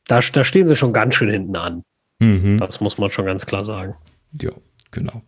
[0.07, 1.83] da, da stehen sie schon ganz schön hinten an.
[2.19, 2.57] Mhm.
[2.57, 3.95] Das muss man schon ganz klar sagen.
[4.39, 4.51] Ja,
[4.91, 5.23] genau.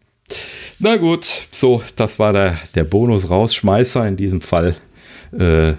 [0.78, 4.76] Na gut, so, das war der, der Bonus-Rausschmeißer in diesem Fall.
[5.32, 5.74] Äh,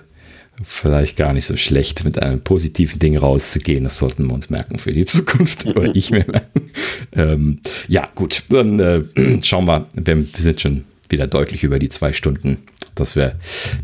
[0.62, 3.84] vielleicht gar nicht so schlecht, mit einem positiven Ding rauszugehen.
[3.84, 5.66] Das sollten wir uns merken für die Zukunft.
[5.76, 6.70] Oder ich mir merken.
[7.12, 9.02] Ähm, ja, gut, dann äh,
[9.42, 9.86] schauen wir.
[9.94, 12.58] Wir sind schon wieder deutlich über die zwei Stunden,
[12.94, 13.36] dass wir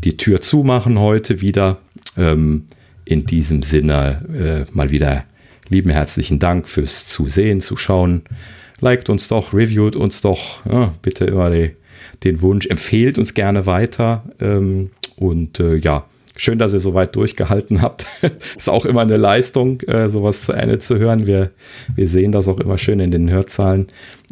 [0.03, 1.77] die Tür zumachen heute wieder.
[2.17, 2.65] Ähm,
[3.05, 5.25] in diesem Sinne äh, mal wieder
[5.69, 8.23] lieben herzlichen Dank fürs Zusehen, Zuschauen.
[8.79, 10.65] Liked uns doch, reviewt uns doch.
[10.65, 11.71] Ja, bitte immer die,
[12.23, 14.23] den Wunsch, empfehlt uns gerne weiter.
[14.39, 16.05] Ähm, und äh, ja,
[16.41, 18.07] Schön, dass ihr so weit durchgehalten habt.
[18.57, 21.27] ist auch immer eine Leistung, äh, sowas zu Ende zu hören.
[21.27, 21.51] Wir,
[21.93, 23.85] wir sehen das auch immer schön in den Hörzahlen.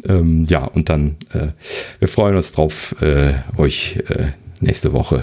[0.04, 1.52] Ähm, ja, und dann, äh,
[2.00, 5.22] wir freuen uns drauf, äh, euch äh, nächste Woche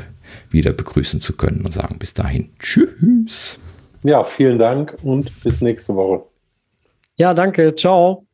[0.49, 3.59] wieder begrüßen zu können und sagen bis dahin Tschüss.
[4.03, 6.23] Ja, vielen Dank und bis nächste Woche.
[7.18, 7.76] Ja, danke.
[7.76, 8.26] Ciao.